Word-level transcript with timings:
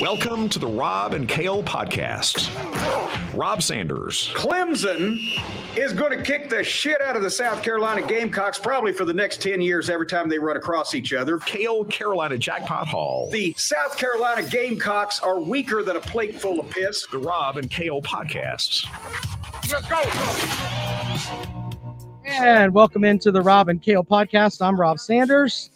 Welcome 0.00 0.48
to 0.48 0.58
the 0.58 0.66
Rob 0.66 1.14
and 1.14 1.28
Kale 1.28 1.62
podcast. 1.62 2.50
Rob 3.32 3.62
Sanders. 3.62 4.32
Clemson 4.34 5.16
is 5.76 5.92
going 5.92 6.10
to 6.18 6.20
kick 6.24 6.50
the 6.50 6.64
shit 6.64 7.00
out 7.00 7.14
of 7.14 7.22
the 7.22 7.30
South 7.30 7.62
Carolina 7.62 8.04
Gamecocks 8.04 8.58
probably 8.58 8.92
for 8.92 9.04
the 9.04 9.14
next 9.14 9.40
10 9.40 9.60
years 9.60 9.88
every 9.88 10.06
time 10.06 10.28
they 10.28 10.38
run 10.38 10.56
across 10.56 10.96
each 10.96 11.12
other. 11.12 11.38
Kale 11.38 11.84
Carolina 11.84 12.36
Jackpot 12.36 12.88
Hall. 12.88 13.30
The 13.30 13.54
South 13.56 13.96
Carolina 13.96 14.42
Gamecocks 14.48 15.20
are 15.20 15.38
weaker 15.38 15.84
than 15.84 15.94
a 15.94 16.00
plate 16.00 16.40
full 16.40 16.58
of 16.58 16.68
piss. 16.70 17.06
The 17.06 17.18
Rob 17.18 17.56
and 17.56 17.70
Kale 17.70 18.02
podcasts. 18.02 18.86
Let's 19.70 19.86
go. 19.88 20.02
And 22.24 22.74
welcome 22.74 23.04
into 23.04 23.30
the 23.30 23.42
Rob 23.42 23.68
and 23.68 23.80
Kale 23.80 24.02
podcast. 24.02 24.60
I'm 24.60 24.80
Rob 24.80 24.98
Sanders. 24.98 25.70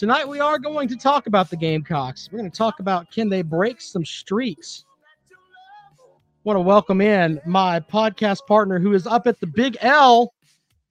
Tonight 0.00 0.26
we 0.26 0.40
are 0.40 0.58
going 0.58 0.88
to 0.88 0.96
talk 0.96 1.26
about 1.26 1.50
the 1.50 1.56
Gamecocks. 1.58 2.30
We're 2.32 2.38
going 2.38 2.50
to 2.50 2.56
talk 2.56 2.80
about 2.80 3.10
can 3.10 3.28
they 3.28 3.42
break 3.42 3.82
some 3.82 4.02
streaks. 4.02 4.86
Want 6.42 6.56
to 6.56 6.62
welcome 6.62 7.02
in 7.02 7.38
my 7.44 7.80
podcast 7.80 8.46
partner 8.46 8.78
who 8.78 8.94
is 8.94 9.06
up 9.06 9.26
at 9.26 9.38
the 9.40 9.46
Big 9.46 9.76
L. 9.82 10.32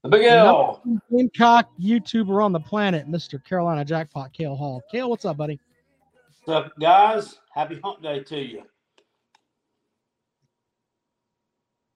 The 0.04 0.10
Big 0.10 0.26
L. 0.26 0.84
Gamecock 1.10 1.72
YouTuber 1.82 2.46
on 2.46 2.52
the 2.52 2.60
planet, 2.60 3.08
Mr. 3.08 3.44
Carolina 3.44 3.84
Jackpot 3.84 4.32
Kale 4.32 4.56
Hall. 4.56 4.84
Kale, 4.92 5.10
what's 5.10 5.26
up, 5.26 5.38
buddy? 5.38 5.60
What's 6.44 6.66
up, 6.68 6.74
guys? 6.80 7.40
Happy 7.52 7.80
hump 7.84 8.04
day 8.04 8.20
to 8.22 8.38
you. 8.38 8.62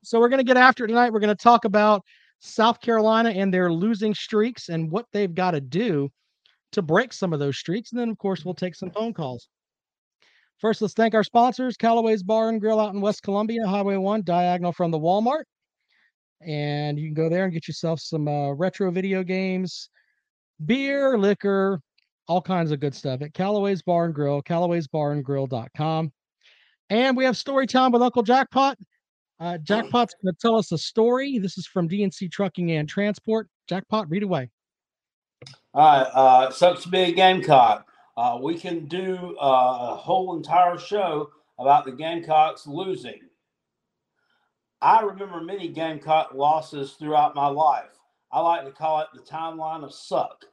So 0.02 0.20
we're 0.20 0.30
going 0.30 0.40
to 0.40 0.44
get 0.44 0.58
after 0.58 0.86
it 0.86 0.88
tonight. 0.88 1.14
We're 1.14 1.20
going 1.20 1.28
to 1.28 1.36
talk 1.36 1.66
about 1.66 2.04
South 2.40 2.82
Carolina 2.82 3.30
and 3.30 3.54
their 3.54 3.72
losing 3.72 4.16
streaks 4.16 4.70
and 4.70 4.90
what 4.90 5.06
they've 5.12 5.36
got 5.36 5.52
to 5.52 5.62
do 5.62 6.12
to 6.74 6.82
break 6.82 7.14
some 7.14 7.34
of 7.34 7.40
those 7.40 7.58
streaks. 7.58 7.92
And 7.92 8.00
then, 8.00 8.10
of 8.10 8.18
course, 8.18 8.46
we'll 8.46 8.54
take 8.54 8.76
some 8.76 8.92
phone 8.92 9.14
calls. 9.14 9.48
First, 10.60 10.82
let's 10.82 10.94
thank 10.94 11.14
our 11.14 11.24
sponsors 11.24 11.76
Callaway's 11.76 12.24
Bar 12.24 12.50
and 12.50 12.62
Grill 12.62 12.80
out 12.80 12.94
in 12.94 13.02
West 13.02 13.24
Columbia, 13.24 13.66
Highway 13.68 13.98
1, 13.98 14.24
diagonal 14.24 14.72
from 14.72 14.92
the 14.92 15.00
Walmart. 15.00 15.44
And 16.42 17.00
you 17.00 17.08
can 17.08 17.14
go 17.14 17.30
there 17.30 17.46
and 17.46 17.54
get 17.54 17.68
yourself 17.68 18.00
some 18.00 18.28
uh, 18.28 18.52
retro 18.52 18.92
video 18.92 19.24
games, 19.24 19.90
beer, 20.66 21.18
liquor, 21.18 21.82
all 22.28 22.42
kinds 22.42 22.72
of 22.72 22.80
good 22.80 22.96
stuff 22.96 23.22
at 23.22 23.34
Callaway's 23.34 23.82
Bar 23.82 24.06
and 24.06 24.14
Grill, 24.14 24.42
Callaway'sBarandGrill.com. 24.44 26.12
And 26.90 27.18
we 27.18 27.26
have 27.26 27.38
story 27.38 27.68
time 27.68 27.92
with 27.92 28.02
Uncle 28.02 28.24
Jackpot. 28.24 28.78
Uh, 29.40 29.58
Jackpot's 29.58 30.16
going 30.24 30.34
to 30.34 30.40
tell 30.40 30.56
us 30.56 30.72
a 30.72 30.78
story. 30.78 31.40
This 31.40 31.58
is 31.58 31.66
from 31.66 31.90
DNC 31.90 32.32
Trucking 32.32 32.72
and 32.72 32.88
Transport. 32.88 33.50
Jackpot, 33.68 34.10
read 34.10 34.24
away. 34.24 34.50
All 35.74 36.00
right. 36.00 36.10
Uh, 36.14 36.52
sucks 36.52 36.84
to 36.84 36.90
be 36.90 37.02
a 37.02 37.12
Gamecock. 37.12 37.88
Uh, 38.16 38.38
we 38.42 38.58
can 38.58 38.86
do 38.88 39.36
uh, 39.42 39.90
a 39.92 39.96
whole 39.96 40.36
entire 40.36 40.78
show 40.78 41.32
about 41.58 41.86
the 41.86 41.92
Gamecocks 41.92 42.68
losing. 42.68 43.20
I 44.82 45.02
remember 45.02 45.42
many 45.42 45.70
Gamecock 45.70 46.34
losses 46.34 46.94
throughout 46.94 47.36
my 47.36 47.48
life. 47.48 47.98
I 48.32 48.42
like 48.42 48.66
to 48.66 48.72
call 48.72 49.00
it 49.00 49.08
the 49.14 49.22
timeline 49.22 49.84
of 49.84 49.94
suck. 49.94 50.44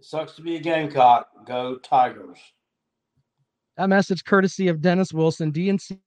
It 0.00 0.06
sucks 0.06 0.32
to 0.36 0.42
be 0.42 0.56
a 0.56 0.60
Gamecock. 0.60 1.28
Go 1.46 1.76
Tigers. 1.76 2.38
That 3.76 3.88
message 3.88 4.24
courtesy 4.24 4.68
of 4.68 4.80
Dennis 4.80 5.12
Wilson, 5.12 5.52
DNC. 5.52 5.98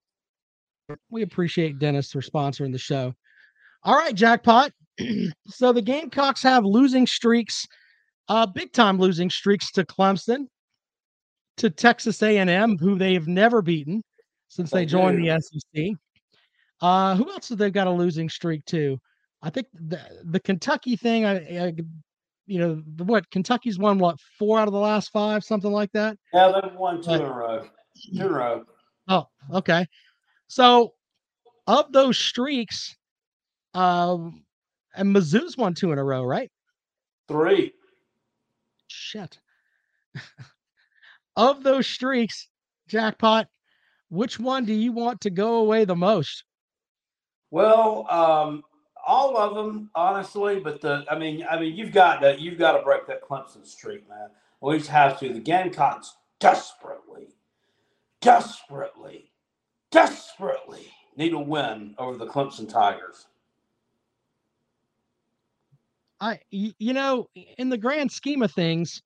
We 1.12 1.22
appreciate 1.22 1.78
Dennis 1.78 2.12
for 2.12 2.22
sponsoring 2.22 2.72
the 2.72 2.80
show. 2.80 3.14
All 3.84 3.96
right, 3.96 4.16
Jackpot. 4.16 4.72
so 5.48 5.72
the 5.72 5.82
Gamecocks 5.82 6.42
have 6.44 6.66
losing 6.66 7.06
streaks 7.06 7.68
uh, 8.30 8.46
big 8.46 8.72
time 8.72 8.98
losing 8.98 9.30
streaks 9.30 9.72
to 9.72 9.84
Clemson, 9.84 10.46
to 11.58 11.70
Texas 11.70 12.22
A&M, 12.22 12.78
who 12.78 12.98
they've 12.98 13.28
never 13.28 13.62
beaten 13.62 14.04
since 14.48 14.72
they 14.72 14.86
joined 14.86 15.18
the 15.18 15.40
SEC. 15.42 15.84
Uh, 16.82 17.16
who 17.16 17.30
else 17.30 17.50
have 17.50 17.58
they 17.58 17.70
got 17.70 17.88
a 17.88 17.92
losing 17.92 18.30
streak 18.30 18.64
to? 18.66 18.98
I 19.42 19.50
think 19.50 19.68
the 19.74 20.00
the 20.24 20.40
Kentucky 20.40 20.96
thing. 20.96 21.26
I, 21.26 21.66
I 21.66 21.74
you 22.46 22.60
know, 22.60 22.82
the, 22.96 23.04
what 23.04 23.30
Kentucky's 23.32 23.78
won 23.78 24.00
what 24.00 24.18
four 24.38 24.60
out 24.60 24.68
of 24.68 24.74
the 24.74 24.80
last 24.80 25.12
five, 25.12 25.44
something 25.44 25.72
like 25.72 25.92
that. 25.92 26.18
Yeah, 26.34 26.54
they've 26.62 26.74
won 26.76 27.02
two 27.02 27.12
in 27.12 27.22
a 27.22 27.32
row. 27.32 27.64
Two 28.14 28.22
in 28.22 28.22
a 28.22 28.30
row. 28.30 28.64
Oh, 29.08 29.28
okay. 29.54 29.86
So, 30.48 30.94
of 31.68 31.92
those 31.92 32.18
streaks, 32.18 32.96
um, 33.74 34.44
and 34.96 35.16
Mizzou's 35.16 35.58
won 35.58 35.74
two 35.74 35.92
in 35.92 36.00
a 36.00 36.04
row, 36.04 36.24
right? 36.24 36.50
Three 37.28 37.74
shit. 38.92 39.40
of 41.36 41.64
those 41.64 41.88
streaks, 41.88 42.48
jackpot, 42.88 43.48
which 44.10 44.40
one 44.40 44.66
do 44.66 44.74
you 44.74 44.92
want 44.92 45.22
to 45.22 45.30
go 45.30 45.58
away 45.58 45.86
the 45.86 45.96
most? 45.96 46.44
Well, 47.52 48.06
um, 48.10 48.64
all 49.06 49.38
of 49.38 49.56
them, 49.56 49.90
honestly. 49.96 50.60
But 50.60 50.82
the, 50.82 51.06
I 51.10 51.18
mean, 51.18 51.46
I 51.50 51.60
mean, 51.60 51.76
you've 51.76 51.92
got 51.92 52.20
to, 52.22 52.40
you've 52.40 52.60
got 52.60 52.78
to 52.78 52.84
break 52.84 53.08
that 53.08 53.24
Clemson 53.24 53.66
streak, 53.66 54.08
man. 54.10 54.30
We 54.62 54.78
just 54.78 54.90
have 54.90 55.20
to. 55.20 55.34
The 55.34 55.40
Gamecocks 55.40 56.16
desperately, 56.40 57.30
desperately, 58.22 59.32
desperately 59.92 60.88
need 61.16 61.34
a 61.34 61.40
win 61.40 61.96
over 61.98 62.18
the 62.18 62.28
Clemson 62.28 62.68
Tigers. 62.68 63.28
I, 66.22 66.40
you 66.50 66.94
know, 66.94 67.28
in 67.58 67.70
the 67.70 67.78
grand 67.78 68.12
scheme 68.12 68.42
of 68.42 68.52
things, 68.52 69.02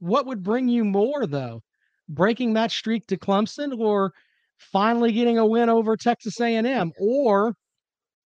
what 0.00 0.26
would 0.26 0.42
bring 0.42 0.68
you 0.68 0.84
more 0.84 1.26
though? 1.26 1.62
Breaking 2.08 2.54
that 2.54 2.70
streak 2.70 3.06
to 3.08 3.16
Clemson 3.16 3.78
or 3.78 4.12
finally 4.56 5.12
getting 5.12 5.38
a 5.38 5.46
win 5.46 5.68
over 5.68 5.96
Texas 5.96 6.40
A&M 6.40 6.92
or 6.98 7.54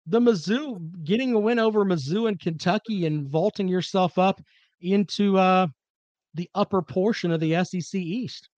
the 0.06 0.20
Mizzou 0.20 1.04
getting 1.04 1.34
a 1.34 1.38
win 1.38 1.58
over 1.58 1.84
Mizzou 1.84 2.28
and 2.28 2.40
Kentucky 2.40 3.06
and 3.06 3.28
vaulting 3.28 3.68
yourself 3.68 4.18
up 4.18 4.40
into 4.80 5.36
uh 5.38 5.66
the 6.34 6.48
upper 6.54 6.82
portion 6.82 7.32
of 7.32 7.40
the 7.40 7.64
SEC 7.64 7.94
East. 7.94 8.48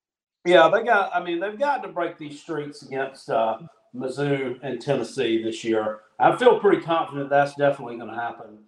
Yeah, 0.45 0.69
they 0.69 0.83
got 0.83 1.15
I 1.15 1.23
mean 1.23 1.41
they've 1.41 1.59
got 1.59 1.83
to 1.83 1.89
break 1.89 2.19
these 2.19 2.41
streaks 2.41 2.83
against 2.83 3.31
uh 3.31 3.59
Mizzou 3.95 4.59
and 4.63 4.81
Tennessee 4.81 5.43
this 5.43 5.65
year. 5.65 6.01
I 6.19 6.37
feel 6.37 6.61
pretty 6.61 6.83
confident 6.83 7.31
that's 7.31 7.55
definitely 7.55 7.97
going 7.97 8.11
to 8.11 8.15
happen. 8.15 8.59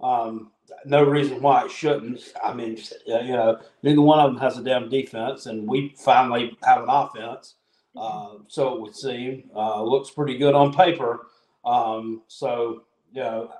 Um, 0.00 0.52
no 0.84 1.02
reason 1.02 1.40
why 1.40 1.64
it 1.64 1.70
shouldn't. 1.70 2.32
I 2.42 2.52
mean, 2.52 2.78
you 3.06 3.32
know, 3.32 3.58
neither 3.82 4.00
one 4.00 4.20
of 4.20 4.32
them 4.32 4.40
has 4.40 4.58
a 4.58 4.62
damn 4.62 4.88
defense, 4.88 5.46
and 5.46 5.66
we 5.66 5.94
finally 5.96 6.56
have 6.62 6.82
an 6.82 6.88
offense. 6.88 7.54
Uh, 7.96 8.34
so 8.46 8.74
it 8.74 8.80
would 8.80 8.94
seem 8.94 9.50
uh, 9.56 9.82
looks 9.82 10.10
pretty 10.10 10.38
good 10.38 10.54
on 10.54 10.72
paper. 10.72 11.26
Um, 11.64 12.22
so 12.28 12.84
you 13.12 13.22
know, 13.22 13.52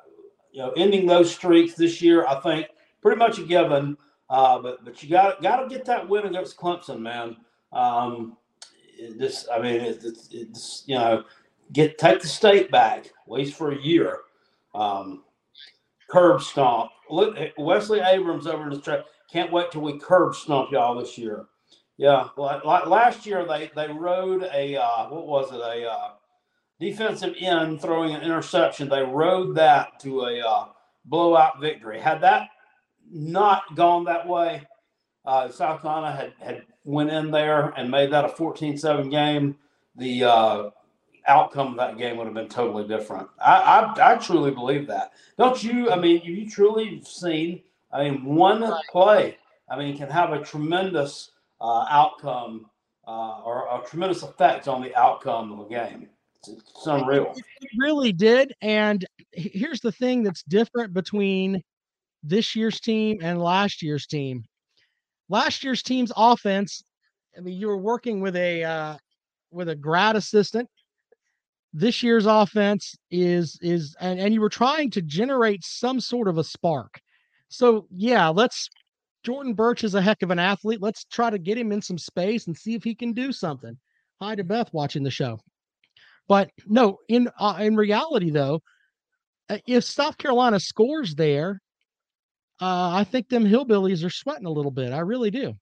you 0.52 0.60
know, 0.60 0.70
ending 0.76 1.06
those 1.06 1.34
streaks 1.34 1.74
this 1.74 2.00
year, 2.00 2.26
I 2.26 2.40
think 2.40 2.68
pretty 3.02 3.18
much 3.18 3.38
a 3.38 3.42
given. 3.42 3.96
Uh, 4.30 4.58
but 4.58 4.84
but 4.84 5.02
you 5.02 5.08
got 5.08 5.42
got 5.42 5.62
to 5.62 5.68
get 5.68 5.84
that 5.86 6.08
win 6.08 6.26
against 6.26 6.56
Clemson, 6.56 7.00
man. 7.00 7.36
Um, 7.72 8.36
this, 9.16 9.46
I 9.52 9.60
mean, 9.60 9.80
it's, 9.80 10.04
it's, 10.04 10.28
it's, 10.32 10.84
you 10.86 10.96
know, 10.96 11.24
get 11.72 11.98
take 11.98 12.20
the 12.20 12.28
state 12.28 12.70
back 12.70 13.06
at 13.06 13.32
least 13.32 13.54
for 13.54 13.72
a 13.72 13.80
year. 13.80 14.20
Um, 14.74 15.24
curb 16.08 16.42
stomp. 16.42 16.90
Look, 17.10 17.36
Wesley 17.56 18.00
Abrams 18.00 18.46
over 18.46 18.64
in 18.64 18.70
the 18.70 18.80
track. 18.80 19.00
Can't 19.30 19.52
wait 19.52 19.70
till 19.70 19.82
we 19.82 19.98
curb 19.98 20.34
stomp 20.34 20.72
y'all 20.72 20.98
this 20.98 21.18
year. 21.18 21.46
Yeah, 21.96 22.28
like, 22.36 22.64
last 22.64 23.26
year 23.26 23.44
they 23.44 23.70
they 23.74 23.88
rode 23.88 24.44
a 24.44 24.76
uh, 24.76 25.08
what 25.08 25.26
was 25.26 25.52
it 25.52 25.60
a 25.60 25.90
uh, 25.90 26.10
defensive 26.78 27.34
end 27.40 27.80
throwing 27.80 28.14
an 28.14 28.22
interception. 28.22 28.88
They 28.88 29.02
rode 29.02 29.56
that 29.56 29.98
to 30.00 30.22
a 30.22 30.40
uh, 30.40 30.64
blowout 31.04 31.60
victory. 31.60 32.00
Had 32.00 32.20
that 32.20 32.48
not 33.10 33.74
gone 33.74 34.04
that 34.04 34.28
way, 34.28 34.62
uh, 35.24 35.48
South 35.48 35.82
Carolina 35.82 36.14
had 36.14 36.34
had 36.38 36.62
went 36.84 37.10
in 37.10 37.30
there 37.30 37.70
and 37.76 37.90
made 37.90 38.12
that 38.12 38.24
a 38.24 38.28
14-7 38.28 39.10
game. 39.10 39.56
The 39.96 40.24
uh, 40.24 40.70
outcome 41.28 41.68
of 41.68 41.76
that 41.76 41.98
game 41.98 42.16
would 42.16 42.24
have 42.24 42.34
been 42.34 42.48
totally 42.48 42.86
different. 42.86 43.28
I, 43.44 43.94
I, 43.96 44.14
I 44.14 44.16
truly 44.16 44.50
believe 44.50 44.86
that. 44.88 45.12
Don't 45.36 45.62
you? 45.62 45.90
I 45.90 45.96
mean, 45.98 46.22
you 46.24 46.48
truly 46.48 47.02
seen. 47.04 47.62
I 47.92 48.04
mean, 48.04 48.24
one 48.24 48.70
play, 48.90 49.38
I 49.70 49.78
mean, 49.78 49.96
can 49.96 50.10
have 50.10 50.32
a 50.32 50.42
tremendous 50.42 51.30
uh, 51.60 51.86
outcome 51.88 52.66
uh, 53.06 53.40
or 53.40 53.66
a 53.66 53.86
tremendous 53.86 54.22
effect 54.22 54.68
on 54.68 54.82
the 54.82 54.94
outcome 54.96 55.52
of 55.52 55.66
a 55.66 55.68
game. 55.68 56.08
It's, 56.36 56.48
it's 56.48 56.86
unreal. 56.86 57.32
It 57.36 57.70
really 57.78 58.12
did. 58.12 58.52
And 58.60 59.04
here's 59.32 59.80
the 59.80 59.92
thing 59.92 60.22
that's 60.22 60.42
different 60.42 60.92
between 60.92 61.62
this 62.22 62.54
year's 62.54 62.80
team 62.80 63.18
and 63.22 63.40
last 63.40 63.82
year's 63.82 64.06
team. 64.06 64.44
Last 65.28 65.64
year's 65.64 65.82
team's 65.82 66.12
offense. 66.16 66.82
I 67.36 67.40
mean, 67.40 67.58
you 67.58 67.68
were 67.68 67.78
working 67.78 68.20
with 68.20 68.36
a 68.36 68.64
uh, 68.64 68.96
with 69.50 69.68
a 69.68 69.76
grad 69.76 70.16
assistant 70.16 70.68
this 71.72 72.02
year's 72.02 72.26
offense 72.26 72.94
is 73.10 73.58
is 73.60 73.96
and, 74.00 74.18
and 74.18 74.34
you 74.34 74.40
were 74.40 74.48
trying 74.48 74.90
to 74.90 75.02
generate 75.02 75.64
some 75.64 76.00
sort 76.00 76.28
of 76.28 76.38
a 76.38 76.44
spark. 76.44 77.00
So 77.48 77.86
yeah, 77.90 78.28
let's 78.28 78.68
Jordan 79.22 79.54
Burch 79.54 79.84
is 79.84 79.94
a 79.94 80.02
heck 80.02 80.22
of 80.22 80.30
an 80.30 80.38
athlete. 80.38 80.80
Let's 80.80 81.04
try 81.04 81.30
to 81.30 81.38
get 81.38 81.58
him 81.58 81.72
in 81.72 81.82
some 81.82 81.98
space 81.98 82.46
and 82.46 82.56
see 82.56 82.74
if 82.74 82.84
he 82.84 82.94
can 82.94 83.12
do 83.12 83.32
something. 83.32 83.76
Hi 84.20 84.34
to 84.34 84.44
Beth 84.44 84.72
watching 84.72 85.02
the 85.02 85.10
show. 85.10 85.38
But 86.26 86.50
no, 86.66 86.98
in 87.08 87.28
uh, 87.38 87.58
in 87.60 87.76
reality 87.76 88.30
though, 88.30 88.62
uh, 89.48 89.58
if 89.66 89.84
South 89.84 90.18
Carolina 90.18 90.60
scores 90.60 91.14
there, 91.14 91.60
uh, 92.60 92.90
I 92.94 93.04
think 93.04 93.28
them 93.28 93.44
hillbillies 93.44 94.04
are 94.04 94.10
sweating 94.10 94.46
a 94.46 94.50
little 94.50 94.70
bit. 94.70 94.92
I 94.92 95.00
really 95.00 95.30
do. 95.30 95.54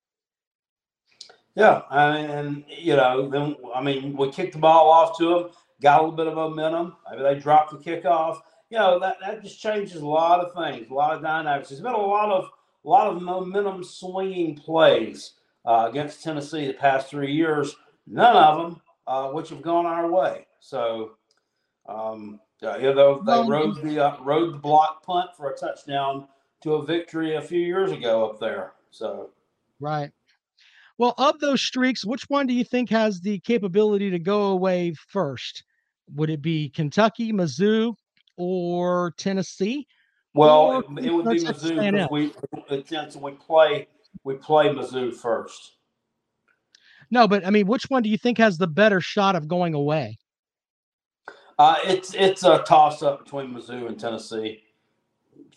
Yeah, 1.55 1.83
and 1.91 2.65
you 2.69 2.97
know, 2.97 3.29
then 3.29 3.57
I 3.75 3.83
mean, 3.83 4.17
we 4.17 4.31
kicked 4.31 4.53
the 4.53 4.59
ball 4.59 4.91
off 4.91 5.17
to 5.19 5.29
them, 5.29 5.51
got 5.81 6.01
a 6.01 6.03
little 6.03 6.17
bit 6.17 6.27
of 6.27 6.35
momentum. 6.35 6.97
Maybe 7.11 7.23
they 7.23 7.39
dropped 7.39 7.73
the 7.73 7.79
kickoff. 7.79 8.41
You 8.71 8.79
know, 8.79 8.99
that 8.99 9.17
that 9.21 9.43
just 9.43 9.61
changes 9.61 10.03
a 10.03 10.07
lot 10.07 10.41
of 10.41 10.53
things, 10.55 10.91
a 10.91 10.95
lot 10.95 11.15
of 11.15 11.23
dynamics. 11.23 11.69
There's 11.69 11.81
been 11.81 11.93
a 11.93 11.97
lot 11.97 12.31
of 12.31 12.51
a 12.85 12.89
lot 12.89 13.09
of 13.09 13.23
momentum 13.23 13.85
swinging 13.85 14.57
plays 14.57 15.33
uh, 15.65 15.87
against 15.91 16.23
Tennessee 16.23 16.67
the 16.67 16.75
past 16.75 17.09
three 17.09 17.33
years. 17.33 17.77
None 18.07 18.37
of 18.37 18.59
them 18.59 18.81
uh, 19.07 19.29
which 19.31 19.51
have 19.51 19.63
gone 19.63 19.87
our 19.87 20.11
way. 20.11 20.47
So, 20.61 21.13
um, 21.89 22.41
uh, 22.63 22.77
you 22.79 22.95
know, 22.95 23.23
they 23.23 23.51
rode 23.51 23.83
the 23.83 24.05
uh, 24.05 24.17
rode 24.23 24.55
the 24.55 24.59
block 24.59 25.05
punt 25.05 25.31
for 25.37 25.51
a 25.51 25.57
touchdown 25.57 26.27
to 26.63 26.75
a 26.75 26.85
victory 26.85 27.37
a 27.37 27.43
few 27.43 27.61
years 27.61 27.93
ago 27.93 28.29
up 28.29 28.41
there. 28.41 28.73
So, 28.91 29.31
right. 29.81 30.11
Well, 30.99 31.15
of 31.19 31.39
those 31.41 31.61
streaks, 31.61 32.07
which 32.07 32.25
one 32.29 32.47
do 32.47 32.55
you 32.55 32.65
think 32.65 32.89
has 32.91 33.21
the 33.21 33.39
capability 33.41 34.11
to 34.11 34.19
go 34.19 34.47
away 34.47 34.95
first? 35.09 35.65
Would 36.15 36.31
it 36.31 36.43
be 36.43 36.69
Kentucky, 36.69 37.33
Mizzou, 37.33 37.95
or 38.37 39.13
Tennessee? 39.17 39.87
Well, 40.35 40.61
or 40.61 40.79
it, 40.99 41.07
it, 41.07 41.11
would 41.11 41.25
be 41.25 41.41
Mizzou 41.41 42.11
we 42.11 42.33
since 42.85 43.17
we 43.17 43.33
play 43.33 43.89
we 44.25 44.35
play 44.35 44.69
Mizzou 44.69 45.15
first. 45.15 45.73
No, 47.11 47.27
but 47.27 47.47
I 47.47 47.51
mean, 47.51 47.67
which 47.67 47.85
one 47.89 48.03
do 48.03 48.11
you 48.11 48.19
think 48.19 48.39
has 48.39 48.59
the 48.59 48.67
better 48.67 49.01
shot 49.01 49.37
of 49.37 49.49
going 49.49 49.75
away? 49.75 50.19
Uh, 51.59 51.77
it's 51.85 52.15
it's 52.15 52.45
a 52.45 52.59
toss 52.67 53.03
up 53.03 53.25
between 53.25 53.55
Mizzou 53.55 53.87
and 53.87 53.99
Tennessee. 53.99 54.63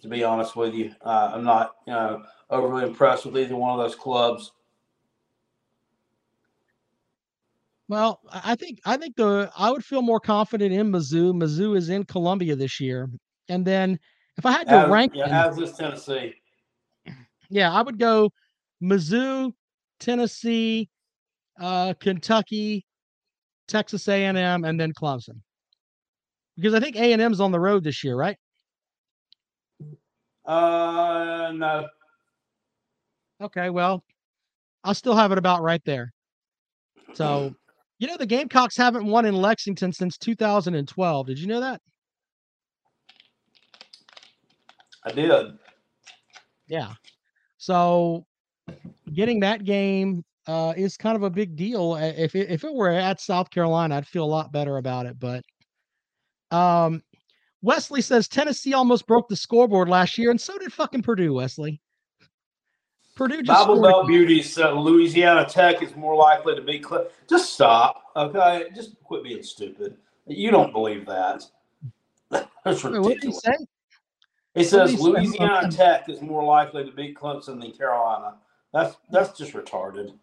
To 0.02 0.08
be 0.08 0.24
honest 0.24 0.56
with 0.56 0.74
you, 0.74 0.94
uh, 1.02 1.32
I'm 1.34 1.44
not 1.44 1.76
you 1.86 1.94
know 1.94 2.24
overly 2.50 2.84
impressed 2.84 3.26
with 3.26 3.38
either 3.38 3.56
one 3.56 3.78
of 3.78 3.86
those 3.86 3.96
clubs. 3.96 4.52
Well, 7.90 8.22
I 8.32 8.54
think 8.54 8.80
I 8.86 8.98
think 8.98 9.16
the 9.16 9.52
I 9.58 9.72
would 9.72 9.84
feel 9.84 10.04
more 10.04 10.20
confident 10.20 10.72
in 10.72 10.92
Mizzou. 10.92 11.34
Mizzou 11.34 11.76
is 11.76 11.90
in 11.90 12.04
Columbia 12.04 12.56
this 12.56 12.80
year, 12.80 13.10
and 13.50 13.66
then 13.66 14.00
if 14.38 14.46
I 14.46 14.52
had 14.52 14.68
to 14.68 14.76
as, 14.76 14.90
rank, 14.90 15.14
yeah, 15.16 15.48
as 15.48 15.58
is 15.58 15.74
Tennessee. 15.74 16.36
Yeah, 17.50 17.74
I 17.74 17.82
would 17.82 17.98
go 17.98 18.30
Mizzou, 18.82 19.54
Tennessee, 20.00 20.88
uh, 21.60 21.96
Kentucky, 22.00 22.86
Texas 23.68 24.08
A&M, 24.08 24.38
and 24.38 24.80
then 24.80 24.94
Clemson. 24.94 25.42
Because 26.58 26.76
I 26.76 26.80
think 26.80 26.96
A&M's 26.96 27.40
on 27.40 27.52
the 27.52 27.60
road 27.60 27.84
this 27.84 28.04
year, 28.04 28.16
right? 28.16 28.38
Uh, 30.46 31.52
no. 31.56 31.88
Okay, 33.42 33.72
well, 33.72 34.04
I'll 34.84 34.94
still 34.94 35.16
have 35.16 35.32
it 35.32 35.40
about 35.40 35.64
right 35.64 35.82
there. 35.86 36.14
So, 37.14 37.56
you 38.00 38.08
know, 38.08 38.18
the 38.18 38.26
Gamecocks 38.26 38.78
haven't 38.78 39.06
won 39.06 39.26
in 39.26 39.36
Lexington 39.36 39.92
since 39.92 40.18
2012. 40.18 41.28
Did 41.28 41.38
you 41.38 41.48
know 41.48 41.60
that? 41.60 41.82
I 45.06 45.12
did. 45.12 45.58
Yeah. 46.68 46.94
So, 47.58 48.26
getting 49.14 49.42
that 49.42 49.66
game 49.66 50.24
uh, 50.48 50.74
is 50.78 50.96
kind 50.96 51.18
of 51.18 51.24
a 51.24 51.30
big 51.30 51.58
deal. 51.58 51.96
If 51.96 52.36
it, 52.36 52.50
if 52.50 52.64
it 52.64 52.74
were 52.74 52.90
at 52.90 53.20
South 53.20 53.50
Carolina, 53.50 53.98
I'd 53.98 54.08
feel 54.08 54.24
a 54.24 54.26
lot 54.26 54.52
better 54.54 54.78
about 54.78 55.06
it. 55.06 55.20
But 55.20 55.44
um, 56.52 57.02
Wesley 57.62 58.02
says 58.02 58.30
Tennessee 58.30 58.74
almost 58.74 59.08
broke 59.08 59.28
the 59.28 59.36
scoreboard 59.36 59.90
last 59.90 60.18
year, 60.18 60.32
and 60.32 60.40
so 60.40 60.58
did 60.58 60.72
fucking 60.72 61.02
Purdue. 61.02 61.34
Wesley. 61.34 61.82
Purdue 63.20 63.44
just 63.44 63.68
Bible 63.68 63.82
Belt 63.82 64.08
Beauties. 64.08 64.58
Uh, 64.58 64.72
Louisiana 64.72 65.46
Tech 65.46 65.84
is 65.84 65.94
more 65.94 66.16
likely 66.16 66.56
to 66.56 66.62
be. 66.62 66.82
Cl- 66.82 67.08
just 67.30 67.54
stop, 67.54 68.02
okay? 68.16 68.68
Just 68.74 68.96
quit 69.04 69.26
being 69.26 69.44
stupid. 69.44 69.98
You 70.26 70.52
don't 70.52 70.72
believe 70.72 71.06
that. 71.08 71.44
That's 72.32 72.82
ridiculous. 72.82 73.06
What 73.06 73.20
did 73.20 73.24
he 73.24 73.32
say? 73.34 73.56
It 74.56 74.64
says 74.64 74.98
Louisiana 75.02 75.70
Tech 75.70 76.08
is 76.08 76.22
more 76.22 76.46
likely 76.46 76.86
to 76.86 76.92
beat 76.94 77.18
Clemson 77.18 77.60
than 77.60 77.74
Carolina. 77.74 78.36
That's 78.72 78.96
that's 79.12 79.38
just 79.38 79.52
retarded. 79.52 80.14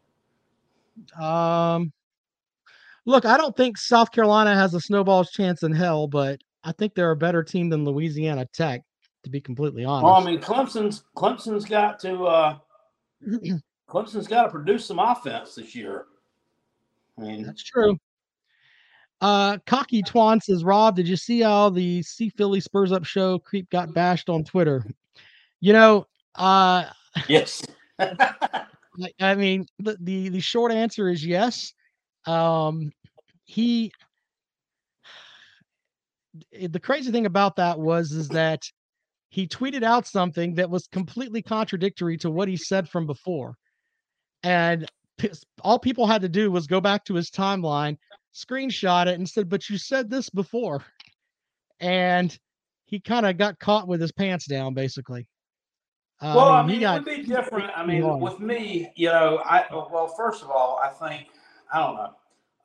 Um, 1.20 1.92
look, 3.04 3.26
I 3.26 3.36
don't 3.36 3.54
think 3.54 3.76
South 3.76 4.10
Carolina 4.10 4.54
has 4.54 4.72
a 4.72 4.80
snowball's 4.80 5.30
chance 5.32 5.62
in 5.62 5.72
hell, 5.72 6.08
but 6.08 6.40
I 6.64 6.72
think 6.72 6.94
they're 6.94 7.10
a 7.10 7.16
better 7.16 7.42
team 7.42 7.68
than 7.68 7.84
Louisiana 7.84 8.46
Tech, 8.54 8.82
to 9.24 9.28
be 9.28 9.42
completely 9.42 9.84
honest. 9.84 10.04
Well, 10.04 10.14
I 10.14 10.24
mean, 10.24 10.40
Clemson's 10.40 11.04
Clemson's 11.14 11.66
got 11.66 12.00
to 12.00 12.24
uh, 12.24 12.58
Clemson's 13.88 14.26
got 14.26 14.44
to 14.44 14.48
produce 14.50 14.84
some 14.84 14.98
offense 14.98 15.54
this 15.54 15.74
year. 15.74 16.06
I 17.18 17.22
mean, 17.22 17.42
that's 17.42 17.62
true. 17.62 17.98
Uh, 19.20 19.58
Cocky 19.64 20.02
Twan 20.02 20.42
says, 20.42 20.62
Rob, 20.62 20.96
did 20.96 21.08
you 21.08 21.16
see 21.16 21.40
how 21.40 21.70
the 21.70 22.02
See 22.02 22.28
Philly 22.28 22.60
Spurs 22.60 22.92
Up 22.92 23.04
show 23.04 23.38
creep 23.38 23.70
got 23.70 23.94
bashed 23.94 24.28
on 24.28 24.44
Twitter? 24.44 24.84
You 25.60 25.72
know, 25.72 26.06
uh, 26.34 26.84
yes. 27.28 27.62
I 29.20 29.34
mean, 29.34 29.66
the, 29.78 29.96
the 30.00 30.28
the 30.28 30.40
short 30.40 30.72
answer 30.72 31.08
is 31.08 31.24
yes. 31.24 31.72
Um, 32.26 32.92
he. 33.44 33.92
The 36.52 36.80
crazy 36.80 37.10
thing 37.10 37.24
about 37.24 37.56
that 37.56 37.78
was 37.78 38.12
is 38.12 38.28
that 38.28 38.70
he 39.28 39.46
tweeted 39.46 39.82
out 39.82 40.06
something 40.06 40.54
that 40.54 40.70
was 40.70 40.86
completely 40.86 41.42
contradictory 41.42 42.16
to 42.18 42.30
what 42.30 42.48
he 42.48 42.56
said 42.56 42.88
from 42.88 43.06
before, 43.06 43.56
and 44.42 44.86
all 45.62 45.78
people 45.78 46.06
had 46.06 46.22
to 46.22 46.28
do 46.28 46.50
was 46.50 46.66
go 46.66 46.80
back 46.80 47.04
to 47.04 47.14
his 47.14 47.30
timeline, 47.30 47.96
screenshot 48.34 49.06
it, 49.06 49.18
and 49.18 49.28
said, 49.28 49.48
"But 49.48 49.68
you 49.68 49.78
said 49.78 50.10
this 50.10 50.30
before," 50.30 50.84
and 51.80 52.36
he 52.84 53.00
kind 53.00 53.26
of 53.26 53.36
got 53.36 53.58
caught 53.58 53.88
with 53.88 54.00
his 54.00 54.12
pants 54.12 54.46
down, 54.46 54.74
basically. 54.74 55.28
Well, 56.22 56.48
I 56.48 56.66
mean, 56.66 56.80
got, 56.80 56.96
it 56.96 57.04
would 57.04 57.16
be 57.16 57.22
different. 57.24 57.70
I 57.76 57.84
mean, 57.84 58.20
with 58.20 58.40
me, 58.40 58.90
you 58.96 59.08
know, 59.08 59.42
I 59.44 59.66
well, 59.70 60.08
first 60.16 60.42
of 60.42 60.50
all, 60.50 60.80
I 60.82 60.88
think 60.88 61.28
I 61.72 61.80
don't 61.80 61.96
know. 61.96 62.14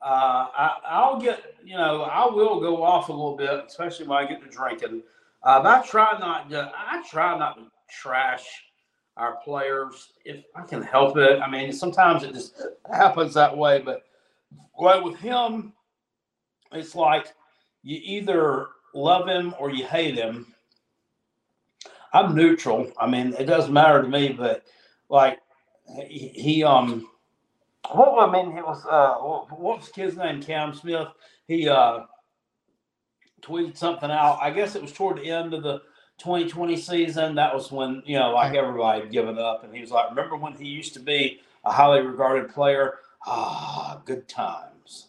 Uh, 0.00 0.48
I, 0.56 0.76
I'll 0.88 1.20
get, 1.20 1.54
you 1.62 1.76
know, 1.76 2.02
I 2.02 2.26
will 2.26 2.60
go 2.60 2.82
off 2.82 3.08
a 3.08 3.12
little 3.12 3.36
bit, 3.36 3.64
especially 3.66 4.06
when 4.06 4.18
I 4.18 4.28
get 4.28 4.42
to 4.42 4.48
drinking. 4.48 5.02
But 5.44 5.66
I 5.66 5.82
try 5.82 6.18
not 6.18 6.50
to. 6.50 6.72
I 6.74 7.02
try 7.08 7.36
not 7.38 7.56
to 7.56 7.64
trash 7.90 8.46
our 9.16 9.36
players 9.44 10.12
if 10.24 10.44
I 10.54 10.62
can 10.62 10.82
help 10.82 11.16
it. 11.16 11.40
I 11.40 11.50
mean, 11.50 11.72
sometimes 11.72 12.22
it 12.22 12.34
just 12.34 12.60
happens 12.90 13.34
that 13.34 13.56
way. 13.56 13.80
But 13.80 14.02
well, 14.78 15.04
with 15.04 15.18
him, 15.18 15.72
it's 16.72 16.94
like 16.94 17.34
you 17.82 18.00
either 18.02 18.68
love 18.94 19.28
him 19.28 19.54
or 19.58 19.70
you 19.70 19.84
hate 19.86 20.14
him 20.14 20.52
I'm 22.12 22.34
neutral. 22.34 22.90
I 22.98 23.06
mean, 23.06 23.34
it 23.38 23.44
doesn't 23.44 23.72
matter 23.72 24.02
to 24.02 24.08
me, 24.08 24.32
but 24.32 24.64
like 25.08 25.38
he, 26.08 26.28
he 26.28 26.64
um 26.64 27.08
what 27.90 28.28
I 28.28 28.32
mean, 28.32 28.56
it 28.56 28.64
was 28.64 28.84
uh 28.86 29.14
what 29.14 29.78
was 29.78 29.90
his 29.94 30.16
name? 30.16 30.42
Cam 30.42 30.74
Smith. 30.74 31.08
He 31.48 31.68
uh 31.68 32.00
tweeted 33.42 33.76
something 33.76 34.10
out. 34.10 34.38
I 34.40 34.50
guess 34.50 34.74
it 34.74 34.82
was 34.82 34.92
toward 34.92 35.18
the 35.18 35.30
end 35.30 35.54
of 35.54 35.62
the 35.62 35.82
2020 36.18 36.76
season. 36.76 37.34
That 37.34 37.54
was 37.54 37.70
when 37.70 38.02
you 38.06 38.18
know, 38.18 38.32
like 38.32 38.54
everybody 38.54 39.00
had 39.00 39.12
given 39.12 39.38
up, 39.38 39.64
and 39.64 39.74
he 39.74 39.80
was 39.80 39.90
like, 39.90 40.10
"Remember 40.10 40.36
when 40.36 40.54
he 40.54 40.66
used 40.66 40.94
to 40.94 41.00
be 41.00 41.40
a 41.64 41.72
highly 41.72 42.00
regarded 42.00 42.50
player? 42.50 42.98
Ah, 43.26 44.00
good 44.04 44.28
times." 44.28 45.08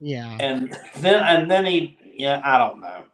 Yeah. 0.00 0.36
And 0.40 0.76
then 0.96 1.22
and 1.22 1.50
then 1.50 1.66
he, 1.66 1.98
yeah, 2.14 2.40
I 2.44 2.58
don't 2.58 2.80
know. 2.80 3.04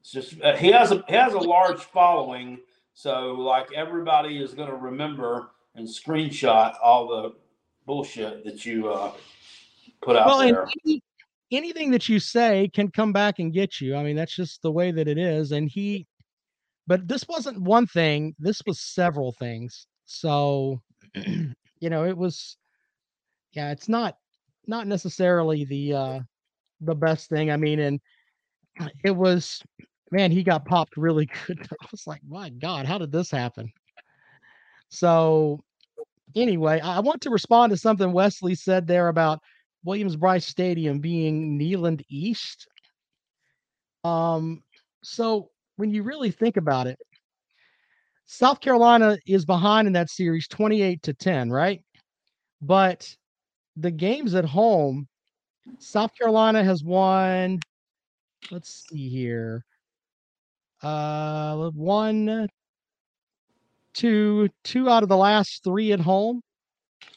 It's 0.00 0.12
just 0.12 0.40
uh, 0.42 0.56
he 0.56 0.70
has 0.72 0.92
a 0.92 1.04
he 1.08 1.14
has 1.14 1.32
a 1.32 1.38
large 1.38 1.80
following, 1.80 2.58
so 2.94 3.32
like 3.32 3.72
everybody 3.72 4.38
is 4.38 4.54
going 4.54 4.68
to 4.68 4.76
remember 4.76 5.50
and 5.74 5.88
screenshot 5.88 6.74
all 6.82 7.08
the 7.08 7.34
bullshit 7.86 8.44
that 8.44 8.66
you 8.66 8.90
uh, 8.90 9.12
put 10.02 10.16
out 10.16 10.26
well, 10.26 10.38
there. 10.38 10.68
Any, 10.84 11.02
anything 11.52 11.90
that 11.90 12.08
you 12.08 12.18
say 12.18 12.70
can 12.74 12.90
come 12.90 13.12
back 13.12 13.38
and 13.38 13.52
get 13.52 13.80
you. 13.80 13.94
I 13.96 14.02
mean, 14.02 14.16
that's 14.16 14.34
just 14.34 14.62
the 14.62 14.72
way 14.72 14.90
that 14.90 15.08
it 15.08 15.18
is. 15.18 15.52
And 15.52 15.68
he, 15.68 16.06
but 16.86 17.06
this 17.06 17.26
wasn't 17.28 17.60
one 17.62 17.86
thing. 17.86 18.34
This 18.38 18.62
was 18.66 18.80
several 18.80 19.32
things. 19.32 19.86
So, 20.06 20.80
you 21.14 21.90
know, 21.90 22.04
it 22.04 22.16
was, 22.16 22.56
yeah, 23.52 23.70
it's 23.70 23.88
not 23.88 24.16
not 24.66 24.86
necessarily 24.86 25.64
the 25.64 25.92
uh 25.92 26.20
the 26.80 26.94
best 26.94 27.28
thing. 27.28 27.50
I 27.50 27.56
mean, 27.56 27.80
and 27.80 28.00
it 29.04 29.14
was 29.14 29.62
man, 30.12 30.30
he 30.30 30.42
got 30.42 30.64
popped 30.64 30.96
really 30.96 31.26
good. 31.46 31.66
I 31.80 31.86
was 31.90 32.06
like, 32.06 32.20
my 32.28 32.50
God, 32.50 32.86
how 32.86 32.98
did 32.98 33.10
this 33.10 33.30
happen? 33.30 33.72
So, 34.90 35.64
anyway, 36.36 36.80
I 36.80 37.00
want 37.00 37.22
to 37.22 37.30
respond 37.30 37.70
to 37.70 37.78
something 37.78 38.12
Wesley 38.12 38.54
said 38.54 38.86
there 38.86 39.08
about 39.08 39.40
Williams 39.84 40.16
Brice 40.16 40.46
Stadium 40.46 41.00
being 41.00 41.58
Neyland 41.58 42.02
East. 42.08 42.68
Um, 44.04 44.62
so 45.02 45.50
when 45.76 45.90
you 45.90 46.02
really 46.02 46.30
think 46.30 46.56
about 46.56 46.86
it, 46.86 46.98
South 48.26 48.60
Carolina 48.60 49.18
is 49.26 49.44
behind 49.44 49.86
in 49.86 49.92
that 49.92 50.10
series 50.10 50.48
28 50.48 51.02
to 51.02 51.12
10, 51.12 51.50
right? 51.50 51.82
But 52.60 53.14
the 53.76 53.90
games 53.90 54.34
at 54.34 54.44
home, 54.44 55.08
South 55.78 56.14
Carolina 56.16 56.62
has 56.62 56.82
won. 56.82 57.60
Let's 58.50 58.84
see 58.88 59.08
here. 59.08 59.64
Uh, 60.82 61.70
one, 61.70 62.48
two, 63.94 64.48
two 64.64 64.88
out 64.88 65.02
of 65.02 65.08
the 65.08 65.16
last 65.16 65.62
three 65.62 65.92
at 65.92 66.00
home. 66.00 66.42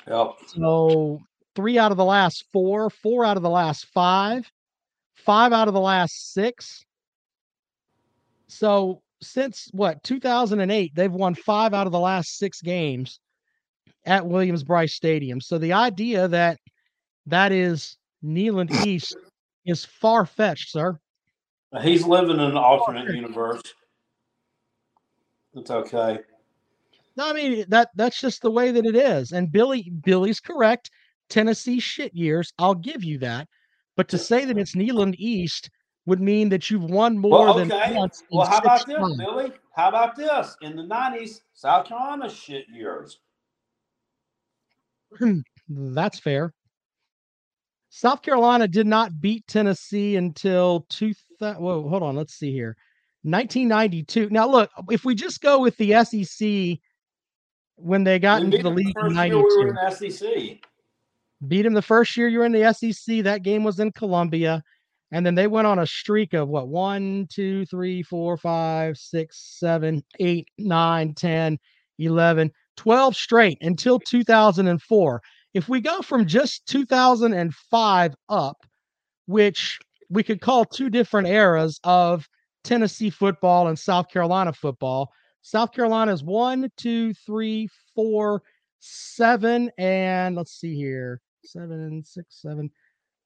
Yep. 0.07 0.34
So 0.48 1.19
three 1.55 1.77
out 1.77 1.91
of 1.91 1.97
the 1.97 2.05
last 2.05 2.45
four, 2.51 2.89
four 2.89 3.25
out 3.25 3.38
of 3.38 3.43
the 3.43 3.50
last 3.50 3.85
five, 3.88 4.50
five 5.15 5.53
out 5.53 5.67
of 5.67 5.74
the 5.74 5.81
last 5.81 6.33
six. 6.33 6.85
So 8.47 9.01
since 9.21 9.69
what 9.71 10.03
2008, 10.03 10.93
they've 10.95 11.12
won 11.12 11.35
five 11.35 11.74
out 11.74 11.88
of 11.88 11.91
the 11.91 12.00
last 12.00 12.38
six 12.38 12.62
games 12.62 13.19
at 14.05 14.25
Williams 14.25 14.63
Brice 14.63 14.93
Stadium. 14.93 15.41
So 15.41 15.57
the 15.57 15.74
idea 15.74 16.27
that 16.27 16.59
that 17.25 17.51
is 17.51 17.97
Neyland 18.24 18.71
East 18.85 19.15
is 19.65 19.85
far 19.85 20.25
fetched, 20.25 20.71
sir. 20.71 21.00
Uh, 21.74 21.81
he's 21.81 22.05
living 22.05 22.35
in 22.35 22.39
an 22.39 22.57
alternate 22.57 23.13
universe. 23.13 23.62
It's 25.55 25.71
okay. 25.71 26.19
No, 27.17 27.29
I 27.29 27.33
mean 27.33 27.65
that 27.69 27.89
that's 27.95 28.19
just 28.19 28.41
the 28.41 28.51
way 28.51 28.71
that 28.71 28.85
it 28.85 28.95
is. 28.95 29.31
And 29.31 29.51
Billy 29.51 29.89
Billy's 30.03 30.39
correct. 30.39 30.91
Tennessee 31.29 31.79
shit 31.79 32.13
years, 32.13 32.53
I'll 32.60 32.75
give 32.75 33.03
you 33.03 33.17
that. 33.20 33.48
But 33.98 34.08
to 34.10 34.17
say 34.17 34.46
that 34.46 34.58
it's 34.58 34.75
Neyland 34.75 35.15
East 35.17 35.70
would 36.05 36.22
mean 36.22 36.50
that 36.50 36.70
you've 36.70 36.84
won 36.84 37.17
more 37.17 37.46
Well, 37.46 37.53
than 37.53 37.70
once. 37.96 38.24
Well, 38.29 38.48
how 38.48 38.60
about 38.60 38.86
this, 38.86 38.96
times. 38.96 39.17
Billy? 39.17 39.51
How 39.74 39.89
about 39.89 40.15
this? 40.15 40.55
In 40.62 40.75
the 40.75 40.84
'90s, 40.84 41.41
South 41.53 41.88
Carolina 41.88 42.29
shit 42.29 42.65
years. 42.70 43.20
Hmm, 45.17 45.39
that's 45.70 46.20
fair. 46.20 46.53
South 47.89 48.22
Carolina 48.22 48.67
did 48.67 48.86
not 48.86 49.22
beat 49.22 49.48
Tennessee 49.48 50.17
until 50.17 50.86
two. 50.89 51.13
Th- 51.39 51.55
Whoa, 51.55 51.88
hold 51.88 52.03
on. 52.03 52.15
Let's 52.15 52.34
see 52.34 52.51
here. 52.51 52.75
1992. 53.24 54.29
Now, 54.29 54.48
look, 54.48 54.70
if 54.91 55.05
we 55.05 55.15
just 55.15 55.41
go 55.41 55.60
with 55.60 55.75
the 55.77 56.03
SEC 56.03 56.79
when 57.77 58.03
they 58.03 58.20
got 58.20 58.44
into 58.44 58.60
the 58.60 58.70
league 58.70 58.94
in 59.01 59.13
92, 59.13 59.38
we 59.38 59.41
were 59.41 59.70
in 59.70 59.75
the 59.75 59.89
SEC. 59.91 60.60
Beat 61.47 61.65
him 61.65 61.73
the 61.73 61.81
first 61.81 62.15
year 62.17 62.27
you 62.27 62.39
were 62.39 62.45
in 62.45 62.51
the 62.51 62.73
SEC. 62.73 63.23
That 63.23 63.43
game 63.43 63.63
was 63.63 63.79
in 63.79 63.91
Columbia. 63.91 64.63
And 65.11 65.25
then 65.25 65.35
they 65.35 65.47
went 65.47 65.67
on 65.67 65.79
a 65.79 65.87
streak 65.87 66.33
of 66.33 66.49
what? 66.49 66.67
One, 66.67 67.27
two, 67.31 67.65
three, 67.67 68.03
four, 68.03 68.37
five, 68.37 68.97
six, 68.97 69.57
seven, 69.59 70.03
eight, 70.19 70.47
nine, 70.57 71.13
10, 71.13 71.57
11, 71.99 72.51
12 72.75 73.15
straight 73.15 73.57
until 73.61 73.99
2004. 73.99 75.21
If 75.53 75.69
we 75.69 75.79
go 75.79 76.01
from 76.01 76.25
just 76.25 76.65
2005 76.67 78.13
up, 78.29 78.57
which 79.27 79.79
we 80.09 80.23
could 80.23 80.41
call 80.41 80.65
two 80.65 80.89
different 80.89 81.27
eras 81.27 81.79
of 81.83 82.27
Tennessee 82.63 83.09
football 83.09 83.67
and 83.67 83.79
South 83.79 84.09
Carolina 84.09 84.51
football, 84.51 85.11
South 85.41 85.71
Carolina 85.71 86.11
is 86.11 86.23
one, 86.23 86.69
two, 86.75 87.13
three, 87.13 87.69
four, 87.95 88.41
seven, 88.79 89.71
and 89.77 90.35
let's 90.35 90.59
see 90.59 90.75
here 90.75 91.21
seven, 91.45 92.03
six, 92.03 92.41
seven, 92.41 92.59
and 92.59 92.71
six, 92.71 92.71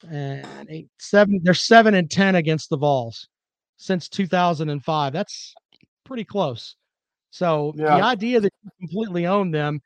seven 0.03 0.45
and 0.57 0.69
eight, 0.69 0.89
seven. 0.97 1.39
They're 1.43 1.53
seven 1.53 1.93
and 1.95 2.09
10 2.09 2.35
against 2.35 2.69
the 2.69 2.77
Vols 2.77 3.27
since 3.77 4.07
2005. 4.09 5.13
That's 5.13 5.53
pretty 6.05 6.23
close. 6.23 6.75
So 7.31 7.73
Yeah. 7.75 7.97
the 7.97 8.03
idea 8.03 8.39
that 8.41 8.51
you 8.63 8.69
completely 8.79 9.27
own 9.27 9.51
them, 9.51 9.81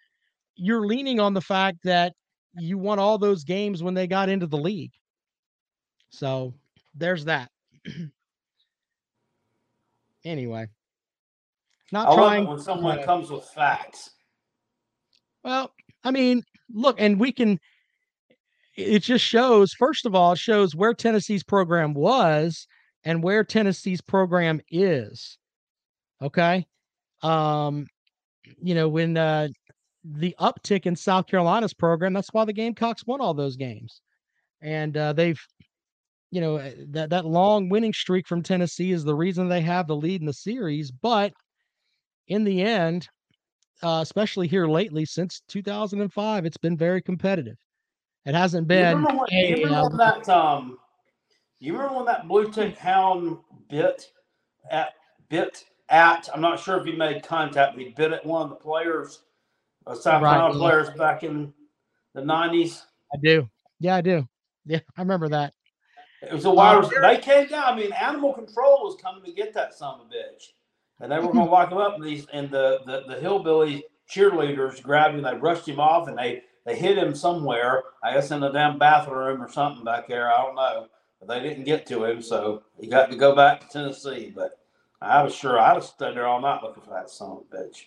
you're 0.55 0.85
leaning 0.85 1.19
on 1.19 1.33
the 1.33 1.41
fact 1.41 1.79
that 1.83 2.13
you 2.55 2.77
won 2.77 2.99
all 2.99 3.17
those 3.17 3.43
games 3.43 3.81
when 3.81 3.93
they 3.95 4.07
got 4.07 4.29
into 4.29 4.45
the 4.47 4.57
league. 4.57 4.91
So 6.09 6.53
there's 6.93 7.25
that. 7.25 7.49
anyway, 10.23 10.67
not 11.91 12.09
I 12.09 12.15
trying. 12.15 12.47
when 12.47 12.59
someone 12.59 12.99
uh, 12.99 13.03
comes 13.03 13.31
with 13.31 13.45
facts. 13.45 14.11
Well, 15.43 15.73
I 16.03 16.11
mean, 16.11 16.43
look, 16.71 17.01
and 17.01 17.19
we 17.19 17.31
can. 17.31 17.59
It 18.75 18.99
just 18.99 19.23
shows. 19.23 19.73
First 19.73 20.05
of 20.05 20.15
all, 20.15 20.33
it 20.33 20.39
shows 20.39 20.75
where 20.75 20.93
Tennessee's 20.93 21.43
program 21.43 21.93
was 21.93 22.67
and 23.03 23.23
where 23.23 23.43
Tennessee's 23.43 24.01
program 24.01 24.61
is. 24.69 25.37
Okay, 26.21 26.65
um, 27.21 27.85
you 28.61 28.73
know 28.73 28.87
when 28.87 29.17
uh, 29.17 29.49
the 30.03 30.35
uptick 30.39 30.85
in 30.85 30.95
South 30.95 31.27
Carolina's 31.27 31.73
program, 31.73 32.13
that's 32.13 32.33
why 32.33 32.45
the 32.45 32.53
Gamecocks 32.53 33.05
won 33.05 33.21
all 33.21 33.33
those 33.33 33.57
games, 33.57 34.01
and 34.61 34.95
uh, 34.97 35.13
they've, 35.13 35.39
you 36.31 36.41
know, 36.41 36.57
uh, 36.57 36.71
that 36.89 37.09
that 37.11 37.25
long 37.25 37.69
winning 37.69 37.93
streak 37.93 38.27
from 38.27 38.41
Tennessee 38.41 38.91
is 38.91 39.03
the 39.03 39.15
reason 39.15 39.47
they 39.47 39.61
have 39.61 39.87
the 39.87 39.95
lead 39.95 40.21
in 40.21 40.27
the 40.27 40.33
series. 40.33 40.91
But 40.91 41.33
in 42.27 42.43
the 42.43 42.61
end, 42.61 43.07
uh, 43.83 43.99
especially 44.01 44.47
here 44.47 44.67
lately 44.67 45.05
since 45.05 45.41
2005, 45.49 46.45
it's 46.45 46.57
been 46.57 46.77
very 46.77 47.01
competitive. 47.01 47.57
It 48.25 48.35
hasn't 48.35 48.63
You 48.63 48.67
been. 48.67 48.97
remember, 48.97 49.25
when, 49.29 49.29
you 49.31 49.55
remember 49.55 49.75
uh, 49.75 49.87
when 49.89 49.97
that 49.97 50.29
um, 50.29 50.77
you 51.59 51.73
remember 51.73 51.95
when 51.95 52.05
that 52.05 52.27
blue 52.27 52.51
tick 52.51 52.77
hound 52.77 53.37
bit 53.69 54.09
at 54.71 54.93
bit 55.29 55.65
at? 55.89 56.29
I'm 56.33 56.41
not 56.41 56.59
sure 56.59 56.77
if 56.79 56.85
he 56.85 56.93
made 56.93 57.23
contact, 57.23 57.75
but 57.75 57.83
he 57.83 57.91
bit 57.91 58.13
at 58.13 58.25
one 58.25 58.43
of 58.43 58.49
the 58.49 58.55
players, 58.55 59.23
uh, 59.87 59.95
South 59.95 60.21
Right, 60.21 60.31
Carolina 60.35 60.53
yeah. 60.53 60.59
players 60.59 60.89
back 60.97 61.23
in 61.23 61.53
the 62.13 62.21
'90s. 62.21 62.83
I 63.13 63.17
do. 63.21 63.49
Yeah, 63.79 63.95
I 63.95 64.01
do. 64.01 64.27
Yeah, 64.65 64.79
I 64.97 65.01
remember 65.01 65.27
that. 65.29 65.53
It 66.21 66.31
was 66.31 66.45
a 66.45 66.51
wide. 66.51 66.77
Receiver. 66.77 67.01
they 67.01 67.17
came 67.17 67.47
down. 67.47 67.73
I 67.73 67.75
mean, 67.75 67.91
animal 67.91 68.33
control 68.33 68.85
was 68.85 68.95
coming 69.01 69.23
to 69.25 69.33
get 69.33 69.53
that 69.53 69.73
son 69.73 69.99
of 69.99 70.07
a 70.07 70.09
bitch, 70.09 70.43
and 71.01 71.11
they 71.11 71.17
were 71.17 71.33
going 71.33 71.45
to 71.45 71.51
lock 71.51 71.71
him 71.71 71.77
up. 71.77 71.95
And 71.95 72.03
these 72.03 72.25
and 72.31 72.49
the 72.49 72.79
the, 72.85 73.03
the 73.07 73.19
hillbilly 73.19 73.83
cheerleaders 74.09 74.81
grabbed 74.81 75.15
him. 75.15 75.23
They 75.23 75.35
rushed 75.35 75.67
him 75.67 75.81
off, 75.81 76.07
and 76.07 76.17
they 76.17 76.43
they 76.65 76.75
hit 76.75 76.97
him 76.97 77.13
somewhere. 77.13 77.83
I 78.03 78.13
guess 78.13 78.31
in 78.31 78.39
the 78.39 78.49
damn 78.49 78.77
bathroom 78.77 79.41
or 79.41 79.49
something 79.49 79.83
back 79.83 80.07
there. 80.07 80.31
I 80.31 80.41
don't 80.41 80.55
know, 80.55 80.87
but 81.19 81.27
they 81.27 81.41
didn't 81.41 81.65
get 81.65 81.85
to 81.87 82.05
him, 82.05 82.21
so 82.21 82.63
he 82.79 82.87
got 82.87 83.09
to 83.09 83.15
go 83.15 83.35
back 83.35 83.61
to 83.61 83.67
Tennessee. 83.67 84.31
But 84.33 84.59
I 85.01 85.21
was 85.23 85.35
sure 85.35 85.59
I'd 85.59 85.73
have 85.73 85.83
stood 85.83 86.15
there 86.15 86.27
all 86.27 86.41
night 86.41 86.63
looking 86.63 86.83
for 86.83 86.91
that 86.91 87.09
son 87.09 87.31
of 87.31 87.37
a 87.51 87.55
bitch. 87.55 87.83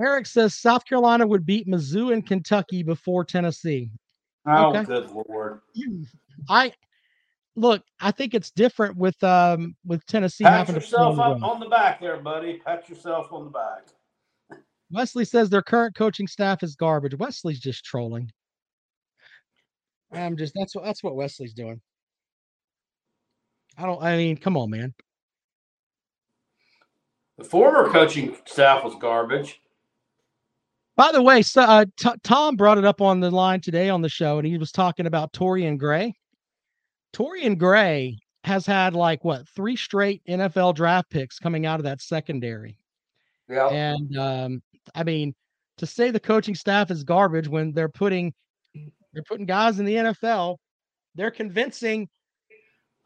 Eric 0.00 0.26
says 0.26 0.54
South 0.54 0.84
Carolina 0.86 1.26
would 1.26 1.44
beat 1.44 1.68
Mizzou 1.68 2.12
and 2.12 2.26
Kentucky 2.26 2.82
before 2.82 3.24
Tennessee. 3.24 3.90
Oh, 4.46 4.70
Okay. 4.70 4.84
good 4.84 5.10
lord! 5.10 5.60
I 6.48 6.72
look. 7.54 7.82
I 8.00 8.10
think 8.10 8.34
it's 8.34 8.50
different 8.50 8.96
with 8.96 9.22
um 9.22 9.76
with 9.84 10.04
Tennessee 10.06 10.44
Pat 10.44 10.66
having 10.66 10.74
to 10.76 10.80
play 10.80 10.86
yourself 10.86 11.18
up 11.18 11.42
on 11.44 11.60
the 11.60 11.68
back 11.68 12.00
there, 12.00 12.16
buddy. 12.16 12.54
Pat 12.64 12.88
yourself 12.88 13.32
on 13.32 13.44
the 13.44 13.50
back. 13.50 13.86
Wesley 14.92 15.24
says 15.24 15.48
their 15.48 15.62
current 15.62 15.94
coaching 15.94 16.26
staff 16.26 16.62
is 16.62 16.76
garbage. 16.76 17.14
Wesley's 17.18 17.60
just 17.60 17.84
trolling. 17.84 18.30
I'm 20.12 20.36
just 20.36 20.52
that's 20.54 20.74
what 20.74 20.84
that's 20.84 21.02
what 21.02 21.16
Wesley's 21.16 21.54
doing. 21.54 21.80
I 23.78 23.86
don't. 23.86 24.02
I 24.02 24.16
mean, 24.18 24.36
come 24.36 24.56
on, 24.56 24.70
man. 24.70 24.94
The 27.38 27.44
former 27.44 27.88
coaching 27.88 28.36
staff 28.44 28.84
was 28.84 28.94
garbage. 29.00 29.60
By 30.94 31.10
the 31.10 31.22
way, 31.22 31.40
so, 31.40 31.62
uh, 31.62 31.86
T- 31.96 32.10
Tom 32.22 32.56
brought 32.56 32.76
it 32.76 32.84
up 32.84 33.00
on 33.00 33.20
the 33.20 33.30
line 33.30 33.62
today 33.62 33.88
on 33.88 34.02
the 34.02 34.10
show, 34.10 34.36
and 34.38 34.46
he 34.46 34.58
was 34.58 34.70
talking 34.70 35.06
about 35.06 35.32
Torrian 35.32 35.78
Gray. 35.78 36.14
Torrian 37.14 37.56
Gray 37.56 38.18
has 38.44 38.66
had 38.66 38.92
like 38.94 39.24
what 39.24 39.48
three 39.48 39.76
straight 39.76 40.22
NFL 40.28 40.74
draft 40.74 41.08
picks 41.08 41.38
coming 41.38 41.64
out 41.64 41.80
of 41.80 41.84
that 41.84 42.02
secondary, 42.02 42.76
Yeah. 43.48 43.68
and 43.68 44.18
um, 44.18 44.62
I 44.94 45.04
mean, 45.04 45.34
to 45.78 45.86
say 45.86 46.10
the 46.10 46.20
coaching 46.20 46.54
staff 46.54 46.90
is 46.90 47.04
garbage 47.04 47.48
when 47.48 47.72
they're 47.72 47.88
putting 47.88 48.32
they're 49.12 49.22
putting 49.24 49.46
guys 49.46 49.78
in 49.78 49.84
the 49.84 49.94
NFL, 49.94 50.56
they're 51.14 51.30
convincing 51.30 52.08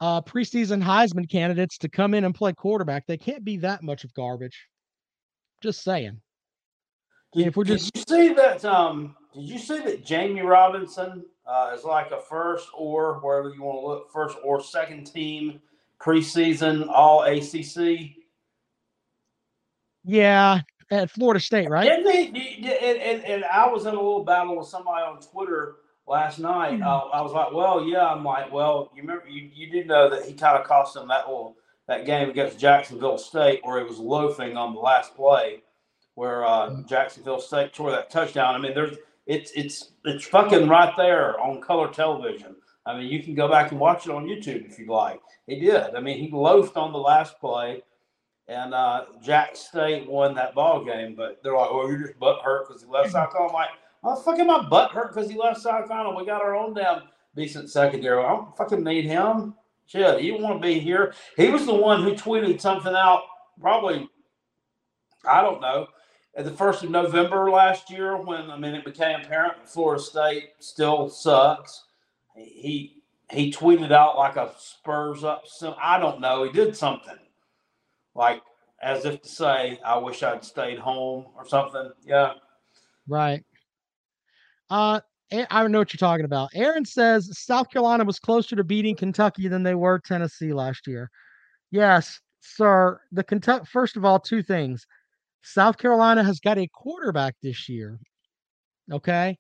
uh, 0.01 0.21
preseason 0.23 0.83
Heisman 0.83 1.29
candidates 1.29 1.79
to 1.79 1.89
come 1.89 2.15
in 2.15 2.25
and 2.25 2.35
play 2.35 2.53
quarterback. 2.53 3.07
They 3.07 3.17
can't 3.17 3.45
be 3.45 3.57
that 3.59 3.83
much 3.83 4.05
of 4.05 4.15
garbage. 4.15 4.69
Just 5.63 5.83
saying. 5.83 6.21
Did, 7.33 7.49
if 7.49 7.57
we're 7.57 7.65
just 7.65 7.93
did 7.93 8.09
you 8.09 8.29
see 8.29 8.35
that? 8.35 8.65
Um, 8.65 9.17
did 9.35 9.45
you 9.45 9.59
see 9.59 9.79
that 9.81 10.05
Jammie 10.05 10.47
Robinson 10.47 11.25
uh, 11.47 11.73
is 11.77 11.85
like 11.85 12.11
a 12.11 12.21
first 12.21 12.69
or 12.77 13.21
wherever 13.21 13.51
you 13.51 13.63
want 13.63 13.83
to 13.83 13.87
look, 13.87 14.13
first 14.13 14.37
or 14.45 14.63
second 14.63 15.07
team 15.07 15.61
preseason 16.01 16.89
All 16.89 17.23
ACC? 17.23 18.11
Yeah, 20.05 20.61
at 20.91 21.11
Florida 21.11 21.41
State, 21.41 21.69
right? 21.69 21.89
Did- 22.05 22.35
did- 22.35 22.83
And, 22.83 22.99
and, 22.99 23.25
and 23.25 23.45
I 23.45 23.69
was 23.69 23.87
in 23.87 23.95
a 23.95 23.97
little 23.97 24.25
battle 24.25 24.57
with 24.57 24.69
somebody 24.69 25.03
on 25.03 25.21
Twitter 25.21 25.77
last 26.07 26.39
night. 26.39 26.81
Uh, 26.83 27.07
I 27.13 27.21
was 27.21 27.33
like, 27.33 27.53
well, 27.53 27.85
yeah. 27.85 28.07
I'm 28.07 28.25
like, 28.25 28.53
well, 28.53 28.91
you 28.95 29.03
remember 29.03 29.29
you, 29.29 29.51
you 29.55 29.71
do 29.71 29.85
know 29.85 30.09
that 30.11 30.25
he 30.25 30.33
kind 30.35 30.57
of 30.59 30.67
cost 30.67 30.95
them 30.95 31.09
that 31.09 31.27
little 31.27 31.57
that 31.89 32.05
game 32.05 32.29
against 32.31 32.59
Jacksonville 32.59 33.19
State 33.19 33.61
where 33.63 33.79
he 33.79 33.85
was 33.85 33.99
loafing 33.99 34.57
on 34.57 34.75
the 34.75 34.81
last 34.81 35.15
play, 35.15 35.63
where 36.15 36.45
uh, 36.45 36.83
Jacksonville 36.89 37.41
State 37.41 37.73
tore 37.73 37.91
that 37.93 38.11
touchdown. 38.11 38.55
I 38.55 38.59
mean, 38.59 38.75
there's 38.75 38.97
it's 39.27 39.51
it's 39.55 39.93
it's 40.05 40.25
fucking 40.27 40.69
right 40.69 40.93
there 40.97 41.39
on 41.41 41.61
color 41.61 41.89
television. 41.89 42.57
I 42.87 42.97
mean, 42.97 43.09
you 43.09 43.23
can 43.23 43.35
go 43.35 43.49
back 43.49 43.73
and 43.73 43.81
watch 43.81 44.07
it 44.07 44.13
on 44.13 44.27
YouTube 44.27 44.69
if 44.69 44.79
you 44.79 44.87
like. 44.87 45.21
He 45.49 45.59
did. 45.61 45.95
I 45.97 46.01
mean, 46.01 46.19
he 46.19 46.31
loafed 46.31 46.77
on 46.77 46.93
the 46.93 46.99
last 46.99 47.39
play, 47.41 47.83
and 48.49 48.75
uh, 48.75 49.07
Jack 49.23 49.57
State 49.57 50.09
won 50.09 50.35
that 50.35 50.55
ball 50.55 50.85
game. 50.85 51.15
But 51.15 51.43
they're 51.43 51.57
like, 51.57 51.69
"Oh, 51.71 51.89
you're 51.89 51.99
just 51.99 52.19
butt 52.19 52.43
hurt 52.43 52.69
because 52.69 52.83
he 52.83 52.89
left 52.89 53.13
South 53.13 53.33
Carolina." 53.33 53.53
I'm 53.53 53.55
like, 53.55 53.71
"Oh, 54.05 54.17
fucking 54.17 54.47
my 54.47 54.69
butt 54.69 54.93
hurt 54.93 55.15
because 55.15 55.31
he 55.31 55.37
left 55.37 55.61
South 55.61 55.89
Carolina. 55.89 56.17
We 56.17 56.27
got 56.27 56.43
our 56.43 56.55
own 56.55 56.75
damn 56.75 57.03
decent 57.35 57.71
secondary. 57.71 58.23
I 58.23 58.29
don't 58.29 58.57
fucking 58.57 58.85
need 58.85 59.05
him. 59.05 59.55
Shit, 59.87 60.23
you 60.23 60.39
want 60.39 60.61
to 60.61 60.67
be 60.67 60.81
here? 60.81 61.15
He 61.37 61.49
was 61.49 61.67
the 61.67 61.75
one 61.75 62.03
who 62.03 62.13
tweeted 62.13 62.61
something 62.61 62.95
out. 62.95 63.23
Probably, 63.61 64.09
I 65.25 65.43
don't 65.43 65.61
know, 65.61 65.87
at 66.37 66.45
the 66.45 66.51
first 66.51 66.83
of 66.83 66.91
November 66.91 67.51
last 67.51 67.91
year 67.91 68.17
when 68.17 68.51
I 68.51 68.59
mean 68.59 68.75
it 68.75 68.85
became 68.85 69.21
apparent 69.21 69.69
Florida 69.69 70.03
State 70.03 70.51
still 70.59 71.09
sucks. 71.09 71.85
He 72.35 73.03
he 73.31 73.51
tweeted 73.51 73.91
out 73.91 74.17
like 74.17 74.37
a 74.37 74.53
Spurs 74.59 75.25
up. 75.25 75.45
I 75.81 75.99
don't 75.99 76.21
know. 76.21 76.45
He 76.45 76.53
did 76.53 76.77
something 76.77 77.17
like 78.17 78.43
as 78.83 79.05
if 79.05 79.23
to 79.23 79.29
say, 79.29 79.79
"I 79.85 79.99
wish 79.99 80.23
I'd 80.23 80.45
stayed 80.45 80.79
home" 80.79 81.27
or 81.37 81.47
something. 81.47 81.91
Yeah. 82.05 82.35
Right. 83.07 83.45
Uh, 84.69 85.01
I 85.33 85.67
know 85.67 85.79
what 85.79 85.93
you're 85.93 85.99
talking 85.99 86.25
about. 86.25 86.51
Aaron 86.55 86.85
says 86.85 87.37
South 87.39 87.71
Carolina 87.71 88.05
was 88.05 88.19
closer 88.19 88.57
to 88.57 88.65
beating 88.65 88.97
Kentucky 88.97 89.49
than 89.49 89.63
they 89.63 89.75
were 89.75 89.99
Tennessee 89.99 90.53
last 90.53 90.87
year. 90.87 91.11
Yes, 91.71 92.21
sir. 92.41 93.01
The 93.13 93.25
Kentucky. 93.25 93.67
First 93.67 93.97
of 93.97 94.05
all, 94.05 94.19
two 94.19 94.43
things. 94.43 94.87
South 95.43 95.79
Carolina 95.79 96.25
has 96.25 96.41
got 96.41 96.59
a 96.59 96.69
quarterback 96.69 97.35
this 97.43 97.69
year. 97.69 97.99
Okay. 98.91 99.39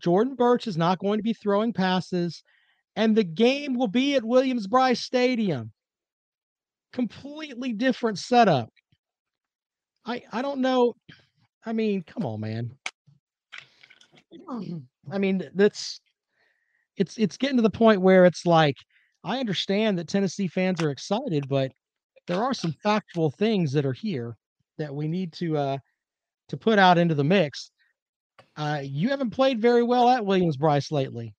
Jordan 0.00 0.34
Burch 0.34 0.66
is 0.66 0.76
not 0.76 0.98
going 0.98 1.18
to 1.18 1.22
be 1.22 1.32
throwing 1.32 1.72
passes, 1.72 2.42
and 2.96 3.16
the 3.16 3.24
game 3.24 3.74
will 3.74 3.88
be 3.88 4.16
at 4.16 4.24
Williams-Brice 4.24 5.00
Stadium. 5.00 5.72
Completely 6.94 7.72
different 7.72 8.20
setup. 8.20 8.70
I 10.06 10.22
I 10.30 10.42
don't 10.42 10.60
know. 10.60 10.94
I 11.66 11.72
mean, 11.72 12.04
come 12.04 12.24
on, 12.24 12.40
man. 12.40 12.70
I 15.12 15.18
mean, 15.18 15.50
that's 15.56 16.00
it's 16.96 17.18
it's 17.18 17.36
getting 17.36 17.56
to 17.56 17.62
the 17.64 17.70
point 17.70 18.00
where 18.00 18.26
it's 18.26 18.46
like 18.46 18.76
I 19.24 19.40
understand 19.40 19.98
that 19.98 20.06
Tennessee 20.06 20.46
fans 20.46 20.80
are 20.80 20.90
excited, 20.90 21.48
but 21.48 21.72
there 22.28 22.40
are 22.44 22.54
some 22.54 22.72
factual 22.80 23.32
things 23.32 23.72
that 23.72 23.84
are 23.84 23.92
here 23.92 24.36
that 24.78 24.94
we 24.94 25.08
need 25.08 25.32
to 25.32 25.56
uh 25.56 25.78
to 26.48 26.56
put 26.56 26.78
out 26.78 26.96
into 26.96 27.16
the 27.16 27.24
mix. 27.24 27.72
Uh 28.56 28.82
you 28.84 29.08
haven't 29.08 29.30
played 29.30 29.60
very 29.60 29.82
well 29.82 30.08
at 30.08 30.24
Williams 30.24 30.58
Brice 30.58 30.92
lately. 30.92 31.34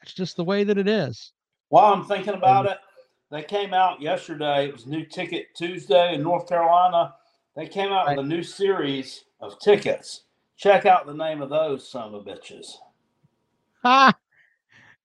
That's 0.00 0.14
just 0.14 0.36
the 0.36 0.44
way 0.44 0.62
that 0.62 0.78
it 0.78 0.86
is. 0.86 1.32
While 1.70 1.92
I'm 1.92 2.04
thinking 2.04 2.34
about 2.34 2.66
it, 2.66 2.78
they 3.32 3.42
came 3.42 3.72
out 3.72 4.02
yesterday. 4.02 4.66
It 4.66 4.74
was 4.74 4.86
New 4.86 5.06
Ticket 5.06 5.46
Tuesday 5.56 6.14
in 6.14 6.22
North 6.22 6.46
Carolina. 6.46 7.14
They 7.56 7.66
came 7.66 7.90
out 7.90 8.06
right. 8.06 8.16
with 8.18 8.26
a 8.26 8.28
new 8.28 8.42
series 8.42 9.24
of 9.40 9.58
tickets. 9.58 10.24
Check 10.58 10.84
out 10.84 11.06
the 11.06 11.14
name 11.14 11.40
of 11.40 11.48
those 11.48 11.88
son 11.90 12.14
of 12.14 12.26
bitches. 12.26 12.66
Ha! 13.84 14.14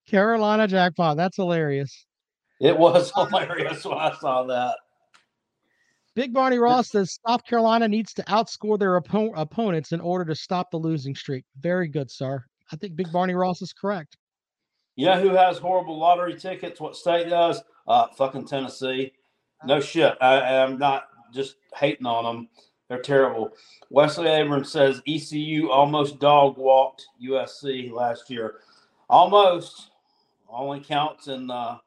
Carolina 0.07 0.67
jackpot. 0.67 1.15
That's 1.15 1.38
hilarious. 1.38 2.05
It 2.60 2.77
was 2.77 3.13
hilarious 3.15 3.85
when 3.85 3.98
I 3.98 4.13
saw 4.20 4.44
that. 4.44 4.75
Big 6.13 6.33
Barney 6.33 6.59
Ross 6.59 6.90
says 6.90 7.20
South 7.25 7.46
Carolina 7.46 7.87
needs 7.87 8.13
to 8.16 8.24
outscore 8.24 8.77
their 8.77 9.00
oppo- 9.00 9.33
opponents 9.37 9.94
in 9.94 10.01
order 10.01 10.25
to 10.25 10.35
stop 10.35 10.70
the 10.72 10.77
losing 10.77 11.16
streak. 11.16 11.46
Very 11.61 11.87
good, 11.87 12.11
sir. 12.11 12.44
I 12.74 12.75
think 12.75 12.98
Big 12.98 13.09
Barney 13.13 13.35
Ross 13.35 13.61
is 13.61 13.72
correct. 13.72 14.18
Yeah, 14.98 15.20
who 15.20 15.29
has 15.29 15.60
horrible 15.60 15.98
lottery 15.98 16.36
tickets? 16.36 16.81
What 16.81 16.96
state 16.96 17.29
does? 17.29 17.62
Uh, 17.88 18.07
fucking 18.18 18.48
Tennessee. 18.48 19.14
No 19.64 19.79
shit. 19.79 20.18
I, 20.20 20.57
I'm 20.57 20.79
not 20.79 21.10
just 21.31 21.57
hating 21.75 22.07
on 22.07 22.24
them. 22.24 22.50
They're 22.90 23.01
terrible. 23.01 23.51
Wesley 23.92 24.27
Abrams 24.27 24.72
says 24.72 25.01
ECU 25.07 25.70
almost 25.70 26.20
dog 26.20 26.57
walked 26.57 27.05
USC 27.24 27.92
last 27.92 28.29
year. 28.29 28.55
Almost. 29.07 29.92
Only 30.50 30.79
counts 30.79 31.27
in 31.27 31.51
uh, 31.51 31.77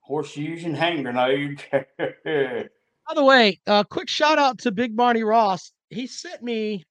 horseshoes 0.00 0.64
and 0.64 0.76
hand 0.76 1.04
grenade. 1.04 1.62
By 1.72 3.14
the 3.14 3.24
way, 3.24 3.60
a 3.68 3.72
uh, 3.72 3.84
quick 3.84 4.08
shout 4.08 4.38
out 4.38 4.58
to 4.58 4.72
Big 4.72 4.96
Barney 4.96 5.22
Ross. 5.22 5.72
He 5.90 6.08
sent 6.08 6.42
me 6.42 6.84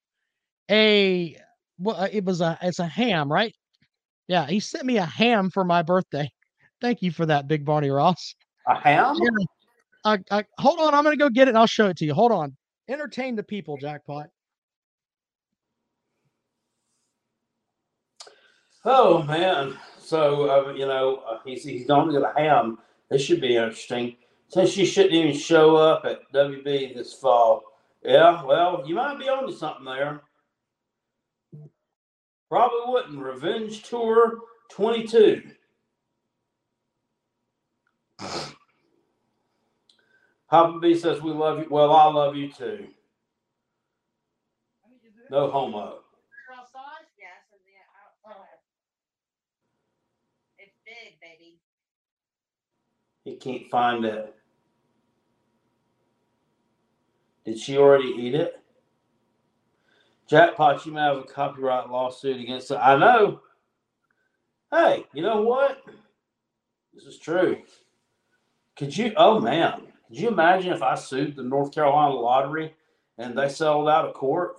a 0.70 1.36
well, 1.80 2.08
it 2.12 2.24
was 2.24 2.40
a 2.40 2.58
it's 2.62 2.80
a 2.80 2.86
ham, 2.86 3.30
right? 3.32 3.54
Yeah, 4.32 4.48
he 4.48 4.62
sent 4.62 4.86
me 4.86 4.96
a 4.96 5.06
ham 5.06 5.50
for 5.50 5.66
my 5.66 5.82
birthday. 5.82 6.32
Thank 6.80 7.02
you 7.02 7.12
for 7.12 7.26
that, 7.26 7.50
Big 7.50 7.66
Barney 7.66 7.90
Ross. 7.90 8.34
A 8.66 8.80
ham? 8.80 9.18
Yeah. 9.20 9.46
Uh, 10.06 10.18
uh, 10.32 10.44
hold 10.58 10.80
on, 10.80 10.94
I'm 10.94 11.04
gonna 11.04 11.18
go 11.18 11.30
get 11.30 11.50
it 11.50 11.56
I'll 11.58 11.68
show 11.68 11.90
it 11.90 11.98
to 11.98 12.06
you. 12.06 12.14
Hold 12.14 12.32
on. 12.32 12.56
Entertain 12.88 13.36
the 13.36 13.44
people, 13.44 13.76
jackpot. 13.76 14.28
Oh 18.86 19.22
man, 19.24 19.78
so 20.00 20.50
uh, 20.50 20.72
you 20.76 20.86
know 20.86 21.24
uh, 21.30 21.40
he's 21.44 21.66
he's 21.66 21.86
going 21.86 22.08
to 22.08 22.14
get 22.14 22.22
a 22.24 22.40
ham. 22.40 22.78
This 23.10 23.22
should 23.22 23.42
be 23.42 23.58
interesting. 23.58 24.16
Since 24.48 24.78
you 24.78 24.86
shouldn't 24.86 25.14
even 25.14 25.34
show 25.38 25.76
up 25.76 26.06
at 26.06 26.22
WB 26.34 26.96
this 26.96 27.14
fall. 27.14 27.64
Yeah, 28.02 28.46
well, 28.46 28.82
you 28.88 28.96
might 28.96 29.20
be 29.20 29.28
onto 29.28 29.52
something 29.52 29.84
there. 29.84 30.22
Probably 32.52 32.80
wouldn't. 32.86 33.18
Revenge 33.18 33.82
Tour 33.84 34.40
22. 34.72 35.42
Papa 40.50 40.80
B 40.82 40.94
says 40.94 41.22
we 41.22 41.32
love 41.32 41.60
you. 41.60 41.68
Well, 41.70 41.94
I 41.96 42.12
love 42.12 42.36
you 42.36 42.52
too. 42.52 42.88
No 45.30 45.50
homo. 45.50 46.00
It's 50.58 50.76
big, 50.86 51.22
baby. 51.22 51.58
He 53.24 53.38
can't 53.38 53.72
find 53.72 54.04
it. 54.04 54.36
Did 57.46 57.58
she 57.58 57.78
already 57.78 58.10
eat 58.10 58.36
it? 58.36 58.61
Jackpot, 60.32 60.86
you 60.86 60.94
may 60.94 61.02
have 61.02 61.18
a 61.18 61.24
copyright 61.24 61.90
lawsuit 61.90 62.40
against 62.40 62.72
it. 62.72 62.76
I 62.76 62.96
know. 62.96 63.42
Hey, 64.72 65.06
you 65.14 65.24
know 65.24 65.42
what? 65.42 65.82
This 66.94 67.04
is 67.04 67.20
true. 67.20 67.58
Could 68.78 68.96
you? 68.96 69.12
Oh 69.18 69.42
man, 69.42 69.88
could 70.08 70.18
you 70.18 70.30
imagine 70.30 70.72
if 70.72 70.82
I 70.82 70.96
sued 70.96 71.36
the 71.36 71.44
North 71.44 71.74
Carolina 71.74 72.14
Lottery 72.14 72.74
and 73.18 73.38
they 73.38 73.50
settled 73.50 73.90
out 73.90 74.08
of 74.08 74.14
court? 74.14 74.56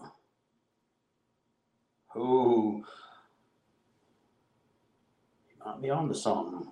Ooh, 2.18 2.84
might 5.64 5.80
be 5.80 5.88
onto 5.88 6.12
something. 6.12 6.70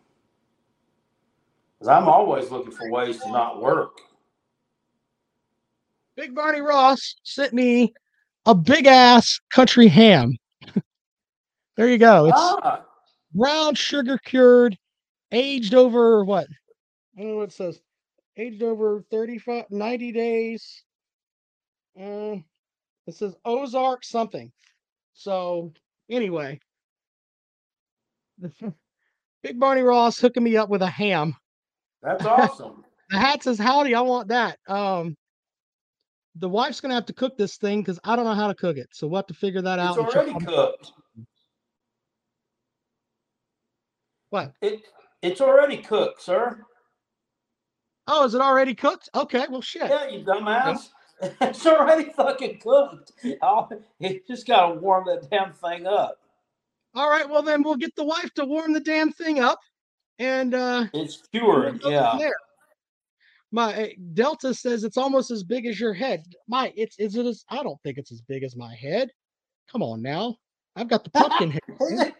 Because 1.78 1.88
I'm 1.88 2.06
always 2.06 2.50
looking 2.50 2.72
for 2.72 2.90
ways 2.90 3.18
to 3.20 3.32
not 3.32 3.62
work. 3.62 3.96
Big 6.16 6.34
Barney 6.34 6.60
Ross 6.60 7.16
sent 7.22 7.54
me 7.54 7.94
a 8.46 8.54
big 8.54 8.86
ass 8.86 9.40
country 9.52 9.88
ham. 9.88 10.36
there 11.76 11.88
you 11.88 11.98
go. 11.98 12.26
It's 12.26 12.36
ah. 12.36 12.82
brown 13.34 13.74
sugar 13.74 14.18
cured, 14.18 14.76
aged 15.32 15.74
over 15.74 16.24
what? 16.24 16.46
I 17.16 17.22
don't 17.22 17.30
know 17.30 17.36
what 17.36 17.48
it 17.50 17.52
says. 17.52 17.80
Aged 18.36 18.62
over 18.62 19.04
35, 19.10 19.66
90 19.70 20.12
days. 20.12 20.82
Uh, 21.98 22.36
it 23.06 23.14
says 23.14 23.34
Ozark 23.44 24.04
something. 24.04 24.50
So 25.14 25.72
anyway, 26.08 26.60
Big 29.42 29.58
Barney 29.58 29.82
Ross 29.82 30.18
hooking 30.18 30.42
me 30.42 30.56
up 30.56 30.68
with 30.68 30.82
a 30.82 30.86
ham. 30.86 31.34
That's 32.02 32.24
awesome. 32.26 32.84
the 33.10 33.18
hat 33.18 33.42
says 33.42 33.58
howdy. 33.58 33.94
I 33.94 34.00
want 34.00 34.28
that. 34.28 34.58
Um, 34.68 35.16
the 36.36 36.48
wife's 36.48 36.80
gonna 36.80 36.94
have 36.94 37.06
to 37.06 37.12
cook 37.12 37.36
this 37.36 37.56
thing 37.56 37.80
because 37.80 37.98
I 38.04 38.16
don't 38.16 38.24
know 38.24 38.34
how 38.34 38.48
to 38.48 38.54
cook 38.54 38.76
it. 38.76 38.88
So 38.92 39.06
we'll 39.06 39.18
have 39.18 39.26
to 39.26 39.34
figure 39.34 39.62
that 39.62 39.78
out. 39.78 39.98
It's 39.98 40.14
already 40.14 40.44
cooked. 40.44 40.92
What? 44.30 44.52
It 44.62 44.82
it's 45.22 45.40
already 45.40 45.78
cooked, 45.78 46.22
sir. 46.22 46.64
Oh, 48.06 48.24
is 48.24 48.34
it 48.34 48.40
already 48.40 48.74
cooked? 48.74 49.08
Okay, 49.14 49.46
well 49.50 49.60
shit. 49.60 49.90
Yeah, 49.90 50.08
you 50.08 50.24
dumbass. 50.24 50.88
it's 51.40 51.66
already 51.66 52.10
fucking 52.10 52.60
cooked. 52.60 53.12
Oh, 53.42 53.68
you 53.98 54.20
just 54.26 54.46
gotta 54.46 54.74
warm 54.74 55.04
that 55.06 55.28
damn 55.30 55.52
thing 55.52 55.86
up. 55.86 56.18
All 56.94 57.10
right, 57.10 57.28
well 57.28 57.42
then 57.42 57.62
we'll 57.62 57.76
get 57.76 57.94
the 57.96 58.04
wife 58.04 58.32
to 58.34 58.44
warm 58.44 58.72
the 58.72 58.80
damn 58.80 59.12
thing 59.12 59.40
up, 59.40 59.60
and 60.18 60.54
uh, 60.54 60.86
It's 60.94 61.22
cured. 61.32 61.80
Yeah. 61.84 62.16
there. 62.18 62.34
My 63.52 63.74
uh, 63.74 63.88
Delta 64.14 64.54
says 64.54 64.84
it's 64.84 64.96
almost 64.96 65.30
as 65.30 65.42
big 65.42 65.66
as 65.66 65.80
your 65.80 65.92
head. 65.92 66.24
My, 66.48 66.72
it's 66.76 66.98
is 66.98 67.16
it 67.16 67.26
as 67.26 67.44
I 67.48 67.62
don't 67.62 67.80
think 67.82 67.98
it's 67.98 68.12
as 68.12 68.20
big 68.20 68.44
as 68.44 68.56
my 68.56 68.74
head. 68.74 69.10
Come 69.70 69.82
on 69.82 70.02
now, 70.02 70.36
I've 70.76 70.88
got 70.88 71.04
the 71.04 71.10
pumpkin 71.10 71.50
head. 71.78 72.14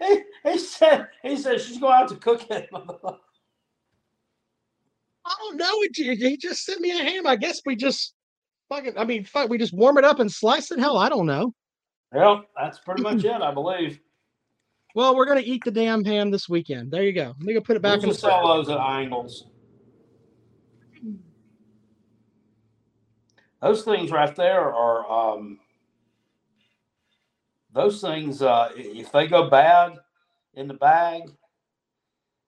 he, 0.00 0.20
he 0.44 0.58
said 0.58 1.08
he 1.22 1.36
said 1.36 1.60
she's 1.60 1.78
going 1.78 1.92
out 1.94 2.08
to 2.08 2.16
cook 2.16 2.50
it. 2.50 2.68
I 5.26 5.34
don't 5.38 5.56
know. 5.56 5.82
It, 5.82 5.92
he 5.94 6.14
he 6.14 6.36
just 6.36 6.64
sent 6.64 6.80
me 6.80 6.90
a 6.92 7.02
ham. 7.02 7.26
I 7.26 7.36
guess 7.36 7.60
we 7.66 7.76
just 7.76 8.14
fucking. 8.68 8.96
I 8.96 9.04
mean, 9.04 9.24
fuck. 9.24 9.48
We 9.50 9.58
just 9.58 9.74
warm 9.74 9.98
it 9.98 10.04
up 10.04 10.18
and 10.20 10.30
slice 10.30 10.70
it. 10.70 10.78
Hell, 10.78 10.96
I 10.98 11.08
don't 11.08 11.26
know. 11.26 11.52
well, 12.12 12.44
that's 12.58 12.78
pretty 12.78 13.02
much 13.02 13.24
it, 13.24 13.42
I 13.42 13.52
believe. 13.52 14.00
Well, 14.94 15.16
we're 15.16 15.26
gonna 15.26 15.42
eat 15.44 15.62
the 15.64 15.70
damn 15.70 16.04
ham 16.04 16.30
this 16.30 16.48
weekend. 16.48 16.90
There 16.90 17.02
you 17.02 17.12
go. 17.12 17.34
Let 17.38 17.40
me 17.40 17.54
go 17.54 17.60
put 17.60 17.76
it 17.76 17.82
back 17.82 18.02
in 18.02 18.08
the 18.08 18.14
those 18.14 18.68
at 18.68 18.78
angles. 18.78 19.46
Those 23.64 23.82
things 23.82 24.10
right 24.10 24.36
there 24.36 24.74
are 24.74 25.10
um, 25.10 25.58
those 27.72 27.98
things. 27.98 28.42
Uh, 28.42 28.68
if 28.76 29.10
they 29.10 29.26
go 29.26 29.48
bad 29.48 30.00
in 30.52 30.68
the 30.68 30.74
bag, 30.74 31.32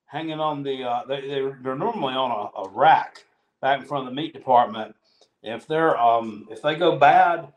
hanging 0.05 0.39
on 0.39 0.61
the 0.61 0.83
uh, 0.83 1.05
they, 1.07 1.27
they're, 1.27 1.57
they're 1.63 1.75
normally 1.75 2.13
on 2.13 2.29
a, 2.29 2.61
a 2.61 2.69
rack 2.69 3.25
back 3.63 3.79
in 3.79 3.87
front 3.87 4.07
of 4.07 4.13
the 4.13 4.21
meat 4.21 4.31
department. 4.31 4.95
If 5.41 5.65
they're 5.65 5.97
um, 5.97 6.47
if 6.51 6.61
they 6.61 6.75
go 6.75 6.99
bad, 6.99 7.51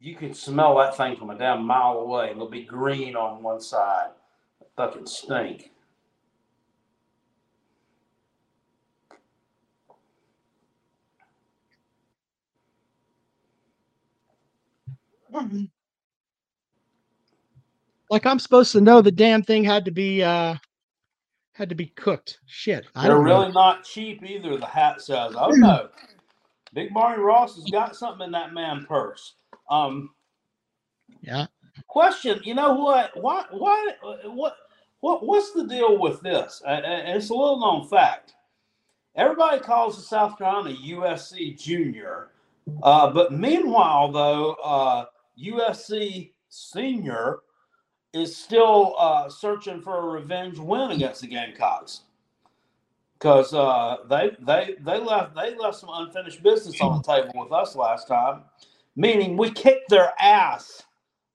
you 0.00 0.16
can 0.16 0.34
smell 0.34 0.76
that 0.78 0.96
thing 0.96 1.14
from 1.14 1.30
a 1.30 1.38
damn 1.38 1.64
mile 1.64 1.98
away. 1.98 2.30
It'll 2.32 2.50
be 2.50 2.64
green 2.64 3.14
on 3.14 3.40
one 3.40 3.60
side. 3.60 4.08
Fucking 4.76 5.06
stink. 5.06 5.70
Like 18.10 18.26
I'm 18.26 18.38
supposed 18.38 18.72
to 18.72 18.80
know 18.80 19.02
the 19.02 19.10
damn 19.12 19.42
thing 19.42 19.64
had 19.64 19.84
to 19.84 19.90
be 19.90 20.22
uh 20.22 20.56
had 21.54 21.68
to 21.70 21.74
be 21.74 21.86
cooked. 21.86 22.38
Shit. 22.46 22.86
I 22.94 23.02
They're 23.04 23.12
don't 23.12 23.24
know. 23.24 23.40
really 23.40 23.52
not 23.52 23.84
cheap 23.84 24.22
either. 24.24 24.56
The 24.56 24.66
hat 24.66 25.00
says, 25.00 25.34
"Oh 25.36 25.50
no, 25.50 25.88
Big 26.74 26.92
Barney 26.94 27.22
Ross 27.22 27.56
has 27.56 27.66
got 27.70 27.96
something 27.96 28.26
in 28.26 28.32
that 28.32 28.54
man 28.54 28.84
purse." 28.86 29.34
Um, 29.70 30.10
Yeah. 31.22 31.46
question: 31.88 32.40
You 32.44 32.54
know 32.54 32.74
what? 32.74 33.10
Why? 33.20 33.44
Why? 33.50 33.92
What? 34.24 34.56
What? 35.00 35.24
What's 35.26 35.52
the 35.52 35.66
deal 35.66 35.98
with 35.98 36.20
this? 36.20 36.62
Uh, 36.66 36.80
it's 36.84 37.30
a 37.30 37.34
little 37.34 37.58
known 37.60 37.88
fact. 37.88 38.34
Everybody 39.16 39.60
calls 39.60 39.96
the 39.96 40.02
South 40.02 40.36
Carolina 40.36 40.76
USC 40.76 41.58
Junior, 41.58 42.32
uh, 42.82 43.10
but 43.10 43.32
meanwhile, 43.32 44.12
though, 44.12 44.52
uh, 44.62 45.06
USC 45.42 46.32
Senior 46.48 47.40
is 48.12 48.36
still 48.36 48.94
uh, 48.98 49.28
searching 49.28 49.80
for 49.80 49.98
a 49.98 50.20
revenge 50.20 50.58
win 50.58 50.90
against 50.92 51.20
the 51.20 51.26
Gamecocks 51.26 52.02
because 53.18 53.52
uh, 53.54 53.98
they 54.08 54.36
they 54.40 54.76
they 54.80 54.98
left 54.98 55.34
they 55.34 55.54
left 55.54 55.78
some 55.78 55.90
unfinished 55.92 56.42
business 56.42 56.80
on 56.80 56.96
the 56.96 57.02
table 57.02 57.32
with 57.34 57.52
us 57.52 57.74
last 57.76 58.08
time, 58.08 58.42
meaning 58.94 59.36
we 59.36 59.50
kicked 59.50 59.88
their 59.88 60.12
ass 60.20 60.84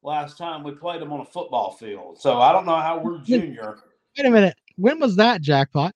last 0.04 0.38
time 0.38 0.64
we 0.64 0.72
played 0.72 1.02
them 1.02 1.14
on 1.14 1.22
a 1.22 1.26
football 1.26 1.72
field. 1.72 2.20
So 2.20 2.40
I 2.40 2.52
don't 2.52 2.66
know 2.66 2.78
how 2.78 3.00
we're 3.00 3.20
junior. 3.20 3.78
Wait 4.18 4.28
a 4.28 4.30
minute. 4.30 4.56
When 4.78 5.00
was 5.00 5.16
that 5.18 5.42
jackpot? 5.42 5.94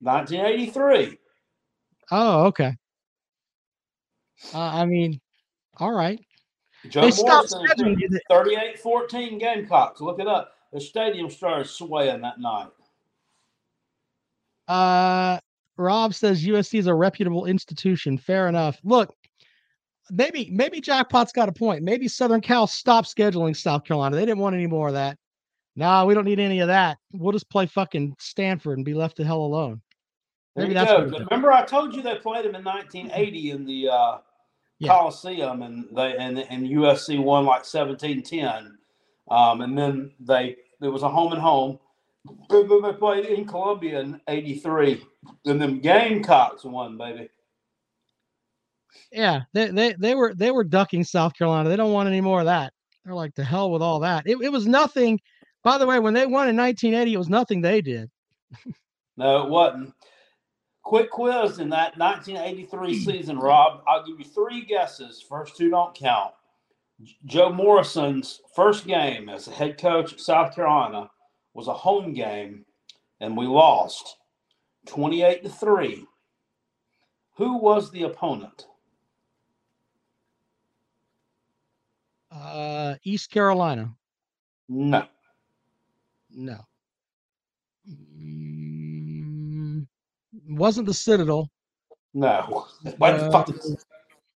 1983. 0.00 1.18
Oh, 2.10 2.44
okay. 2.46 2.76
Uh, 4.52 4.58
I 4.58 4.84
mean, 4.84 5.20
all 5.78 5.92
right. 5.92 6.20
Joe 6.88 7.02
they 7.02 7.10
stopped 7.10 7.50
scheduling 7.50 7.98
you. 7.98 8.08
38 8.28 8.78
14 8.78 9.38
Gamecocks. 9.38 10.00
Look 10.00 10.20
it 10.20 10.26
up. 10.26 10.52
The 10.72 10.80
stadium 10.80 11.30
started 11.30 11.66
swaying 11.68 12.20
that 12.22 12.40
night. 12.40 12.68
Uh, 14.66 15.38
Rob 15.76 16.14
says 16.14 16.44
USC 16.44 16.78
is 16.78 16.86
a 16.86 16.94
reputable 16.94 17.46
institution. 17.46 18.18
Fair 18.18 18.48
enough. 18.48 18.78
Look, 18.84 19.14
maybe 20.10 20.50
maybe 20.50 20.80
Jackpot's 20.80 21.32
got 21.32 21.48
a 21.48 21.52
point. 21.52 21.82
Maybe 21.82 22.08
Southern 22.08 22.40
Cal 22.40 22.66
stopped 22.66 23.14
scheduling 23.14 23.56
South 23.56 23.84
Carolina. 23.84 24.16
They 24.16 24.24
didn't 24.24 24.38
want 24.38 24.54
any 24.54 24.66
more 24.66 24.88
of 24.88 24.94
that. 24.94 25.18
Nah, 25.76 26.04
we 26.04 26.14
don't 26.14 26.24
need 26.24 26.38
any 26.38 26.60
of 26.60 26.68
that. 26.68 26.98
We'll 27.12 27.32
just 27.32 27.50
play 27.50 27.66
fucking 27.66 28.14
Stanford 28.20 28.78
and 28.78 28.84
be 28.84 28.94
left 28.94 29.16
the 29.16 29.24
hell 29.24 29.40
alone. 29.40 29.80
There 30.54 30.64
Maybe 30.64 30.74
you 30.74 30.78
that's 30.78 30.90
go. 30.90 30.98
what 30.98 31.08
it 31.08 31.14
is. 31.22 31.26
Remember, 31.30 31.52
I 31.52 31.64
told 31.64 31.94
you 31.94 32.02
they 32.02 32.14
played 32.16 32.44
them 32.44 32.54
in 32.54 32.62
1980 32.62 33.50
in 33.50 33.64
the 33.64 33.88
uh, 33.88 34.18
Yeah. 34.78 34.88
Coliseum, 34.88 35.62
and 35.62 35.86
they 35.94 36.16
and, 36.16 36.38
and 36.38 36.68
USC 36.68 37.22
won 37.22 37.44
like 37.44 37.62
17-10. 37.62 38.70
Um, 39.30 39.60
and 39.60 39.78
then 39.78 40.12
they 40.20 40.56
it 40.82 40.88
was 40.88 41.02
a 41.02 41.08
home 41.08 41.32
and 41.32 41.40
home. 41.40 41.78
Then 42.48 42.68
they 42.82 42.92
played 42.92 43.26
in 43.26 43.46
Columbia 43.46 44.00
in 44.00 44.20
'83, 44.28 45.02
and 45.46 45.60
them 45.60 45.80
Gamecocks 45.80 46.64
won, 46.64 46.96
baby. 46.96 47.28
Yeah, 49.12 49.42
they, 49.52 49.70
they 49.70 49.94
they 49.94 50.14
were 50.14 50.34
they 50.34 50.50
were 50.50 50.64
ducking 50.64 51.04
South 51.04 51.34
Carolina. 51.34 51.68
They 51.68 51.76
don't 51.76 51.92
want 51.92 52.08
any 52.08 52.20
more 52.20 52.40
of 52.40 52.46
that. 52.46 52.72
They're 53.04 53.14
like 53.14 53.34
the 53.34 53.44
hell 53.44 53.70
with 53.70 53.82
all 53.82 54.00
that. 54.00 54.26
It, 54.26 54.38
it 54.40 54.52
was 54.52 54.66
nothing. 54.66 55.20
By 55.62 55.78
the 55.78 55.86
way, 55.86 55.98
when 55.98 56.14
they 56.14 56.26
won 56.26 56.48
in 56.48 56.56
1980, 56.56 57.12
it 57.12 57.16
was 57.16 57.28
nothing 57.28 57.60
they 57.60 57.80
did. 57.80 58.10
No, 59.16 59.44
it 59.44 59.50
wasn't. 59.50 59.94
Quick 60.84 61.10
quiz 61.10 61.58
in 61.58 61.70
that 61.70 61.96
1983 61.98 62.98
season, 63.00 63.38
Rob. 63.38 63.82
I'll 63.88 64.04
give 64.04 64.18
you 64.18 64.24
three 64.24 64.64
guesses. 64.64 65.24
First 65.26 65.56
two 65.56 65.70
don't 65.70 65.94
count. 65.94 66.32
J- 67.02 67.16
Joe 67.24 67.50
Morrison's 67.50 68.40
first 68.54 68.86
game 68.86 69.28
as 69.28 69.46
the 69.46 69.52
head 69.52 69.78
coach 69.78 70.12
at 70.12 70.20
South 70.20 70.54
Carolina 70.54 71.10
was 71.54 71.68
a 71.68 71.72
home 71.72 72.12
game, 72.12 72.66
and 73.20 73.36
we 73.36 73.46
lost 73.46 74.16
28 74.86 75.42
to 75.44 75.48
3. 75.48 76.04
Who 77.36 77.56
was 77.56 77.90
the 77.90 78.02
opponent? 78.02 78.66
Uh, 82.30 82.96
East 83.04 83.30
Carolina. 83.30 83.94
No. 84.68 85.06
No. 86.30 86.58
Mm, 87.88 88.53
wasn't 90.48 90.86
the 90.86 90.94
Citadel. 90.94 91.50
No. 92.12 92.66
What 92.98 93.16
the 93.18 93.26
Uh, 93.26 93.30
fuck? 93.30 93.50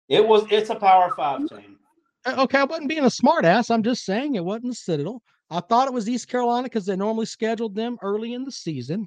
It 0.08 0.26
was 0.26 0.44
it's 0.50 0.70
a 0.70 0.74
power 0.74 1.12
five 1.14 1.48
team. 1.48 1.78
Uh, 2.24 2.34
Okay, 2.38 2.58
I 2.58 2.64
wasn't 2.64 2.88
being 2.88 3.04
a 3.04 3.08
smartass. 3.08 3.70
I'm 3.70 3.82
just 3.82 4.04
saying 4.04 4.34
it 4.34 4.44
wasn't 4.44 4.68
the 4.72 4.74
Citadel. 4.74 5.22
I 5.50 5.60
thought 5.60 5.86
it 5.88 5.94
was 5.94 6.08
East 6.08 6.28
Carolina 6.28 6.64
because 6.64 6.84
they 6.86 6.96
normally 6.96 7.26
scheduled 7.26 7.74
them 7.74 7.96
early 8.02 8.34
in 8.34 8.44
the 8.44 8.52
season. 8.52 9.06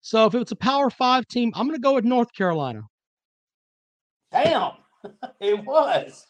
So 0.00 0.26
if 0.26 0.34
it's 0.34 0.52
a 0.52 0.56
Power 0.56 0.90
Five 0.90 1.26
team, 1.26 1.52
I'm 1.54 1.66
going 1.66 1.76
to 1.76 1.82
go 1.82 1.94
with 1.94 2.04
North 2.04 2.32
Carolina. 2.32 2.82
Damn. 4.32 4.72
it 5.40 5.64
was. 5.64 6.26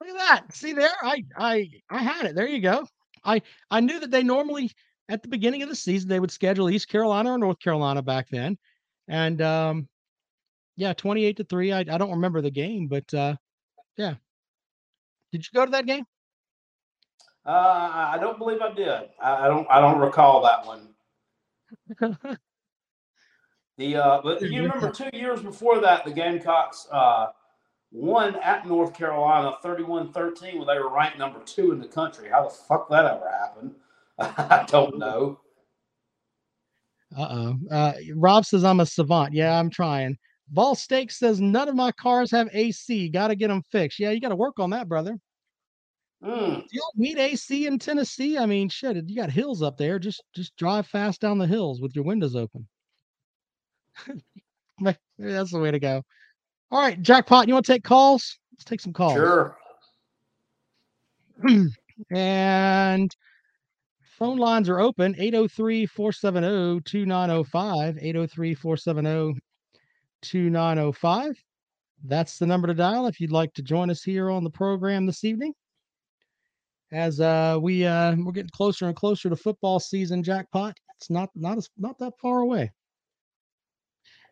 Look 0.00 0.10
at 0.10 0.16
that. 0.16 0.54
See 0.54 0.72
there? 0.72 0.90
I 1.02 1.24
I 1.36 1.70
I 1.90 1.98
had 2.02 2.26
it. 2.26 2.34
There 2.34 2.48
you 2.48 2.60
go. 2.60 2.86
I 3.24 3.42
I 3.70 3.80
knew 3.80 4.00
that 4.00 4.10
they 4.10 4.22
normally 4.22 4.70
at 5.08 5.22
the 5.22 5.28
beginning 5.28 5.62
of 5.62 5.68
the 5.68 5.74
season 5.76 6.08
they 6.08 6.20
would 6.20 6.30
schedule 6.30 6.70
East 6.70 6.88
Carolina 6.88 7.32
or 7.32 7.38
North 7.38 7.58
Carolina 7.58 8.00
back 8.02 8.28
then. 8.30 8.56
And 9.10 9.42
um 9.42 9.88
yeah, 10.76 10.94
28 10.94 11.36
to 11.36 11.44
3. 11.44 11.72
I 11.72 11.80
I 11.80 11.84
don't 11.84 12.12
remember 12.12 12.40
the 12.40 12.50
game, 12.50 12.86
but 12.86 13.12
uh 13.12 13.36
yeah. 13.98 14.14
Did 15.32 15.44
you 15.44 15.50
go 15.52 15.66
to 15.66 15.70
that 15.72 15.86
game? 15.86 16.06
Uh, 17.44 18.10
I 18.12 18.18
don't 18.20 18.38
believe 18.38 18.60
I 18.60 18.72
did. 18.72 19.08
I, 19.22 19.44
I 19.44 19.48
don't. 19.48 19.66
I 19.70 19.80
don't 19.80 19.98
recall 19.98 20.42
that 20.42 20.66
one. 20.66 20.88
The 23.78 23.96
uh, 23.96 24.20
but 24.22 24.42
you 24.42 24.60
remember 24.60 24.90
two 24.90 25.08
years 25.14 25.40
before 25.40 25.80
that, 25.80 26.04
the 26.04 26.10
Gamecocks 26.10 26.86
uh, 26.92 27.28
won 27.90 28.36
at 28.42 28.66
North 28.66 28.92
Carolina 28.92 29.56
31-13 29.64 30.58
when 30.58 30.66
they 30.66 30.78
were 30.78 30.94
ranked 30.94 31.16
number 31.16 31.40
two 31.46 31.72
in 31.72 31.80
the 31.80 31.88
country. 31.88 32.28
How 32.28 32.44
the 32.44 32.50
fuck 32.50 32.90
that 32.90 33.06
ever 33.06 33.30
happened? 33.30 33.74
I 34.18 34.66
don't 34.68 34.98
know. 34.98 35.40
Uh-oh. 37.16 37.56
Uh 37.70 37.92
Rob 38.14 38.44
says 38.44 38.64
I'm 38.64 38.80
a 38.80 38.86
savant. 38.86 39.32
Yeah, 39.34 39.58
I'm 39.58 39.70
trying. 39.70 40.16
Vol 40.52 40.74
Steak 40.74 41.10
says 41.10 41.40
none 41.40 41.68
of 41.68 41.74
my 41.76 41.92
cars 41.92 42.30
have 42.30 42.48
AC. 42.52 43.08
Got 43.08 43.28
to 43.28 43.36
get 43.36 43.48
them 43.48 43.62
fixed. 43.70 43.98
Yeah, 43.98 44.10
you 44.10 44.20
got 44.20 44.30
to 44.30 44.36
work 44.36 44.58
on 44.58 44.70
that, 44.70 44.88
brother. 44.88 45.16
Mm, 46.24 46.56
Do 46.60 46.66
y'all 46.72 46.92
need 46.96 47.18
AC 47.18 47.66
in 47.66 47.78
Tennessee? 47.78 48.36
I 48.36 48.44
mean, 48.46 48.68
shit, 48.68 49.08
you 49.08 49.16
got 49.16 49.30
hills 49.30 49.62
up 49.62 49.76
there. 49.78 49.98
Just 49.98 50.22
just 50.34 50.54
drive 50.56 50.86
fast 50.86 51.20
down 51.20 51.38
the 51.38 51.46
hills 51.46 51.80
with 51.80 51.94
your 51.94 52.04
windows 52.04 52.36
open. 52.36 52.66
Maybe 54.80 54.98
That's 55.18 55.52
the 55.52 55.58
way 55.58 55.70
to 55.70 55.78
go. 55.78 56.02
All 56.70 56.80
right, 56.80 57.00
jackpot. 57.00 57.48
You 57.48 57.54
want 57.54 57.66
to 57.66 57.72
take 57.72 57.84
calls? 57.84 58.38
Let's 58.52 58.64
take 58.64 58.80
some 58.80 58.92
calls. 58.92 59.14
sure. 59.14 59.56
And 62.10 63.14
phone 64.20 64.36
lines 64.36 64.68
are 64.68 64.78
open 64.78 65.16
803 65.18 65.86
470 65.86 66.82
2905. 66.82 67.98
803 68.00 68.54
470 68.54 69.40
2905. 70.22 71.44
That's 72.04 72.38
the 72.38 72.46
number 72.46 72.68
to 72.68 72.74
dial 72.74 73.06
if 73.06 73.20
you'd 73.20 73.32
like 73.32 73.52
to 73.54 73.62
join 73.62 73.90
us 73.90 74.02
here 74.02 74.30
on 74.30 74.44
the 74.44 74.50
program 74.50 75.06
this 75.06 75.24
evening. 75.24 75.54
As 76.92 77.20
uh, 77.20 77.58
we 77.60 77.86
uh, 77.86 78.14
we're 78.18 78.32
getting 78.32 78.50
closer 78.50 78.86
and 78.86 78.96
closer 78.96 79.30
to 79.30 79.36
football 79.36 79.80
season 79.80 80.22
jackpot. 80.22 80.76
It's 80.98 81.08
not 81.08 81.30
not 81.34 81.56
as, 81.58 81.68
not 81.78 81.98
that 81.98 82.12
far 82.20 82.40
away. 82.40 82.70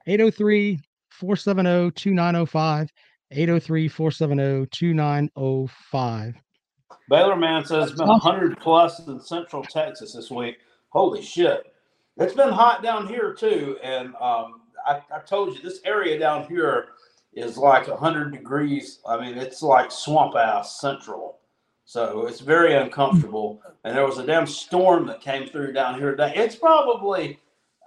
803 0.07 0.81
470 1.11 1.93
2905. 1.93 2.91
803 3.31 3.89
470 3.89 4.67
2905. 4.71 6.35
Baylor 7.09 7.37
man 7.37 7.65
says 7.65 7.91
it's 7.91 7.99
been 7.99 8.09
100 8.09 8.59
plus 8.59 9.07
in 9.07 9.21
Central 9.21 9.63
Texas 9.63 10.13
this 10.13 10.31
week. 10.31 10.59
Holy 10.91 11.23
shit! 11.23 11.75
It's 12.17 12.35
been 12.35 12.51
hot 12.51 12.83
down 12.83 13.07
here 13.07 13.35
too, 13.35 13.79
and 13.83 14.15
um, 14.17 14.63
I, 14.87 15.01
I 15.15 15.21
told 15.27 15.55
you 15.55 15.63
this 15.63 15.81
area 15.85 16.19
down 16.19 16.47
here 16.49 16.89
is 17.33 17.57
like 17.57 17.89
100 17.89 18.33
degrees. 18.33 19.01
I 19.07 19.21
mean, 19.21 19.39
it's 19.39 19.63
like 19.63 19.93
swamp 19.93 20.35
ass 20.35 20.81
Central, 20.81 21.39
so 21.85 22.27
it's 22.27 22.41
very 22.41 22.75
uncomfortable. 22.75 23.63
And 23.85 23.97
there 23.97 24.07
was 24.07 24.19
a 24.19 24.27
damn 24.27 24.47
storm 24.47 25.07
that 25.07 25.21
came 25.21 25.49
through 25.49 25.73
down 25.73 25.99
here 25.99 26.11
today. 26.11 26.33
It's 26.35 26.57
probably 26.57 27.39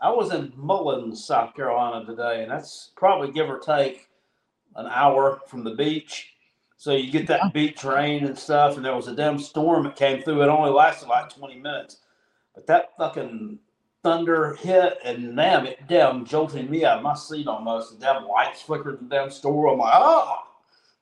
I 0.02 0.10
was 0.10 0.34
in 0.34 0.52
Mullins, 0.56 1.24
South 1.24 1.54
Carolina 1.54 2.04
today, 2.04 2.42
and 2.42 2.52
that's 2.52 2.92
probably 2.96 3.32
give 3.32 3.50
or 3.50 3.60
take 3.60 4.08
an 4.76 4.88
hour 4.88 5.42
from 5.48 5.64
the 5.64 5.76
beach. 5.76 6.31
So 6.82 6.94
you 6.94 7.12
get 7.12 7.28
that 7.28 7.54
beach 7.54 7.84
rain 7.84 8.26
and 8.26 8.36
stuff, 8.36 8.76
and 8.76 8.84
there 8.84 8.96
was 8.96 9.08
a 9.08 9.16
damn 9.16 9.38
storm 9.38 9.84
that 9.84 9.96
came 9.96 10.24
through. 10.24 10.42
It 10.42 10.48
only 10.48 10.72
lasted 10.72 11.10
like 11.10 11.30
20 11.30 11.60
minutes. 11.60 11.98
But 12.56 12.66
that 12.66 12.98
fucking 12.98 13.60
thunder 14.02 14.56
hit 14.56 14.98
and 15.06 15.36
damn 15.36 15.68
it 15.68 15.78
damn 15.88 16.26
jolting 16.26 16.72
me 16.72 16.84
out 16.84 16.98
of 16.98 17.04
my 17.04 17.14
seat 17.14 17.46
almost. 17.46 18.00
The 18.00 18.04
damn 18.04 18.28
lights 18.28 18.64
flickered 18.64 19.00
the 19.00 19.06
damn 19.06 19.30
store. 19.30 19.72
I'm 19.72 19.78
like, 19.78 19.94
oh 19.94 20.38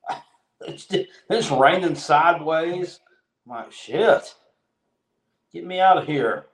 it's, 0.67 0.85
it's 1.29 1.49
raining 1.49 1.95
sideways. 1.95 2.99
I'm 3.45 3.55
like, 3.55 3.71
shit. 3.71 4.35
Get 5.53 5.65
me 5.65 5.79
out 5.79 5.97
of 5.97 6.05
here. 6.05 6.47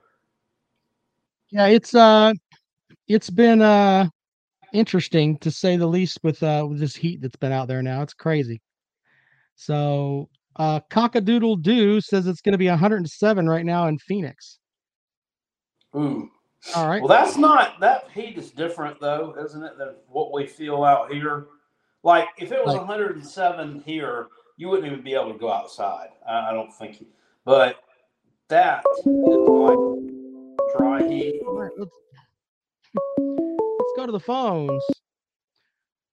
Yeah, 1.50 1.66
it's 1.66 1.96
uh 1.96 2.32
it's 3.08 3.30
been 3.30 3.60
uh 3.60 4.08
interesting 4.72 5.36
to 5.38 5.50
say 5.50 5.76
the 5.76 5.88
least 5.88 6.20
with 6.22 6.40
uh 6.44 6.64
with 6.70 6.78
this 6.78 6.94
heat 6.94 7.20
that's 7.20 7.34
been 7.34 7.50
out 7.50 7.66
there 7.66 7.82
now. 7.82 8.02
It's 8.02 8.14
crazy. 8.14 8.60
So 9.56 10.28
uh 10.56 10.80
Cockadoodle 10.90 11.62
Doo 11.62 12.00
says 12.00 12.26
it's 12.26 12.40
gonna 12.40 12.58
be 12.58 12.68
107 12.68 13.48
right 13.48 13.64
now 13.66 13.88
in 13.88 13.98
Phoenix. 13.98 14.58
Ooh. 15.96 16.30
All 16.74 16.88
right. 16.88 17.00
Well, 17.00 17.08
that's 17.08 17.36
not 17.36 17.80
that 17.80 18.10
heat 18.12 18.36
is 18.38 18.50
different 18.50 19.00
though, 19.00 19.34
isn't 19.42 19.62
it, 19.62 19.78
than 19.78 19.94
what 20.08 20.32
we 20.32 20.46
feel 20.46 20.84
out 20.84 21.12
here? 21.12 21.46
Like 22.02 22.28
if 22.38 22.52
it 22.52 22.64
was 22.64 22.74
Like- 22.74 22.86
107 22.86 23.82
here, 23.84 24.28
you 24.56 24.68
wouldn't 24.68 24.90
even 24.90 25.02
be 25.04 25.14
able 25.14 25.32
to 25.32 25.38
go 25.38 25.50
outside. 25.52 26.08
I, 26.26 26.50
I 26.50 26.52
don't 26.52 26.72
think. 26.72 27.00
You, 27.00 27.06
but 27.44 27.76
that 28.48 28.84
is 29.00 29.06
like 29.06 29.78
dry 30.76 31.06
heat. 31.08 31.42
All 31.46 31.58
right, 31.58 31.72
let's, 31.76 31.94
let's 33.18 33.92
go 33.96 34.06
to 34.06 34.12
the 34.12 34.20
phones. 34.20 34.82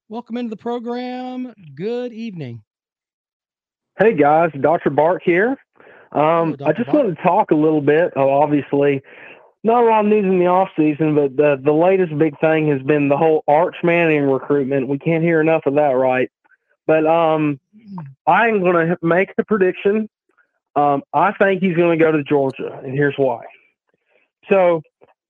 Welcome 0.09 0.37
into 0.37 0.49
the 0.49 0.57
program. 0.57 1.53
Good 1.75 2.11
evening. 2.13 2.61
Hey 3.99 4.15
guys, 4.15 4.49
Dr. 4.59 4.89
Bark 4.89 5.21
here. 5.23 5.55
Um, 6.11 6.55
Hello, 6.57 6.65
I 6.65 6.73
just 6.73 6.87
Bark. 6.87 7.03
wanted 7.03 7.17
to 7.17 7.23
talk 7.23 7.51
a 7.51 7.55
little 7.55 7.81
bit. 7.81 8.11
Uh, 8.17 8.27
obviously, 8.27 9.01
not 9.63 9.83
a 9.83 9.85
lot 9.85 10.05
of 10.05 10.09
news 10.09 10.25
in 10.25 10.39
the 10.39 10.47
off 10.47 10.69
season, 10.75 11.13
but 11.13 11.37
the 11.37 11.61
the 11.63 11.71
latest 11.71 12.17
big 12.17 12.39
thing 12.39 12.67
has 12.69 12.81
been 12.81 13.07
the 13.07 13.17
whole 13.17 13.43
Arch 13.47 13.75
Manning 13.83 14.23
recruitment. 14.23 14.87
We 14.87 14.97
can't 14.97 15.23
hear 15.23 15.41
enough 15.41 15.63
of 15.67 15.75
that, 15.75 15.91
right? 15.91 16.31
But 16.87 17.05
um, 17.05 17.59
I'm 18.25 18.61
going 18.61 18.87
to 18.87 18.97
make 19.03 19.35
the 19.35 19.43
prediction. 19.43 20.09
Um, 20.75 21.03
I 21.13 21.31
think 21.33 21.61
he's 21.61 21.77
going 21.77 21.97
to 21.97 22.03
go 22.03 22.11
to 22.11 22.23
Georgia, 22.23 22.79
and 22.83 22.93
here's 22.93 23.15
why. 23.15 23.43
So, 24.49 24.81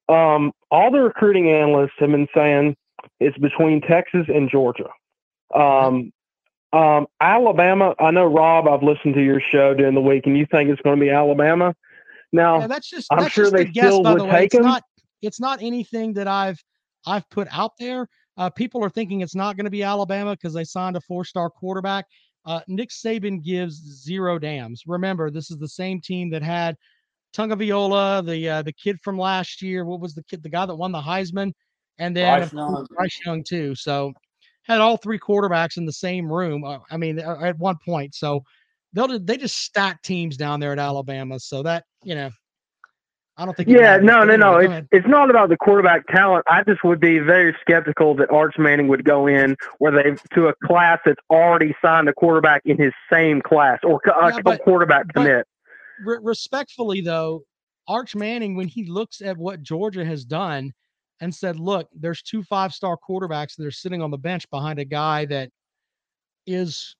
um, 0.08 0.54
all 0.72 0.90
the 0.90 1.02
recruiting 1.02 1.50
analysts 1.50 1.92
have 2.00 2.10
been 2.10 2.30
saying 2.34 2.78
it's 3.20 3.38
between 3.38 3.82
Texas 3.82 4.26
and 4.30 4.50
Georgia. 4.50 4.90
Um, 5.54 6.14
um, 6.74 7.08
Alabama, 7.22 7.94
I 8.00 8.12
know 8.12 8.26
Rob, 8.26 8.68
I've 8.68 8.84
listened 8.84 9.14
to 9.16 9.24
your 9.24 9.40
show 9.40 9.74
during 9.74 9.96
the 9.96 10.02
week, 10.02 10.26
and 10.26 10.38
you 10.38 10.46
think 10.52 10.70
it's 10.70 10.82
going 10.82 10.98
to 10.98 11.02
be 11.02 11.10
Alabama. 11.10 11.74
Now, 12.32 12.60
Yeah, 12.62 12.68
that's 12.68 12.90
just 12.90 13.08
I'm 13.12 13.20
that's 13.20 13.34
sure 13.34 13.46
just 13.46 13.54
a 13.54 13.58
they 13.58 13.66
guess, 13.66 13.86
still 13.86 14.04
by 14.04 14.14
would 14.14 14.22
the 14.22 14.26
way. 14.26 14.32
take 14.32 14.46
It's 14.46 14.56
him. 14.56 14.64
not 14.64 14.84
it's 15.22 15.40
not 15.40 15.62
anything 15.62 16.14
that 16.14 16.28
I've 16.28 16.62
I've 17.06 17.30
put 17.30 17.48
out 17.52 17.72
there. 17.80 18.08
Uh, 18.38 18.50
people 18.50 18.84
are 18.84 18.90
thinking 18.90 19.22
it's 19.22 19.36
not 19.36 19.56
going 19.56 19.66
to 19.66 19.72
be 19.72 19.84
Alabama 19.84 20.32
because 20.32 20.54
they 20.54 20.64
signed 20.64 20.98
a 20.98 21.02
four-star 21.02 21.50
quarterback. 21.52 22.06
Uh, 22.46 22.62
Nick 22.68 22.90
Saban 22.90 23.44
gives 23.44 23.76
zero 24.04 24.40
damns. 24.40 24.84
Remember, 24.88 25.30
this 25.30 25.52
is 25.52 25.58
the 25.60 25.68
same 25.68 26.02
team 26.02 26.30
that 26.32 26.42
had 26.42 26.76
Tua 27.34 27.48
Tagovailoa, 27.50 28.26
the 28.26 28.50
uh, 28.50 28.62
the 28.64 28.74
kid 28.74 29.00
from 29.02 29.18
last 29.18 29.62
year. 29.62 29.86
What 29.86 30.00
was 30.00 30.16
the 30.16 30.24
kid? 30.24 30.42
The 30.44 30.50
guy 30.50 30.66
that 30.66 30.76
won 30.76 30.92
the 30.92 31.02
Heisman, 31.02 31.52
and 32.00 32.16
then 32.18 32.40
Bryce 32.40 32.52
of 32.52 32.58
course, 32.58 32.70
Young. 32.72 32.88
Bryce 32.98 33.20
Young 33.26 33.44
too. 33.44 33.76
So 33.76 34.12
had 34.64 34.82
all 34.82 34.98
three 34.98 35.20
quarterbacks 35.20 35.78
in 35.78 35.86
the 35.86 35.92
same 35.94 36.32
room. 36.32 36.64
Uh, 36.64 36.80
I 36.90 36.98
mean, 36.98 37.20
uh, 37.20 37.38
at 37.42 37.58
one 37.60 37.78
point. 37.84 38.16
So 38.16 38.44
they'll 38.94 39.20
they 39.20 39.38
just 39.38 39.58
stack 39.58 40.02
teams 40.02 40.38
down 40.38 40.60
there 40.60 40.72
at 40.72 40.80
Alabama. 40.80 41.40
So 41.40 41.64
that 41.64 41.86
you 42.04 42.16
know, 42.16 42.30
I 43.38 43.46
don't 43.46 43.56
think. 43.56 43.70
yeah, 43.70 43.98
no, 43.98 44.24
no, 44.24 44.36
no. 44.36 44.58
It's 44.58 44.88
it's 44.92 45.08
not 45.08 45.30
about 45.30 45.50
the 45.50 45.58
quarterback 45.58 46.08
talent. 46.08 46.46
I 46.50 46.64
just 46.64 46.84
would 46.84 47.00
be 47.00 47.20
very 47.20 47.56
skeptical 47.62 48.16
that 48.16 48.32
Arch 48.32 48.56
Manning 48.58 48.88
would 48.88 49.04
go 49.04 49.28
in 49.28 49.56
where 49.80 49.92
they 49.92 50.16
to 50.36 50.48
a 50.48 50.54
class 50.66 51.00
that's 51.06 51.22
already 51.30 51.76
signed 51.82 52.08
a 52.10 52.14
quarterback 52.14 52.62
in 52.66 52.78
his 52.78 52.94
same 53.12 53.42
class 53.42 53.80
or 53.84 54.00
a 54.06 54.32
Yeah, 54.34 54.40
but- 54.44 54.62
quarterback 54.64 55.14
commit. 55.14 55.46
Re- 56.06 56.20
respectfully 56.22 57.02
though, 57.02 57.44
Arch 57.88 58.16
Manning, 58.16 58.56
when 58.56 58.68
he 58.68 58.86
looks 58.86 59.22
at 59.22 59.38
what 59.38 59.62
Georgia 59.62 60.06
has 60.06 60.26
done 60.26 60.74
and 61.24 61.34
said, 61.34 61.58
look, 61.58 61.88
there's 61.96 62.22
two 62.22 62.44
five-star 62.44 62.98
quarterbacks 62.98 63.56
that 63.56 63.66
are 63.66 63.72
sitting 63.72 64.02
on 64.02 64.12
the 64.12 64.18
bench 64.18 64.48
behind 64.50 64.78
a 64.78 64.84
guy 64.84 65.24
that 65.26 65.50
is 66.46 66.98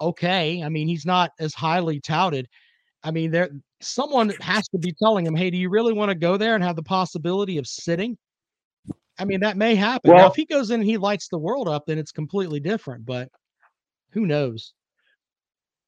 okay. 0.00 0.62
I 0.62 0.68
mean, 0.68 0.86
he's 0.86 1.04
not 1.04 1.32
as 1.40 1.52
highly 1.52 2.00
touted. 2.00 2.48
I 3.02 3.10
mean, 3.10 3.32
there 3.32 3.50
someone 3.80 4.30
has 4.40 4.68
to 4.68 4.78
be 4.78 4.94
telling 5.02 5.26
him, 5.26 5.34
hey, 5.34 5.50
do 5.50 5.56
you 5.56 5.68
really 5.68 5.92
want 5.92 6.10
to 6.10 6.14
go 6.14 6.36
there 6.36 6.54
and 6.54 6.62
have 6.62 6.76
the 6.76 6.82
possibility 6.84 7.58
of 7.58 7.66
sitting? 7.66 8.16
I 9.18 9.24
mean, 9.24 9.40
that 9.40 9.56
may 9.56 9.74
happen. 9.74 10.12
now, 10.18 10.28
if 10.28 10.36
he 10.36 10.44
goes 10.44 10.70
in 10.70 10.80
and 10.80 10.88
he 10.88 10.96
lights 10.96 11.26
the 11.28 11.38
world 11.38 11.66
up, 11.66 11.86
then 11.86 11.98
it's 11.98 12.12
completely 12.12 12.60
different. 12.60 13.04
But 13.04 13.30
who 14.10 14.26
knows? 14.26 14.74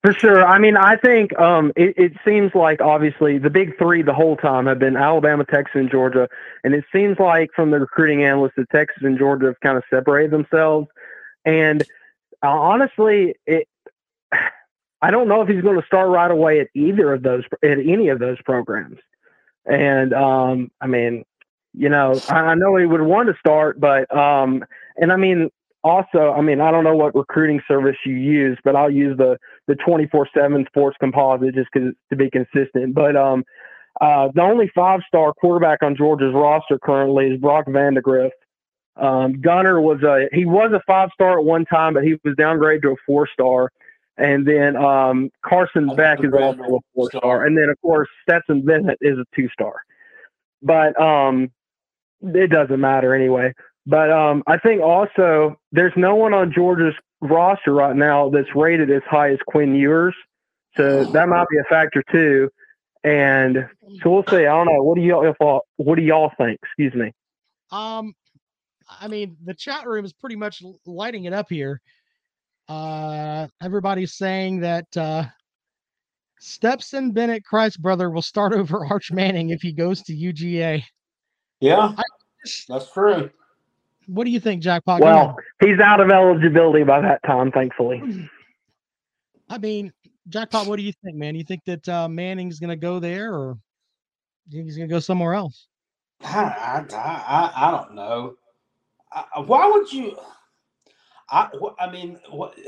For 0.02 0.12
sure. 0.12 0.46
I 0.46 0.58
mean, 0.60 0.76
I 0.76 0.96
think 0.96 1.36
um, 1.38 1.72
it, 1.74 1.94
it 1.96 2.12
seems 2.24 2.52
like 2.54 2.80
obviously 2.80 3.38
the 3.38 3.50
big 3.50 3.76
three 3.78 4.02
the 4.02 4.14
whole 4.14 4.36
time 4.36 4.66
have 4.66 4.78
been 4.78 4.96
Alabama, 4.96 5.44
Texas, 5.44 5.74
and 5.74 5.90
Georgia. 5.90 6.28
And 6.62 6.72
it 6.72 6.84
seems 6.94 7.18
like 7.18 7.50
from 7.54 7.72
the 7.72 7.80
recruiting 7.80 8.22
analysts 8.22 8.54
that 8.58 8.70
Texas 8.70 9.02
and 9.02 9.18
Georgia 9.18 9.46
have 9.46 9.60
kind 9.60 9.76
of 9.76 9.82
separated 9.90 10.30
themselves. 10.30 10.86
And 11.44 11.82
uh, 12.44 12.48
honestly, 12.48 13.34
it, 13.46 13.66
I 15.00 15.12
don't 15.12 15.28
know 15.28 15.42
if 15.42 15.48
he's 15.48 15.62
going 15.62 15.80
to 15.80 15.86
start 15.86 16.10
right 16.10 16.30
away 16.30 16.60
at 16.60 16.68
either 16.74 17.12
of 17.12 17.22
those, 17.22 17.44
at 17.62 17.78
any 17.78 18.08
of 18.08 18.18
those 18.18 18.36
programs. 18.44 18.98
And 19.64 20.12
um, 20.12 20.70
I 20.80 20.86
mean, 20.86 21.24
you 21.72 21.88
know, 21.88 22.20
I, 22.28 22.54
know 22.54 22.76
he 22.76 22.86
would 22.86 23.02
want 23.02 23.28
to 23.28 23.34
start, 23.38 23.78
but 23.78 24.12
um, 24.16 24.64
and 24.96 25.12
I 25.12 25.16
mean, 25.16 25.50
also, 25.84 26.32
I 26.32 26.40
mean, 26.40 26.60
I 26.60 26.70
don't 26.70 26.82
know 26.82 26.96
what 26.96 27.14
recruiting 27.14 27.60
service 27.68 27.96
you 28.04 28.14
use, 28.14 28.58
but 28.64 28.74
I'll 28.74 28.90
use 28.90 29.16
the 29.16 29.38
the 29.68 29.74
24/7 29.74 30.66
Sports 30.66 30.96
Composite 30.98 31.54
just 31.54 31.68
because 31.72 31.92
to 32.10 32.16
be 32.16 32.28
consistent. 32.30 32.94
But 32.94 33.16
um, 33.16 33.44
uh, 34.00 34.28
the 34.34 34.42
only 34.42 34.70
five-star 34.74 35.34
quarterback 35.34 35.82
on 35.82 35.94
Georgia's 35.94 36.34
roster 36.34 36.78
currently 36.78 37.26
is 37.28 37.40
Brock 37.40 37.66
Vandagriff. 37.66 38.30
Um, 38.96 39.40
Gunner 39.40 39.80
was 39.80 40.02
a 40.02 40.28
he 40.32 40.44
was 40.44 40.72
a 40.72 40.80
five-star 40.86 41.38
at 41.38 41.44
one 41.44 41.64
time, 41.66 41.94
but 41.94 42.02
he 42.02 42.16
was 42.24 42.34
downgraded 42.34 42.82
to 42.82 42.90
a 42.92 42.96
four-star. 43.06 43.70
And 44.16 44.44
then 44.44 44.76
um, 44.76 45.30
Carson 45.44 45.94
Beck 45.94 46.24
is 46.24 46.32
also 46.32 46.60
a 46.60 46.80
four-star, 46.94 47.20
star. 47.20 47.46
and 47.46 47.56
then 47.56 47.68
of 47.68 47.80
course 47.80 48.08
Stetson 48.22 48.62
Bennett 48.64 48.98
is 49.00 49.16
a 49.16 49.24
two-star. 49.36 49.74
But 50.60 51.00
um, 51.00 51.52
it 52.22 52.50
doesn't 52.50 52.80
matter 52.80 53.14
anyway. 53.14 53.54
But 53.86 54.10
um, 54.10 54.42
I 54.46 54.58
think 54.58 54.82
also 54.82 55.58
there's 55.72 55.94
no 55.96 56.14
one 56.14 56.34
on 56.34 56.52
Georgia's 56.52 56.94
roster 57.20 57.72
right 57.72 57.96
now 57.96 58.28
that's 58.28 58.48
rated 58.54 58.90
as 58.90 59.02
high 59.08 59.32
as 59.32 59.38
Quinn 59.46 59.74
Ewers, 59.74 60.14
so 60.76 61.04
that 61.04 61.28
might 61.28 61.46
be 61.50 61.58
a 61.58 61.64
factor 61.64 62.02
too. 62.10 62.50
And 63.04 63.66
so 64.02 64.10
we'll 64.10 64.24
see. 64.28 64.46
I 64.46 64.56
don't 64.56 64.66
know. 64.66 64.82
What 64.82 64.96
do 64.96 65.02
y'all 65.02 65.34
thought? 65.38 65.62
What 65.76 65.96
do 65.96 66.02
y'all 66.02 66.32
think? 66.36 66.58
Excuse 66.62 66.94
me. 66.94 67.12
Um, 67.70 68.14
I 69.00 69.08
mean, 69.08 69.36
the 69.44 69.54
chat 69.54 69.86
room 69.86 70.04
is 70.04 70.12
pretty 70.12 70.36
much 70.36 70.62
lighting 70.86 71.24
it 71.24 71.32
up 71.32 71.46
here. 71.48 71.80
Uh, 72.68 73.46
everybody's 73.62 74.14
saying 74.14 74.60
that 74.60 74.94
uh, 74.96 75.24
Stetson 76.38 77.12
Bennett 77.12 77.44
Christ 77.44 77.80
brother 77.80 78.10
will 78.10 78.22
start 78.22 78.52
over 78.54 78.84
Arch 78.84 79.12
Manning 79.12 79.50
if 79.50 79.62
he 79.62 79.72
goes 79.72 80.02
to 80.02 80.12
UGA. 80.14 80.82
Yeah, 81.60 81.92
that's 82.68 82.92
true. 82.92 83.30
What 84.08 84.24
do 84.24 84.30
you 84.30 84.40
think, 84.40 84.62
Jackpot? 84.62 85.02
Well, 85.02 85.36
he's 85.60 85.78
out 85.80 86.00
of 86.00 86.10
eligibility 86.10 86.82
by 86.82 87.02
that 87.02 87.22
time, 87.26 87.52
thankfully. 87.52 88.30
I 89.50 89.58
mean, 89.58 89.92
Jackpot, 90.28 90.66
what 90.66 90.76
do 90.76 90.82
you 90.82 90.94
think, 91.04 91.16
man? 91.16 91.34
You 91.34 91.44
think 91.44 91.62
that 91.66 91.86
uh, 91.88 92.08
Manning's 92.08 92.58
going 92.58 92.70
to 92.70 92.76
go 92.76 93.00
there, 93.00 93.34
or 93.34 93.58
you 94.48 94.58
think 94.58 94.64
he's 94.64 94.78
going 94.78 94.88
to 94.88 94.94
go 94.94 94.98
somewhere 95.00 95.34
else? 95.34 95.66
I, 96.24 96.84
I, 96.90 96.96
I, 96.96 97.52
I 97.68 97.70
don't 97.70 97.94
know. 97.94 98.36
I, 99.12 99.40
why 99.40 99.68
would 99.68 99.92
you? 99.92 100.16
I, 101.30 101.50
I 101.78 101.90
mean, 101.90 102.18
what, 102.30 102.58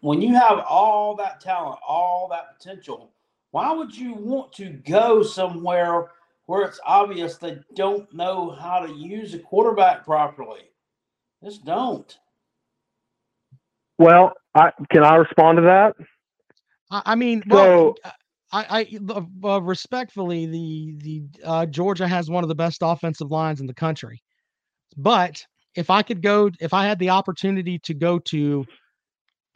when 0.00 0.20
you 0.20 0.34
have 0.34 0.64
all 0.68 1.14
that 1.16 1.40
talent, 1.40 1.78
all 1.86 2.26
that 2.32 2.58
potential, 2.58 3.12
why 3.52 3.72
would 3.72 3.96
you 3.96 4.14
want 4.14 4.52
to 4.54 4.70
go 4.70 5.22
somewhere 5.22 6.10
where 6.46 6.62
it's 6.62 6.80
obvious 6.84 7.36
they 7.36 7.60
don't 7.76 8.12
know 8.12 8.50
how 8.50 8.80
to 8.80 8.92
use 8.92 9.32
a 9.34 9.38
quarterback 9.38 10.04
properly? 10.04 10.62
Just 11.42 11.64
don't. 11.64 12.16
Well, 13.98 14.32
I, 14.54 14.70
can 14.90 15.02
I 15.04 15.16
respond 15.16 15.58
to 15.58 15.62
that? 15.62 15.94
I, 16.90 17.02
I 17.06 17.14
mean, 17.14 17.42
well, 17.46 17.94
So- 18.04 18.10
I, 18.54 18.86
I 19.08 19.48
uh, 19.48 19.62
respectfully, 19.62 20.44
the 20.46 20.94
the 20.98 21.22
uh, 21.44 21.66
Georgia 21.66 22.06
has 22.06 22.28
one 22.28 22.44
of 22.44 22.48
the 22.48 22.54
best 22.54 22.80
offensive 22.82 23.30
lines 23.30 23.60
in 23.62 23.66
the 23.66 23.72
country, 23.74 24.22
but 24.96 25.42
if 25.74 25.88
I 25.88 26.02
could 26.02 26.20
go, 26.22 26.50
if 26.60 26.74
I 26.74 26.84
had 26.84 26.98
the 26.98 27.08
opportunity 27.08 27.78
to 27.84 27.94
go 27.94 28.18
to 28.18 28.66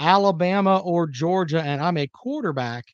Alabama 0.01 0.79
or 0.79 1.07
Georgia, 1.07 1.61
and 1.61 1.83
I'm 1.83 1.99
a 1.99 2.07
quarterback, 2.07 2.85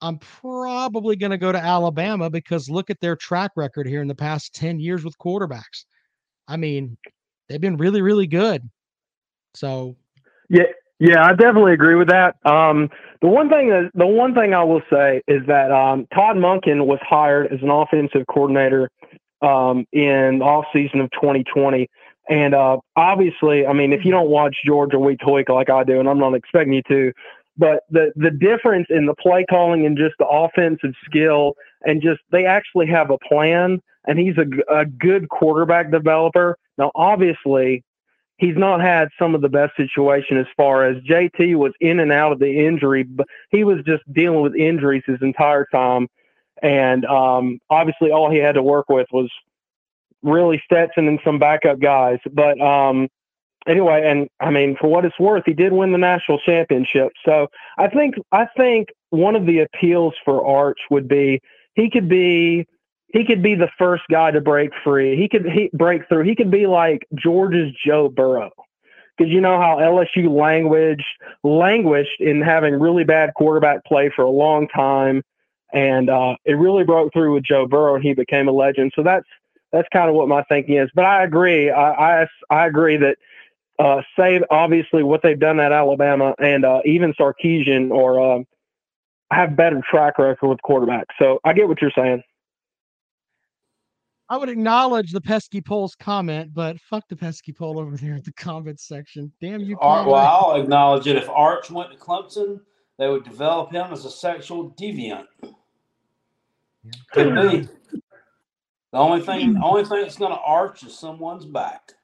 I'm 0.00 0.18
probably 0.18 1.14
going 1.14 1.30
to 1.30 1.38
go 1.38 1.52
to 1.52 1.58
Alabama 1.58 2.30
because 2.30 2.68
look 2.68 2.90
at 2.90 2.98
their 3.00 3.14
track 3.14 3.52
record 3.54 3.86
here 3.86 4.02
in 4.02 4.08
the 4.08 4.14
past 4.16 4.54
ten 4.56 4.80
years 4.80 5.04
with 5.04 5.16
quarterbacks. 5.18 5.84
I 6.48 6.56
mean, 6.56 6.96
they've 7.48 7.60
been 7.60 7.76
really, 7.76 8.02
really 8.02 8.26
good. 8.26 8.68
So 9.54 9.96
Yeah, 10.48 10.64
yeah, 10.98 11.24
I 11.24 11.34
definitely 11.34 11.72
agree 11.72 11.94
with 11.94 12.08
that. 12.08 12.36
Um, 12.44 12.88
the 13.20 13.28
one 13.28 13.48
thing 13.48 13.70
that 13.70 13.90
the 13.94 14.06
one 14.06 14.34
thing 14.34 14.54
I 14.54 14.62
will 14.64 14.82
say 14.90 15.22
is 15.26 15.46
that 15.46 15.70
um, 15.70 16.06
Todd 16.14 16.36
Monken 16.36 16.86
was 16.86 16.98
hired 17.02 17.52
as 17.52 17.60
an 17.62 17.70
offensive 17.70 18.26
coordinator 18.28 18.90
um, 19.42 19.86
in 19.92 20.40
off 20.42 20.66
season 20.72 21.00
of 21.00 21.10
2020, 21.12 21.88
and 22.28 22.54
uh, 22.54 22.78
obviously, 22.96 23.66
I 23.66 23.72
mean, 23.72 23.92
if 23.92 24.04
you 24.04 24.10
don't 24.10 24.30
watch 24.30 24.56
Georgia 24.64 24.98
week 24.98 25.18
to 25.20 25.30
week 25.30 25.48
like 25.48 25.68
I 25.68 25.84
do, 25.84 26.00
and 26.00 26.08
I'm 26.08 26.18
not 26.18 26.34
expecting 26.34 26.72
you 26.72 26.82
to, 26.88 27.12
but 27.56 27.84
the 27.90 28.12
the 28.16 28.30
difference 28.30 28.86
in 28.90 29.06
the 29.06 29.14
play 29.14 29.44
calling 29.48 29.86
and 29.86 29.96
just 29.96 30.14
the 30.18 30.26
offensive 30.26 30.94
skill 31.04 31.54
and 31.84 32.02
just 32.02 32.20
they 32.30 32.46
actually 32.46 32.86
have 32.86 33.10
a 33.10 33.18
plan, 33.18 33.80
and 34.06 34.18
he's 34.18 34.36
a, 34.38 34.74
a 34.74 34.86
good 34.86 35.28
quarterback 35.28 35.90
developer. 35.90 36.56
Now, 36.78 36.90
obviously, 36.94 37.84
he's 38.38 38.56
not 38.56 38.80
had 38.80 39.08
some 39.18 39.34
of 39.34 39.40
the 39.40 39.48
best 39.48 39.76
situation 39.76 40.36
as 40.38 40.46
far 40.56 40.84
as 40.84 41.02
JT 41.04 41.56
was 41.56 41.72
in 41.80 42.00
and 42.00 42.12
out 42.12 42.32
of 42.32 42.38
the 42.38 42.66
injury, 42.66 43.04
but 43.04 43.26
he 43.50 43.64
was 43.64 43.78
just 43.86 44.02
dealing 44.12 44.42
with 44.42 44.54
injuries 44.54 45.04
his 45.06 45.22
entire 45.22 45.66
time. 45.66 46.08
And 46.62 47.04
um, 47.04 47.60
obviously, 47.70 48.10
all 48.10 48.30
he 48.30 48.38
had 48.38 48.54
to 48.54 48.62
work 48.62 48.88
with 48.88 49.06
was 49.12 49.30
really 50.22 50.60
Stetson 50.64 51.06
and 51.06 51.20
some 51.24 51.38
backup 51.38 51.78
guys. 51.78 52.18
But 52.32 52.60
um, 52.60 53.08
anyway, 53.66 54.02
and 54.04 54.28
I 54.40 54.50
mean, 54.50 54.76
for 54.80 54.88
what 54.88 55.04
it's 55.04 55.18
worth, 55.18 55.44
he 55.46 55.52
did 55.52 55.72
win 55.72 55.92
the 55.92 55.98
national 55.98 56.38
championship. 56.38 57.12
So 57.24 57.48
I 57.78 57.88
think 57.88 58.14
I 58.32 58.46
think 58.56 58.88
one 59.10 59.36
of 59.36 59.46
the 59.46 59.60
appeals 59.60 60.14
for 60.24 60.46
Arch 60.46 60.78
would 60.90 61.08
be 61.08 61.40
he 61.74 61.90
could 61.90 62.08
be 62.08 62.66
he 63.12 63.24
could 63.24 63.42
be 63.42 63.54
the 63.54 63.70
first 63.78 64.02
guy 64.10 64.30
to 64.32 64.40
break 64.40 64.70
free. 64.82 65.16
He 65.16 65.28
could 65.28 65.46
he 65.46 65.70
break 65.72 66.08
through. 66.08 66.24
He 66.24 66.34
could 66.34 66.50
be 66.50 66.66
like 66.66 67.06
Georgia's 67.14 67.72
Joe 67.86 68.08
Burrow. 68.08 68.50
Because 69.16 69.32
you 69.32 69.40
know 69.40 69.60
how 69.60 69.76
LSU 69.76 70.28
languaged 70.28 71.04
languished 71.44 72.20
in 72.20 72.42
having 72.42 72.74
really 72.74 73.04
bad 73.04 73.32
quarterback 73.34 73.84
play 73.84 74.10
for 74.14 74.22
a 74.22 74.30
long 74.30 74.66
time, 74.66 75.22
and 75.72 76.10
uh, 76.10 76.34
it 76.44 76.54
really 76.54 76.82
broke 76.82 77.12
through 77.12 77.34
with 77.34 77.44
Joe 77.44 77.68
Burrow, 77.68 77.94
and 77.94 78.02
he 78.02 78.12
became 78.12 78.48
a 78.48 78.52
legend. 78.52 78.92
So 78.96 79.04
that's 79.04 79.26
that's 79.70 79.86
kind 79.92 80.08
of 80.08 80.16
what 80.16 80.26
my 80.26 80.42
thinking 80.48 80.78
is. 80.78 80.90
But 80.96 81.04
I 81.04 81.22
agree. 81.22 81.70
I 81.70 82.22
I, 82.22 82.26
I 82.50 82.66
agree 82.66 82.96
that 82.96 83.16
uh, 83.78 84.02
say 84.18 84.40
obviously 84.50 85.02
what 85.02 85.22
they've 85.22 85.38
done 85.38 85.60
at 85.60 85.72
Alabama 85.72 86.34
and 86.38 86.64
uh, 86.64 86.80
even 86.84 87.12
Sarkisian 87.14 87.90
or 87.90 88.38
uh, 88.38 88.42
have 89.30 89.56
better 89.56 89.82
track 89.88 90.18
record 90.18 90.48
with 90.48 90.58
quarterbacks. 90.64 91.12
So 91.18 91.40
I 91.44 91.52
get 91.52 91.68
what 91.68 91.80
you're 91.80 91.92
saying. 91.96 92.22
I 94.30 94.38
would 94.38 94.48
acknowledge 94.48 95.12
the 95.12 95.20
pesky 95.20 95.60
polls 95.60 95.94
comment, 95.94 96.54
but 96.54 96.80
fuck 96.80 97.06
the 97.08 97.16
pesky 97.16 97.52
poll 97.52 97.78
over 97.78 97.96
there 97.96 98.14
at 98.14 98.24
the 98.24 98.32
comments 98.32 98.88
section. 98.88 99.30
Damn 99.40 99.60
you! 99.60 99.76
Ar- 99.80 99.98
Conrad. 99.98 100.12
well, 100.12 100.50
I'll 100.54 100.62
acknowledge 100.62 101.06
it. 101.06 101.16
If 101.16 101.28
Arch 101.28 101.70
went 101.70 101.92
to 101.92 101.98
Clemson, 101.98 102.60
they 102.98 103.08
would 103.08 103.24
develop 103.24 103.70
him 103.70 103.92
as 103.92 104.04
a 104.06 104.10
sexual 104.10 104.70
deviant. 104.70 105.26
Could 107.12 107.34
be. 107.34 107.68
The 108.92 109.00
only 109.00 109.20
thing, 109.20 109.54
the 109.54 109.62
only 109.64 109.84
thing 109.84 110.02
that's 110.02 110.16
going 110.16 110.30
to 110.30 110.38
arch 110.38 110.84
is 110.84 110.96
someone's 110.96 111.44
back. 111.44 111.94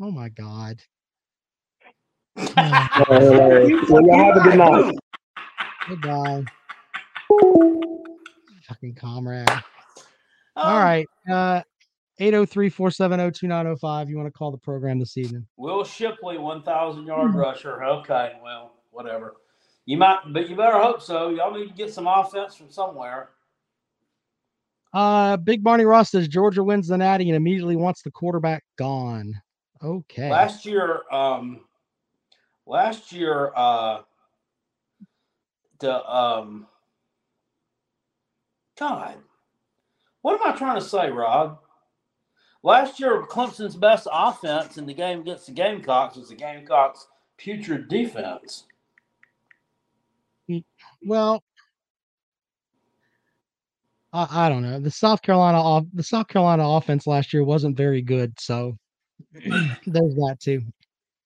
Oh 0.00 0.10
my 0.10 0.28
god. 0.28 0.80
well, 2.36 3.70
you 3.70 4.12
have 4.12 4.36
a 4.36 4.40
good 4.42 4.58
night. 4.58 4.94
Goodbye. 5.88 6.44
Fucking 8.68 8.94
comrade. 8.96 9.48
All 10.56 10.76
Um, 10.76 10.82
right. 10.82 11.06
Uh 11.30 11.62
803-470-2905. 12.20 14.08
You 14.08 14.16
want 14.16 14.28
to 14.28 14.30
call 14.32 14.52
the 14.52 14.58
program 14.58 15.00
this 15.00 15.16
evening. 15.16 15.44
Will 15.56 15.82
Shipley, 15.84 16.38
one 16.38 16.62
thousand 16.62 17.06
yard 17.06 17.34
rusher. 17.34 17.82
Okay, 17.84 18.34
well, 18.42 18.74
whatever. 18.92 19.34
You 19.86 19.96
might, 19.96 20.20
but 20.32 20.48
you 20.48 20.54
better 20.56 20.78
hope 20.78 21.02
so. 21.02 21.30
Y'all 21.30 21.52
need 21.52 21.68
to 21.68 21.74
get 21.74 21.92
some 21.92 22.06
offense 22.06 22.54
from 22.54 22.70
somewhere. 22.70 23.30
Uh 24.92 25.36
Big 25.38 25.62
Barney 25.64 25.84
Ross 25.84 26.10
says 26.12 26.28
Georgia 26.28 26.62
wins 26.62 26.86
the 26.88 26.96
natty 26.96 27.28
and 27.28 27.36
immediately 27.36 27.74
wants 27.76 28.02
the 28.02 28.12
quarterback 28.12 28.62
gone. 28.78 29.34
Okay. 29.84 30.30
Last 30.30 30.64
year, 30.64 31.02
um, 31.12 31.60
last 32.66 33.12
year, 33.12 33.52
uh, 33.54 34.00
the 35.78 36.02
um, 36.10 36.66
God, 38.78 39.16
what 40.22 40.40
am 40.40 40.54
I 40.54 40.56
trying 40.56 40.80
to 40.80 40.86
say, 40.86 41.10
Rob? 41.10 41.58
Last 42.62 42.98
year, 42.98 43.26
Clemson's 43.26 43.76
best 43.76 44.08
offense 44.10 44.78
in 44.78 44.86
the 44.86 44.94
game 44.94 45.20
against 45.20 45.46
the 45.46 45.52
Gamecocks 45.52 46.16
was 46.16 46.30
the 46.30 46.34
Gamecocks' 46.34 47.06
putrid 47.36 47.88
defense. 47.90 48.64
Well, 51.02 51.42
I, 54.14 54.46
I 54.46 54.48
don't 54.48 54.62
know. 54.62 54.80
The 54.80 54.90
South 54.90 55.20
Carolina 55.20 55.60
off 55.60 55.84
the 55.92 56.02
South 56.02 56.28
Carolina 56.28 56.66
offense 56.66 57.06
last 57.06 57.34
year 57.34 57.44
wasn't 57.44 57.76
very 57.76 58.00
good, 58.00 58.32
so 58.40 58.78
there's 59.32 60.14
that 60.14 60.36
too. 60.40 60.62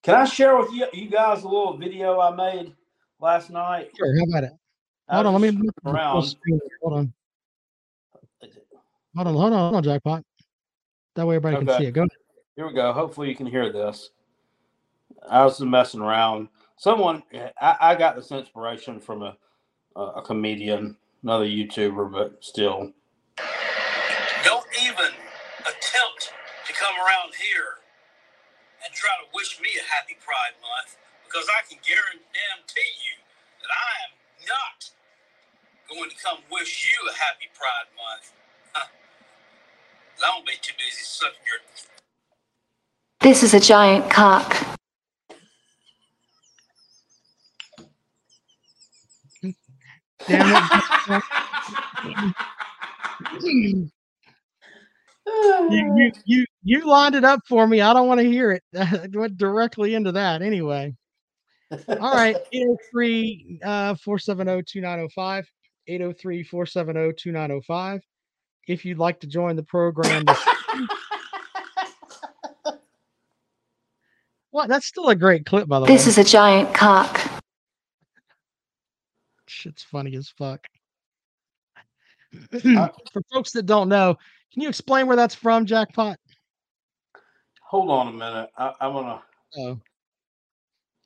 Can 0.02 0.14
I 0.14 0.24
share 0.24 0.56
with 0.56 0.72
you, 0.72 0.86
you 0.92 1.10
guys 1.10 1.42
a 1.42 1.48
little 1.48 1.76
video 1.76 2.20
I 2.20 2.34
made 2.34 2.74
last 3.20 3.50
night? 3.50 3.90
Sure, 3.96 4.18
how 4.18 4.24
about 4.24 4.44
it? 4.44 4.52
I 5.08 5.14
Hold 5.16 5.26
on, 5.26 5.32
let 5.34 5.42
me 5.42 5.50
just 5.50 5.64
look 5.64 5.68
at 5.68 5.74
the 5.74 5.90
full 5.90 5.94
around. 5.94 6.36
Hold 6.82 6.98
on. 6.98 7.12
Hold 9.14 9.26
on, 9.26 9.34
hold 9.34 9.52
on, 9.52 9.58
hold 9.58 9.74
on, 9.76 9.82
jackpot. 9.82 10.24
That 11.16 11.26
way 11.26 11.36
everybody 11.36 11.66
can 11.66 11.78
see 11.78 11.86
it. 11.86 11.92
Go 11.92 12.02
ahead. 12.02 12.10
Here 12.56 12.66
we 12.66 12.74
go. 12.74 12.92
Hopefully 12.92 13.28
you 13.28 13.34
can 13.34 13.46
hear 13.46 13.72
this. 13.72 14.10
I 15.28 15.44
was 15.44 15.58
just 15.58 15.68
messing 15.68 16.00
around. 16.00 16.48
Someone, 16.76 17.22
I, 17.60 17.76
I 17.80 17.94
got 17.96 18.14
this 18.14 18.30
inspiration 18.30 19.00
from 19.00 19.22
a, 19.22 19.36
a, 19.96 20.00
a 20.00 20.22
comedian, 20.22 20.96
another 21.22 21.44
YouTuber, 21.44 22.12
but 22.12 22.38
still. 22.40 22.92
Don't 24.44 24.66
even 24.80 25.10
attempt 25.62 26.32
to 26.66 26.72
come 26.72 26.94
around 26.96 27.32
here 27.34 27.78
and 28.84 28.87
try 28.98 29.14
to 29.22 29.30
wish 29.34 29.60
me 29.62 29.70
a 29.78 29.86
happy 29.94 30.18
Pride 30.18 30.58
Month 30.58 30.98
because 31.24 31.46
I 31.46 31.62
can 31.70 31.78
guarantee 31.86 32.92
you 33.06 33.14
that 33.62 33.70
I 33.70 33.90
am 34.10 34.12
not 34.50 34.90
going 35.88 36.10
to 36.10 36.16
come 36.18 36.38
wish 36.50 36.90
you 36.90 36.98
a 37.08 37.14
happy 37.14 37.46
Pride 37.54 37.90
Month. 37.94 38.34
Huh. 38.74 38.90
I 40.26 40.30
won't 40.34 40.46
be 40.46 40.54
too 40.60 40.74
busy 40.78 41.02
sucking 41.02 41.46
your 41.46 41.62
This 43.20 43.42
is 43.42 43.54
a 43.54 43.60
giant 43.60 44.10
cock. 44.10 44.56
Damn 55.70 55.72
it. 55.72 55.72
you, 55.72 55.92
you 55.96 56.12
you 56.24 56.46
you 56.64 56.86
lined 56.86 57.14
it 57.14 57.24
up 57.24 57.40
for 57.48 57.66
me. 57.66 57.80
I 57.80 57.92
don't 57.92 58.08
want 58.08 58.20
to 58.20 58.26
hear 58.26 58.50
it. 58.52 58.62
I 58.78 59.08
went 59.14 59.36
directly 59.38 59.94
into 59.94 60.12
that 60.12 60.42
anyway. 60.42 60.94
All 61.88 62.12
right, 62.14 62.36
803 62.52 63.60
uh 63.64 63.94
470 63.96 64.62
2905. 64.64 65.46
803 65.86 66.42
470 66.44 67.12
2905. 67.14 68.02
If 68.68 68.84
you'd 68.84 68.98
like 68.98 69.20
to 69.20 69.26
join 69.26 69.56
the 69.56 69.62
program, 69.62 70.24
this- 70.24 70.44
what? 74.50 74.68
That's 74.68 74.86
still 74.86 75.08
a 75.08 75.14
great 75.14 75.46
clip, 75.46 75.68
by 75.68 75.80
the 75.80 75.86
This 75.86 76.02
way. 76.02 76.06
This 76.06 76.06
is 76.06 76.18
a 76.18 76.24
giant 76.24 76.74
cock. 76.74 77.20
Shit's 79.46 79.82
funny 79.82 80.14
as 80.16 80.28
fuck. 80.28 80.66
For 82.52 83.22
folks 83.32 83.52
that 83.52 83.64
don't 83.66 83.88
know, 83.88 84.16
can 84.52 84.62
you 84.62 84.68
explain 84.68 85.06
where 85.06 85.16
that's 85.16 85.34
from, 85.34 85.66
Jackpot? 85.66 86.16
Hold 87.62 87.90
on 87.90 88.08
a 88.08 88.12
minute. 88.12 88.50
I, 88.56 88.72
I'm 88.80 88.92
gonna. 88.92 89.22
Oh, 89.58 89.78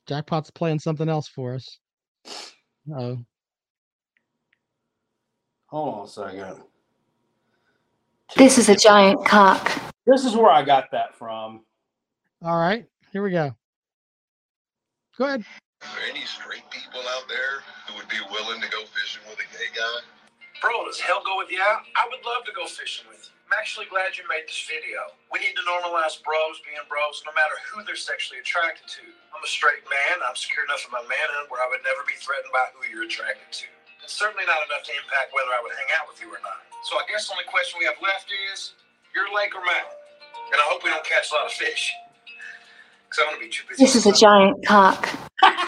Jackpot's 0.07 0.49
playing 0.51 0.79
something 0.79 1.09
else 1.09 1.27
for 1.27 1.55
us. 1.55 1.77
Oh, 2.95 3.17
Hold 5.67 5.95
on 5.95 6.05
a 6.05 6.07
second. 6.07 6.63
This 8.37 8.57
is 8.57 8.69
a 8.69 8.75
giant 8.75 9.25
cock. 9.25 9.71
This 10.05 10.23
is 10.23 10.35
where 10.35 10.51
I 10.51 10.63
got 10.63 10.91
that 10.91 11.15
from. 11.15 11.61
all 12.43 12.57
right. 12.57 12.85
Here 13.11 13.23
we 13.23 13.31
go. 13.31 13.55
Go 15.17 15.25
ahead. 15.25 15.43
Are 15.81 15.87
there 15.99 16.09
any 16.09 16.25
straight 16.25 16.63
people 16.71 17.01
out 17.15 17.27
there 17.27 17.61
who 17.87 17.95
would 17.97 18.07
be 18.07 18.17
willing 18.31 18.61
to 18.61 18.69
go 18.69 18.83
fishing 18.85 19.21
with 19.29 19.37
a 19.39 19.57
gay 19.57 19.69
guy? 19.75 20.12
Bro, 20.63 20.87
does 20.87 20.95
hell 21.03 21.19
go 21.27 21.35
with 21.35 21.51
you? 21.51 21.59
I 21.59 22.07
would 22.07 22.23
love 22.23 22.47
to 22.47 22.55
go 22.55 22.63
fishing 22.63 23.03
with 23.11 23.19
you. 23.27 23.35
I'm 23.51 23.59
actually 23.59 23.91
glad 23.91 24.15
you 24.15 24.23
made 24.31 24.47
this 24.47 24.63
video. 24.63 25.11
We 25.27 25.43
need 25.43 25.59
to 25.59 25.65
normalize 25.67 26.23
bros 26.23 26.63
being 26.63 26.79
bros 26.87 27.19
no 27.27 27.35
matter 27.35 27.51
who 27.67 27.83
they're 27.83 27.99
sexually 27.99 28.39
attracted 28.39 28.87
to. 28.95 29.03
I'm 29.35 29.43
a 29.43 29.51
straight 29.51 29.83
man. 29.91 30.23
I'm 30.23 30.39
secure 30.39 30.63
enough 30.63 30.87
in 30.87 30.95
my 30.95 31.03
manhood 31.03 31.51
where 31.51 31.59
I 31.59 31.67
would 31.67 31.83
never 31.83 32.07
be 32.07 32.15
threatened 32.15 32.55
by 32.55 32.63
who 32.71 32.87
you're 32.87 33.03
attracted 33.03 33.51
to. 33.51 33.67
It's 34.07 34.15
certainly 34.15 34.47
not 34.47 34.63
enough 34.71 34.87
to 34.87 34.95
impact 34.95 35.35
whether 35.35 35.51
I 35.51 35.59
would 35.59 35.75
hang 35.75 35.91
out 35.99 36.07
with 36.07 36.23
you 36.23 36.31
or 36.31 36.39
not. 36.39 36.63
So 36.87 36.95
I 36.95 37.03
guess 37.11 37.27
the 37.27 37.35
only 37.35 37.47
question 37.51 37.75
we 37.75 37.83
have 37.83 37.99
left 37.99 38.31
is 38.31 38.79
your 39.11 39.27
lake 39.35 39.51
or 39.51 39.67
mine? 39.67 39.91
And 40.55 40.63
I 40.63 40.65
hope 40.71 40.87
we 40.87 40.95
don't 40.95 41.03
catch 41.03 41.27
a 41.27 41.43
lot 41.43 41.43
of 41.43 41.51
fish. 41.51 41.91
Because 43.11 43.19
I'm 43.19 43.35
going 43.35 43.43
to 43.43 43.43
be 43.43 43.51
too 43.51 43.67
busy. 43.67 43.83
This 43.83 43.99
is 43.99 44.07
a 44.07 44.15
giant 44.15 44.63
cock. 44.63 45.11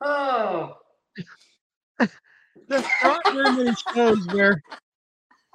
oh. 0.00 0.76
There 2.68 2.82
aren't 3.48 3.58
many 3.64 3.76
shows 3.94 4.26
where 4.32 4.62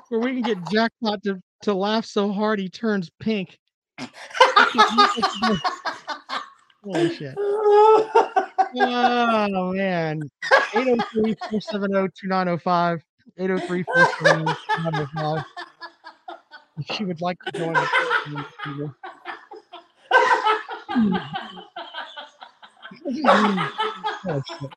where 0.09 0.19
we 0.19 0.33
can 0.33 0.41
get 0.41 0.71
Jackpot 0.71 1.23
to, 1.23 1.39
to 1.63 1.73
laugh 1.73 2.05
so 2.05 2.31
hard 2.31 2.59
he 2.59 2.69
turns 2.69 3.09
pink. 3.19 3.57
Holy 6.83 7.15
shit. 7.15 7.35
Oh 8.75 9.71
man. 9.73 10.19
803 10.73 11.35
470 11.51 12.09
2905. 12.19 13.03
803 13.37 13.83
470 13.83 14.45
2905. 14.45 15.43
If 16.79 16.99
you 16.99 17.05
would 17.05 17.21
like 17.21 17.37
to 17.43 17.51
join 17.51 17.75
Peter. 18.63 18.95
Oh, 24.25 24.41
shit. 24.47 24.71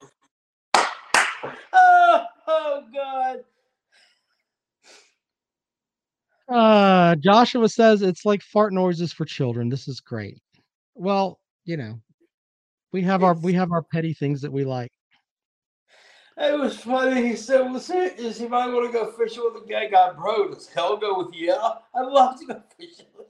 Oh, 2.67 2.83
God. 2.93 3.45
Uh, 6.49 7.17
Joshua 7.17 7.69
says 7.69 8.03
it's 8.03 8.25
like 8.25 8.43
fart 8.43 8.73
noises 8.73 9.13
for 9.13 9.25
children. 9.25 9.69
This 9.69 9.89
is 9.89 10.01
great. 10.01 10.41
Well, 10.95 11.41
you 11.65 11.77
know, 11.77 12.01
we 12.93 13.03
have 13.03 13.25
our 13.25 13.35
we 13.35 13.53
have 13.55 13.73
our 13.73 13.83
petty 13.83 14.15
things 14.15 14.41
that 14.43 14.53
we 14.53 14.65
like. 14.65 14.93
It 16.39 16.59
was 16.59 16.79
funny. 16.79 17.27
He 17.29 17.37
said, 17.37 17.63
"Was 17.73 17.91
it? 17.91 18.19
Is 18.21 18.39
he 18.39 18.47
might 18.47 18.69
want 18.69 18.87
to 18.87 18.93
go 18.93 19.11
fishing 19.11 19.43
with 19.45 19.65
a 19.65 19.67
gay 19.67 19.91
guy, 19.91 20.13
bro? 20.13 20.49
Does 20.49 20.69
hell 20.69 20.97
go 20.97 21.19
with 21.19 21.35
you? 21.35 21.53
I'd 21.53 22.07
love 22.07 22.39
to 22.41 22.47
go 22.47 22.63
fishing 22.79 23.07
with 23.17 23.27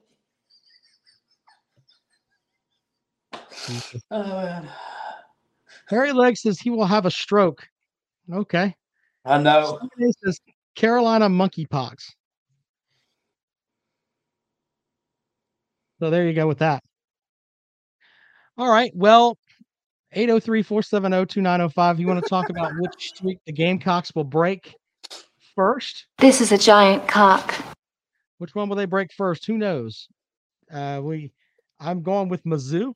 you." 3.68 4.00
Oh 4.10 4.22
man, 4.22 4.68
Harry 5.88 6.12
Leg 6.12 6.36
says 6.36 6.60
he 6.60 6.70
will 6.70 6.84
have 6.84 7.06
a 7.06 7.10
stroke. 7.10 7.66
Okay. 8.30 8.74
I 9.26 9.38
know. 9.38 9.78
Somebody 9.80 10.12
says 10.24 10.38
Carolina 10.76 11.28
monkeypox. 11.28 12.12
So 15.98 16.10
there 16.10 16.26
you 16.26 16.34
go 16.34 16.46
with 16.46 16.58
that. 16.58 16.82
All 18.58 18.70
right. 18.70 18.92
Well, 18.94 19.36
803 20.12 20.62
470 20.62 21.26
2905. 21.26 22.00
You 22.00 22.06
want 22.06 22.22
to 22.22 22.28
talk 22.28 22.48
about 22.50 22.72
which 22.78 23.08
streak 23.08 23.38
the 23.46 23.52
Gamecocks 23.52 24.14
will 24.14 24.24
break 24.24 24.74
first? 25.54 26.06
This 26.18 26.40
is 26.40 26.52
a 26.52 26.58
giant 26.58 27.08
cock. 27.08 27.54
Which 28.38 28.54
one 28.54 28.68
will 28.68 28.76
they 28.76 28.86
break 28.86 29.12
first? 29.12 29.46
Who 29.46 29.58
knows? 29.58 30.08
Uh, 30.72 31.00
we, 31.02 31.32
I'm 31.80 32.02
going 32.02 32.28
with 32.28 32.44
Mizzou, 32.44 32.92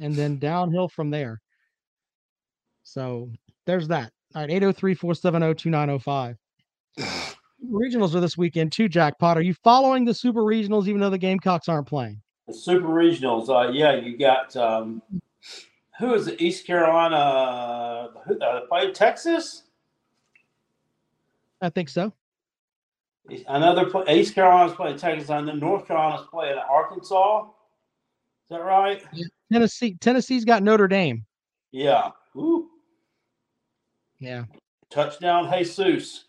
and 0.00 0.14
then 0.14 0.38
downhill 0.38 0.88
from 0.88 1.10
there. 1.10 1.40
So 2.84 3.30
there's 3.66 3.88
that. 3.88 4.12
All 4.34 4.42
right, 4.42 4.50
803 4.50 4.94
470 4.94 5.54
2905. 5.54 6.36
Regionals 7.70 8.14
are 8.14 8.20
this 8.20 8.36
weekend 8.36 8.72
too, 8.72 8.88
Jackpot. 8.88 9.38
Are 9.38 9.42
you 9.42 9.54
following 9.54 10.04
the 10.04 10.14
Super 10.14 10.42
Regionals 10.42 10.88
even 10.88 11.00
though 11.00 11.10
the 11.10 11.18
Gamecocks 11.18 11.68
aren't 11.68 11.86
playing? 11.86 12.20
The 12.46 12.54
Super 12.54 12.88
Regionals. 12.88 13.48
Uh, 13.48 13.70
yeah, 13.70 13.94
you 13.94 14.16
got 14.18 14.54
um, 14.56 15.02
who 15.98 16.14
is 16.14 16.28
it? 16.28 16.40
East 16.40 16.66
Carolina. 16.66 18.10
Who 18.26 18.38
uh, 18.38 18.66
played 18.66 18.94
Texas? 18.94 19.62
I 21.60 21.70
think 21.70 21.88
so. 21.88 22.12
Another 23.48 23.90
East 24.08 24.34
Carolina's 24.34 24.74
playing 24.74 24.98
Texas. 24.98 25.30
and 25.30 25.46
know 25.46 25.54
North 25.54 25.88
Carolina's 25.88 26.26
playing 26.30 26.58
Arkansas. 26.58 27.46
Is 28.44 28.50
that 28.50 28.62
right? 28.62 29.02
Tennessee 29.50 29.96
Tennessee's 30.00 30.44
got 30.44 30.62
Notre 30.62 30.86
Dame. 30.86 31.24
Yeah. 31.72 32.10
Yeah. 34.18 34.44
Touchdown, 34.90 35.52
Jesus. 35.52 36.24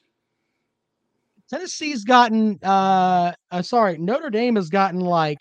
Tennessee's 1.49 2.03
gotten 2.03 2.59
uh, 2.63 3.33
uh 3.51 3.61
sorry, 3.61 3.97
Notre 3.97 4.29
Dame 4.29 4.55
has 4.55 4.69
gotten 4.69 4.99
like 4.99 5.37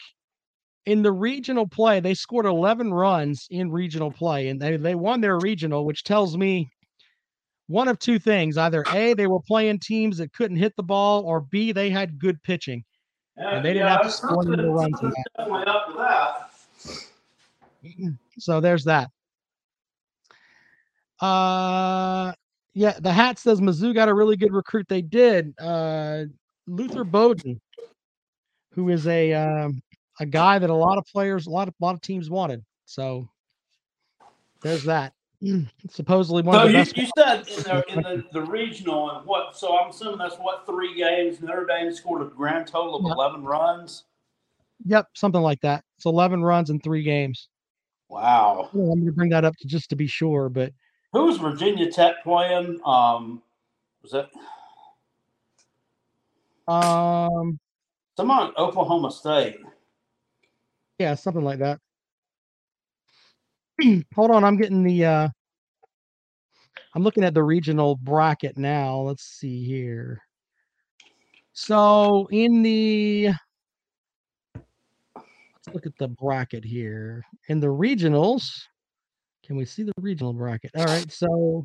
in 0.85 1.03
the 1.03 1.13
regional 1.13 1.67
play, 1.67 1.99
they 1.99 2.15
scored 2.15 2.47
11 2.47 2.95
runs 2.95 3.47
in 3.51 3.71
regional 3.71 4.13
play 4.13 4.49
and 4.49 4.61
they 4.61 4.77
they 4.77 4.95
won 4.95 5.21
their 5.21 5.39
regional, 5.39 5.85
which 5.85 6.05
tells 6.05 6.37
me 6.37 6.69
one 7.67 7.89
of 7.89 7.99
two 7.99 8.19
things. 8.19 8.57
Either 8.57 8.85
A, 8.93 9.15
they 9.15 9.27
were 9.27 9.41
playing 9.41 9.81
teams 9.81 10.19
that 10.19 10.33
couldn't 10.33 10.57
hit 10.57 10.75
the 10.77 10.83
ball, 10.83 11.25
or 11.25 11.41
B, 11.41 11.73
they 11.73 11.91
had 11.91 12.19
good 12.19 12.43
pitching. 12.43 12.85
And 13.37 13.65
they 13.65 13.73
didn't 13.73 13.89
have 13.89 14.03
to 14.03 14.11
score 14.11 14.43
any 14.51 14.63
runs. 14.65 14.99
Definitely 15.37 15.65
up 15.67 15.97
that. 15.97 16.51
So 18.39 18.61
there's 18.61 18.85
that. 18.85 19.11
Uh 21.21 22.33
yeah, 22.75 22.99
the 23.01 23.12
hat 23.12 23.39
says 23.39 23.61
Mizzou 23.61 23.95
got 23.95 24.09
a 24.09 24.14
really 24.14 24.37
good 24.37 24.53
recruit. 24.53 24.87
They 24.89 25.03
did. 25.03 25.55
Uh 25.59 26.25
Luther 26.67 27.05
Burden, 27.05 27.61
who 28.73 28.89
is 28.89 29.07
a 29.07 29.33
um, 29.35 29.81
a 30.21 30.27
guy 30.27 30.59
that 30.59 30.69
a 30.71 30.75
lot 30.75 30.99
of 30.99 31.05
players, 31.07 31.47
a 31.47 31.51
lot 31.51 31.69
of 31.69 31.75
a 31.81 31.85
lot 31.85 31.95
of 31.95 32.01
teams 32.01 32.29
wanted. 32.29 32.64
So 32.85 33.29
there's 34.62 34.85
that. 34.85 35.12
Supposedly 35.91 36.43
one 36.43 36.55
So 36.55 36.61
of 36.62 36.67
the 36.67 36.73
you, 36.73 36.79
best. 36.79 36.97
you 36.97 37.07
said 37.17 37.47
in 37.49 37.62
the, 37.62 37.85
in 37.89 38.03
the, 38.03 38.25
the 38.33 38.43
regional 38.43 39.11
and 39.11 39.27
what? 39.27 39.57
So 39.57 39.79
I'm 39.79 39.91
assuming 39.91 40.19
that's 40.19 40.37
what 40.37 40.67
three 40.67 40.95
games. 40.97 41.41
Notre 41.41 41.67
Dame 41.67 41.93
scored 41.93 42.23
a 42.23 42.25
grand 42.25 42.67
total 42.67 42.97
of 42.97 43.05
Yeah. 43.05 43.12
11 43.12 43.45
runs. 43.45 44.05
Yep, 44.85 45.09
something 45.14 45.41
like 45.41 45.61
that. 45.61 45.85
It's 45.97 46.07
11 46.07 46.43
runs 46.43 46.71
in 46.71 46.81
three 46.81 47.03
games. 47.03 47.49
Wow. 48.09 48.71
I'm 48.73 48.81
going 48.81 49.07
to 49.07 49.12
bring 49.12 49.31
that 49.31 49.45
up 49.45 49.55
to 49.61 49.67
just 49.69 49.91
to 49.91 49.97
be 49.97 50.07
sure, 50.07 50.49
but 50.49 50.73
Who 51.17 51.25
was 51.25 51.39
Virginia 51.39 51.91
Tech 51.91 52.23
playing? 52.23 52.79
Um, 52.85 53.43
was 54.03 54.12
that 54.12 54.29
um, 56.71 57.59
someone 58.19 58.53
Oklahoma 58.59 59.11
State? 59.11 59.57
yeah, 60.99 61.14
something 61.14 61.43
like 61.43 61.59
that. 61.61 61.81
Hold 64.14 64.31
on, 64.31 64.45
I'm 64.45 64.59
getting 64.59 64.83
the 64.83 65.07
uh 65.07 65.29
I'm 66.95 67.03
looking 67.03 67.25
at 67.25 67.33
the 67.33 67.43
regional 67.43 67.97
bracket 67.97 68.59
now. 68.59 68.99
Let's 68.99 69.25
see 69.25 69.64
here. 69.64 70.21
So 71.55 72.29
in 72.31 72.62
the 72.62 73.31
let's 75.14 75.73
look 75.73 75.87
at 75.87 75.97
the 75.97 76.09
bracket 76.09 76.62
here. 76.62 77.25
In 77.49 77.59
the 77.59 77.69
regionals, 77.69 78.67
Can 79.47 79.57
we 79.57 79.65
see 79.65 79.85
the 79.85 79.93
regional 80.01 80.33
bracket? 80.33 80.73
All 80.77 80.85
right, 80.85 81.11
so 81.11 81.65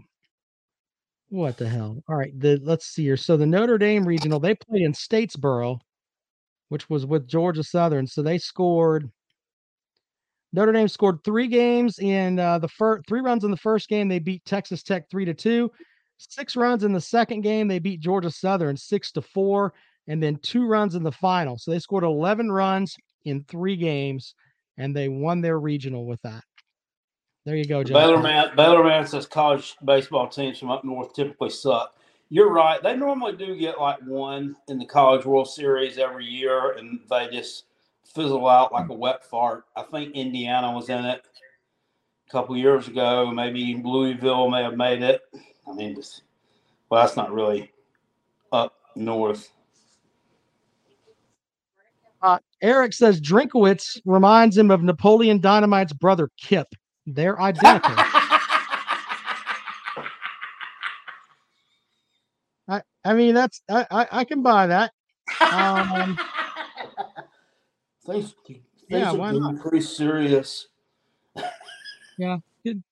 what 1.30 1.58
the 1.58 1.68
hell? 1.68 2.04
All 2.08 2.16
right, 2.16 2.32
the 2.40 2.60
let's 2.62 2.86
see 2.86 3.04
here. 3.04 3.18
So 3.18 3.38
the 3.38 3.46
Notre 3.46 3.80
Dame 3.80 4.06
regional, 4.06 4.40
they 4.40 4.54
played 4.54 4.84
in 4.84 4.94
Statesboro, 4.94 5.80
which 6.70 6.90
was 6.90 7.08
with 7.08 7.28
Georgia 7.28 7.64
Southern. 7.64 8.06
So 8.06 8.22
they 8.22 8.38
scored. 8.38 9.10
Notre 10.54 10.74
Dame 10.74 10.90
scored 10.90 11.24
three 11.24 11.48
games 11.48 11.98
in 12.00 12.38
uh, 12.38 12.60
the 12.60 12.68
first 12.68 13.08
three 13.08 13.22
runs 13.22 13.46
in 13.46 13.52
the 13.52 13.58
first 13.58 13.90
game. 13.90 14.08
They 14.08 14.20
beat 14.20 14.46
Texas 14.46 14.84
Tech 14.84 15.10
three 15.10 15.26
to 15.26 15.34
two. 15.34 15.72
Six 16.18 16.56
runs 16.56 16.84
in 16.84 16.94
the 16.94 17.02
second 17.02 17.42
game. 17.42 17.68
They 17.68 17.80
beat 17.80 18.00
Georgia 18.00 18.30
Southern 18.30 18.78
six 18.78 19.12
to 19.14 19.24
four, 19.24 19.74
and 20.08 20.22
then 20.22 20.36
two 20.44 20.68
runs 20.68 20.94
in 20.94 21.02
the 21.02 21.12
final. 21.12 21.58
So 21.58 21.72
they 21.72 21.80
scored 21.80 22.04
eleven 22.04 22.52
runs 22.52 22.96
in 23.26 23.44
three 23.46 23.76
games, 23.76 24.36
and 24.78 24.96
they 24.96 25.10
won 25.10 25.42
their 25.42 25.60
regional 25.60 26.06
with 26.06 26.22
that. 26.22 26.44
There 27.46 27.56
you 27.56 27.66
go, 27.66 27.84
John. 27.84 27.96
Baylor 27.96 28.22
man, 28.22 28.56
Baylor 28.56 28.84
man 28.84 29.08
says 29.08 29.26
college 29.26 29.76
baseball 29.84 30.28
teams 30.28 30.60
from 30.60 30.70
up 30.70 30.84
north 30.84 31.14
typically 31.14 31.50
suck. 31.50 31.96
You're 32.30 32.52
right. 32.52 32.82
They 32.82 32.96
normally 32.96 33.36
do 33.36 33.58
get 33.58 33.80
like 33.80 34.00
one 34.06 34.56
in 34.68 34.78
the 34.78 34.86
College 34.86 35.26
World 35.26 35.50
Series 35.50 35.98
every 35.98 36.26
year, 36.26 36.74
and 36.74 37.00
they 37.10 37.28
just 37.30 37.66
fizzle 38.06 38.48
out 38.48 38.72
like 38.72 38.90
a 38.90 38.94
wet 38.94 39.26
fart. 39.26 39.66
I 39.76 39.84
think 39.84 40.16
Indiana 40.16 40.72
was 40.72 40.90
in 40.90 41.04
it 41.04 41.24
a 42.28 42.32
couple 42.32 42.56
years 42.56 42.88
ago. 42.88 43.32
Maybe 43.32 43.82
Louisville 43.84 44.50
may 44.50 44.64
have 44.64 44.78
made 44.78 45.02
it. 45.02 45.22
I 45.68 45.74
mean, 45.74 45.96
just, 45.96 46.22
well, 46.90 47.02
that's 47.02 47.18
not 47.18 47.34
really 47.34 47.72
up 48.52 48.76
north. 48.96 49.52
Uh, 52.22 52.38
Eric 52.62 52.94
says 52.94 53.20
Drinkwitz 53.20 54.00
reminds 54.06 54.58
him 54.58 54.70
of 54.70 54.84
Napoleon 54.84 55.40
Dynamite's 55.40 55.94
brother 55.94 56.30
Kip. 56.38 56.68
They're 57.08 57.40
identical. 57.42 57.96
I 62.68 62.82
I 63.04 63.14
mean 63.14 63.34
that's 63.34 63.62
I 63.70 63.86
I, 63.92 64.08
I 64.12 64.24
can 64.24 64.42
buy 64.44 64.68
that. 64.68 64.92
Um, 65.52 66.18
things 68.06 68.34
things 68.46 68.62
Yeah, 68.90 69.12
are 69.12 69.32
getting 69.34 69.58
pretty 69.58 69.82
serious. 69.82 70.68
yeah, 72.18 72.38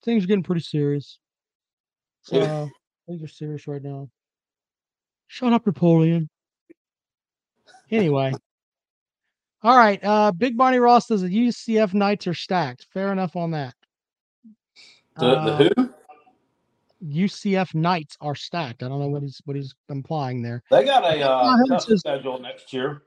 things 0.04 0.24
are 0.24 0.28
getting 0.28 0.44
pretty 0.44 0.62
serious. 0.62 1.20
Yeah. 2.32 2.44
So 2.66 2.70
things 3.08 3.24
are 3.24 3.28
serious 3.28 3.68
right 3.68 3.82
now. 3.84 4.10
Shut 5.28 5.54
up, 5.54 5.66
Napoleon. 5.66 6.30
Anyway. 7.92 8.34
All 9.62 9.78
right. 9.78 10.00
Uh 10.04 10.32
Big 10.32 10.58
Bonnie 10.58 10.80
Ross 10.80 11.08
says 11.08 11.22
the 11.22 11.30
UCF 11.30 11.94
Knights 11.94 12.28
are 12.28 12.34
stacked. 12.34 12.88
Fair 12.94 13.12
enough 13.12 13.36
on 13.36 13.52
that. 13.52 13.76
The, 15.20 15.26
Uh, 15.26 15.58
the 15.58 15.72
who? 15.76 15.94
UCF 17.02 17.74
Knights 17.74 18.18
are 18.20 18.36
stacked. 18.36 18.84
I 18.84 18.90
don't 18.90 19.00
know 19.00 19.08
what 19.08 19.22
he's 19.22 19.42
what 19.46 19.56
he's 19.56 19.74
implying 19.90 20.42
there. 20.42 20.62
They 20.70 20.84
got 20.84 21.04
a 21.04 21.22
uh, 21.22 21.58
tough 21.70 21.84
says- 21.84 22.00
schedule 22.02 22.40
next 22.40 22.74
year. 22.74 23.04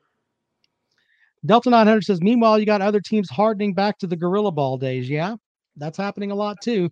Delta 1.44 1.70
900 1.70 2.04
says, 2.04 2.22
meanwhile, 2.22 2.56
you 2.58 2.64
got 2.66 2.80
other 2.80 3.00
teams 3.00 3.28
hardening 3.28 3.74
back 3.74 3.98
to 3.98 4.06
the 4.06 4.14
gorilla 4.14 4.52
ball 4.52 4.78
days. 4.78 5.10
Yeah, 5.10 5.34
that's 5.76 5.98
happening 5.98 6.30
a 6.30 6.34
lot 6.36 6.56
too. 6.62 6.88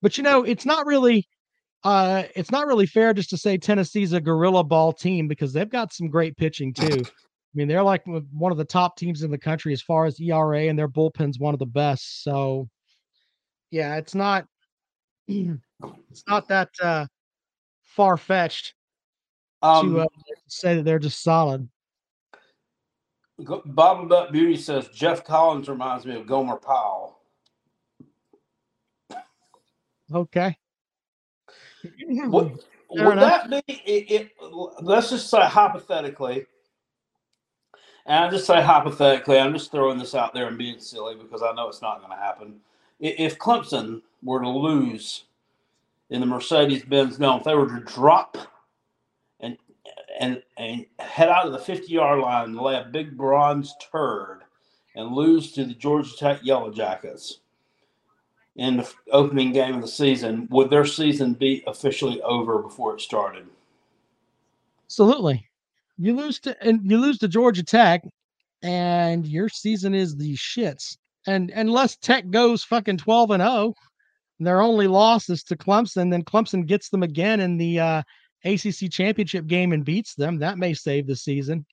But 0.00 0.16
you 0.16 0.24
know, 0.24 0.42
it's 0.42 0.64
not 0.64 0.86
really 0.86 1.28
uh 1.84 2.24
it's 2.34 2.50
not 2.50 2.66
really 2.66 2.86
fair 2.86 3.14
just 3.14 3.30
to 3.30 3.36
say 3.38 3.56
Tennessee's 3.56 4.12
a 4.12 4.20
gorilla 4.20 4.64
ball 4.64 4.92
team 4.92 5.28
because 5.28 5.52
they've 5.52 5.68
got 5.70 5.92
some 5.92 6.08
great 6.08 6.36
pitching 6.36 6.72
too. 6.74 7.00
I 7.04 7.54
mean, 7.54 7.68
they're 7.68 7.82
like 7.82 8.02
one 8.06 8.52
of 8.52 8.58
the 8.58 8.64
top 8.64 8.96
teams 8.96 9.22
in 9.22 9.30
the 9.30 9.38
country 9.38 9.72
as 9.72 9.82
far 9.82 10.06
as 10.06 10.20
ERA, 10.20 10.68
and 10.68 10.78
their 10.78 10.88
bullpen's 10.88 11.38
one 11.40 11.52
of 11.52 11.58
the 11.58 11.66
best. 11.66 12.22
So, 12.22 12.68
yeah, 13.72 13.96
it's 13.96 14.14
not 14.14 14.46
it's 16.10 16.24
not 16.26 16.48
that 16.48 16.70
uh, 16.82 17.06
far 17.82 18.16
fetched 18.16 18.74
Um, 19.62 19.94
to 19.94 20.00
uh, 20.00 20.06
say 20.48 20.76
that 20.76 20.84
they're 20.84 20.98
just 20.98 21.22
solid. 21.22 21.68
Bob 23.66 24.12
and 24.12 24.32
Beauty 24.32 24.56
says 24.56 24.88
Geoff 24.88 25.24
Collins 25.24 25.68
reminds 25.68 26.04
me 26.04 26.14
of 26.14 26.26
Gomer 26.26 26.56
Powell. 26.56 27.18
Okay. 30.12 30.56
Would, 32.04 32.60
that 32.90 33.48
be 33.48 33.74
it, 33.86 34.10
it? 34.10 34.30
Let's 34.82 35.10
just 35.10 35.30
say 35.30 35.40
hypothetically, 35.40 36.44
and 38.04 38.24
I 38.24 38.30
just 38.30 38.46
say 38.46 38.60
hypothetically. 38.60 39.38
I'm 39.38 39.52
just 39.52 39.70
throwing 39.70 39.98
this 39.98 40.14
out 40.14 40.34
there 40.34 40.48
and 40.48 40.58
being 40.58 40.80
silly 40.80 41.14
because 41.14 41.42
I 41.42 41.52
know 41.52 41.68
it's 41.68 41.80
not 41.80 42.00
going 42.00 42.10
to 42.10 42.16
happen. 42.16 42.60
If 43.00 43.38
Clemson 43.38 44.02
were 44.22 44.40
to 44.40 44.48
lose 44.48 45.24
in 46.10 46.20
the 46.20 46.26
Mercedes-Benz 46.26 47.16
Dome, 47.18 47.38
if 47.38 47.44
they 47.44 47.54
were 47.54 47.68
to 47.68 47.84
drop 47.84 48.36
and 49.40 49.56
and 50.18 50.42
and 50.58 50.84
head 50.98 51.28
out 51.28 51.46
of 51.46 51.52
the 51.52 51.58
50-yard 51.58 52.20
line 52.20 52.44
and 52.50 52.60
lay 52.60 52.76
a 52.76 52.84
big 52.84 53.16
bronze 53.16 53.74
turd 53.90 54.40
and 54.94 55.12
lose 55.12 55.52
to 55.52 55.64
the 55.64 55.74
Georgia 55.74 56.14
Tech 56.16 56.40
Yellow 56.42 56.70
Jackets 56.70 57.38
in 58.56 58.76
the 58.76 58.92
opening 59.12 59.52
game 59.52 59.76
of 59.76 59.80
the 59.80 59.88
season, 59.88 60.46
would 60.50 60.68
their 60.68 60.84
season 60.84 61.32
be 61.32 61.62
officially 61.66 62.20
over 62.22 62.58
before 62.58 62.94
it 62.94 63.00
started? 63.00 63.46
Absolutely. 64.86 65.46
You 65.98 66.16
lose 66.16 66.40
to 66.40 66.60
and 66.62 66.80
you 66.90 66.98
lose 66.98 67.18
to 67.18 67.28
Georgia 67.28 67.62
Tech, 67.62 68.02
and 68.62 69.26
your 69.26 69.48
season 69.48 69.94
is 69.94 70.16
the 70.16 70.34
shits. 70.34 70.96
And 71.26 71.50
unless 71.50 71.96
Tech 71.96 72.30
goes 72.30 72.64
fucking 72.64 72.98
twelve 72.98 73.30
and 73.30 73.42
zero, 73.42 73.74
their 74.38 74.62
only 74.62 74.86
loss 74.86 75.28
is 75.28 75.42
to 75.44 75.56
Clemson. 75.56 76.10
Then 76.10 76.24
Clemson 76.24 76.66
gets 76.66 76.88
them 76.88 77.02
again 77.02 77.40
in 77.40 77.56
the 77.58 77.80
uh, 77.80 78.02
ACC 78.44 78.90
championship 78.90 79.46
game 79.46 79.72
and 79.72 79.84
beats 79.84 80.14
them. 80.14 80.38
That 80.38 80.58
may 80.58 80.74
save 80.74 81.06
the 81.06 81.16
season. 81.16 81.66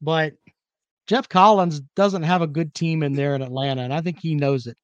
But 0.00 0.34
Geoff 1.06 1.28
Collins 1.28 1.80
doesn't 1.94 2.22
have 2.22 2.42
a 2.42 2.46
good 2.46 2.74
team 2.74 3.02
in 3.02 3.12
there 3.12 3.34
in 3.34 3.42
Atlanta, 3.42 3.82
and 3.82 3.92
I 3.92 4.00
think 4.00 4.18
he 4.20 4.34
knows 4.34 4.66
it. 4.66 4.76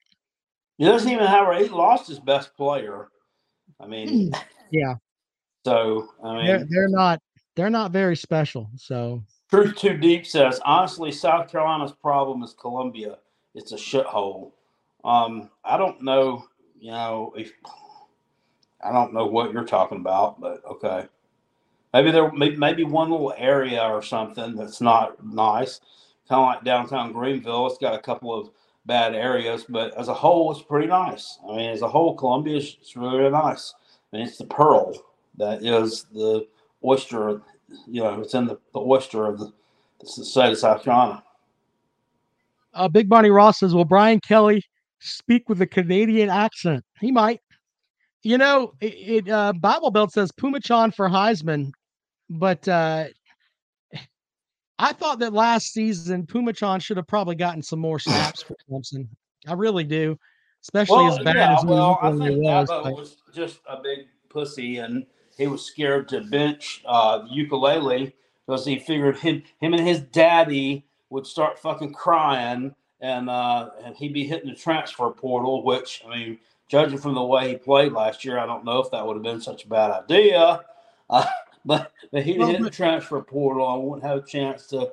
He 0.76 0.84
doesn't 0.84 1.10
even 1.10 1.26
have. 1.26 1.56
He 1.56 1.68
lost 1.68 2.08
his 2.08 2.18
best 2.18 2.54
player. 2.56 3.08
I 3.80 3.86
mean, 3.86 4.32
Yeah, 4.70 4.94
so 5.64 6.08
I 6.22 6.46
they're 6.46 6.58
mean, 6.58 6.68
they're 6.70 6.88
not 6.88 7.20
they're 7.56 7.70
not 7.70 7.92
very 7.92 8.16
special. 8.16 8.70
So 8.76 9.22
Truth 9.50 9.76
Too 9.76 9.96
Deep 9.96 10.26
says 10.26 10.60
honestly, 10.64 11.12
South 11.12 11.50
Carolina's 11.50 11.92
problem 11.92 12.42
is 12.42 12.54
Columbia. 12.54 13.18
It's 13.54 13.72
a 13.72 13.76
shithole. 13.76 14.52
Um, 15.04 15.50
I 15.64 15.76
don't 15.76 16.02
know. 16.02 16.44
You 16.78 16.92
know, 16.92 17.32
if 17.36 17.52
I 18.82 18.92
don't 18.92 19.12
know 19.12 19.26
what 19.26 19.52
you're 19.52 19.64
talking 19.64 19.98
about, 19.98 20.40
but 20.40 20.64
okay. 20.64 21.06
Maybe 21.92 22.12
there, 22.12 22.30
maybe, 22.32 22.84
one 22.84 23.10
little 23.10 23.34
area 23.36 23.82
or 23.82 24.00
something 24.00 24.54
that's 24.54 24.80
not 24.80 25.24
nice, 25.26 25.80
kind 26.28 26.40
of 26.40 26.46
like 26.46 26.64
downtown 26.64 27.12
Greenville. 27.12 27.66
It's 27.66 27.78
got 27.78 27.94
a 27.94 28.02
couple 28.02 28.32
of 28.32 28.50
bad 28.86 29.14
areas, 29.14 29.64
but 29.68 29.96
as 29.98 30.06
a 30.06 30.14
whole, 30.14 30.52
it's 30.52 30.62
pretty 30.62 30.86
nice. 30.86 31.38
I 31.48 31.56
mean, 31.56 31.70
as 31.70 31.82
a 31.82 31.88
whole, 31.88 32.14
Columbia 32.14 32.58
is 32.58 32.76
really, 32.94 33.18
really 33.18 33.32
nice. 33.32 33.74
I 34.12 34.16
mean, 34.16 34.26
it's 34.26 34.38
the 34.38 34.44
pearl 34.44 34.94
that 35.36 35.64
is 35.64 36.06
the 36.12 36.46
oyster. 36.84 37.42
You 37.88 38.02
know, 38.02 38.20
it's 38.20 38.34
in 38.34 38.46
the, 38.46 38.58
the 38.72 38.80
oyster 38.80 39.26
of 39.26 39.40
the, 39.40 39.52
the 40.00 40.06
state 40.06 40.52
of 40.52 40.58
South 40.58 40.84
Carolina. 40.84 41.24
Uh, 42.74 42.88
Big 42.88 43.08
Bonnie 43.08 43.30
Ross 43.30 43.58
says, 43.58 43.74
"Will 43.74 43.84
Brian 43.84 44.20
Kelly 44.20 44.62
speak 45.00 45.48
with 45.48 45.60
a 45.60 45.66
Canadian 45.66 46.30
accent? 46.30 46.84
He 47.00 47.10
might. 47.10 47.40
You 48.22 48.38
know, 48.38 48.74
it, 48.80 48.94
it 49.26 49.28
uh, 49.28 49.52
Bible 49.54 49.90
Belt 49.90 50.12
says 50.12 50.30
Phommachanh 50.32 50.94
for 50.94 51.08
Heisman, 51.08 51.72
but 52.28 52.66
uh, 52.68 53.06
I 54.78 54.92
thought 54.92 55.18
that 55.20 55.32
last 55.32 55.72
season 55.72 56.26
Phommachanh 56.26 56.82
should 56.82 56.96
have 56.96 57.06
probably 57.06 57.34
gotten 57.34 57.62
some 57.62 57.78
more 57.78 57.98
snaps 57.98 58.42
for 58.42 58.56
Clemson. 58.70 59.08
I 59.46 59.54
really 59.54 59.84
do, 59.84 60.18
especially 60.62 61.06
as 61.06 61.18
bad 61.18 61.36
yeah, 61.36 61.54
as 61.54 61.62
he 61.62 61.68
well, 61.68 61.98
I 62.02 62.10
think 62.10 62.42
was. 62.42 62.68
But- 62.68 62.94
was 62.94 63.16
just 63.34 63.60
a 63.68 63.80
big 63.82 64.00
pussy, 64.28 64.78
and 64.78 65.06
he 65.36 65.46
was 65.46 65.64
scared 65.64 66.08
to 66.08 66.20
bench 66.22 66.82
uh, 66.86 67.22
Uiagalelei 67.22 68.12
because 68.46 68.66
he 68.66 68.78
figured 68.78 69.16
him, 69.18 69.42
him 69.60 69.74
and 69.74 69.86
his 69.86 70.00
daddy 70.00 70.86
would 71.10 71.26
start 71.26 71.58
fucking 71.58 71.92
crying, 71.92 72.74
and 73.00 73.28
uh, 73.28 73.70
and 73.84 73.96
he'd 73.96 74.14
be 74.14 74.24
hitting 74.24 74.48
the 74.48 74.56
transfer 74.56 75.10
portal. 75.10 75.64
Which 75.64 76.02
I 76.06 76.16
mean, 76.16 76.38
judging 76.68 76.98
from 76.98 77.14
the 77.14 77.22
way 77.24 77.50
he 77.50 77.56
played 77.56 77.92
last 77.92 78.24
year, 78.24 78.38
I 78.38 78.46
don't 78.46 78.64
know 78.64 78.78
if 78.78 78.90
that 78.90 79.06
would 79.06 79.14
have 79.14 79.22
been 79.22 79.40
such 79.40 79.64
a 79.64 79.68
bad 79.68 79.90
idea. 79.90 80.60
Uh, 81.12 81.26
but 81.64 81.90
but 82.12 82.22
he'd 82.22 82.38
Well, 82.38 82.46
hit 82.46 82.62
the 82.62 82.70
transfer 82.70 83.20
portal. 83.20 83.66
I 83.66 83.74
wouldn't 83.74 84.06
have 84.06 84.18
a 84.18 84.24
chance 84.24 84.68
to 84.68 84.92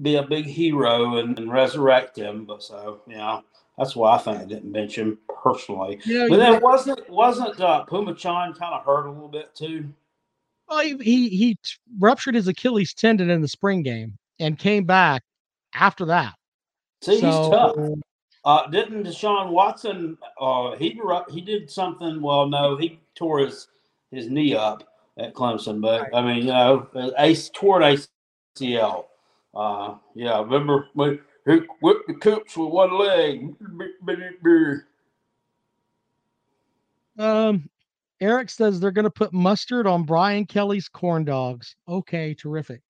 be 0.00 0.14
a 0.14 0.22
big 0.22 0.46
hero 0.46 1.18
and, 1.18 1.38
and 1.38 1.52
resurrect 1.52 2.16
him. 2.16 2.46
But 2.46 2.62
so 2.62 3.02
you 3.06 3.16
know. 3.16 3.44
That's 3.76 3.94
why 3.94 4.16
I 4.16 4.18
think 4.18 4.38
I 4.38 4.44
didn't 4.44 4.72
bench 4.72 4.96
him 4.96 5.18
personally. 5.42 6.00
Know, 6.04 6.28
But 6.28 6.38
then 6.38 6.60
wasn't 6.60 7.08
wasn't 7.08 7.60
uh, 7.60 7.84
Phommachanh 7.88 8.58
kind 8.58 8.74
of 8.74 8.84
hurt 8.84 9.06
a 9.06 9.10
little 9.10 9.28
bit 9.28 9.54
too? 9.54 9.88
Well, 10.68 10.80
he, 10.80 10.96
he 10.98 11.28
he 11.28 11.58
ruptured 11.98 12.34
his 12.34 12.48
Achilles 12.48 12.92
tendon 12.92 13.30
in 13.30 13.40
the 13.40 13.48
spring 13.48 13.82
game 13.82 14.18
and 14.40 14.58
came 14.58 14.84
back 14.84 15.22
after 15.74 16.06
that. 16.06 16.34
See, 17.02 17.14
he's 17.14 17.22
tough. 17.22 17.76
Uh, 18.44 18.66
didn't 18.68 19.04
Deshaun 19.04 19.50
Watson? 19.50 20.16
Uh, 20.40 20.74
he 20.76 21.00
he 21.30 21.40
did 21.40 21.70
something. 21.70 22.22
Well, 22.22 22.46
no, 22.46 22.76
he 22.76 23.00
tore 23.14 23.40
his 23.40 23.68
his 24.10 24.30
knee 24.30 24.54
up 24.54 24.84
at 25.18 25.34
Clemson, 25.34 25.80
but 25.80 26.14
I 26.14 26.22
mean, 26.22 26.38
you 26.38 26.52
know, 26.52 27.12
ace 27.18 27.50
tore 27.52 27.82
an 27.82 27.98
ACL. 28.56 29.06
Uh, 29.54 29.96
yeah, 30.14 30.40
remember 30.40 30.88
when 30.94 31.20
he 31.46 31.60
whipped 31.80 32.06
the 32.06 32.14
coops 32.14 32.56
with 32.56 32.70
one 32.70 32.98
leg? 32.98 33.54
Um, 37.18 37.68
Eric 38.20 38.50
says 38.50 38.78
they're 38.78 38.90
going 38.90 39.04
to 39.04 39.10
put 39.10 39.32
mustard 39.32 39.86
on 39.86 40.04
Brian 40.04 40.46
Kelly's 40.46 40.88
corn 40.88 41.24
dogs. 41.24 41.74
Okay, 41.88 42.34
terrific. 42.34 42.82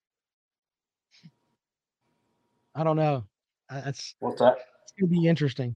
I 2.78 2.84
don't 2.84 2.96
know. 2.96 3.24
That's 3.68 4.14
What's 4.20 4.40
that? 4.40 4.56
it's 4.84 4.92
going 4.92 5.12
to 5.12 5.20
be 5.20 5.26
interesting. 5.26 5.74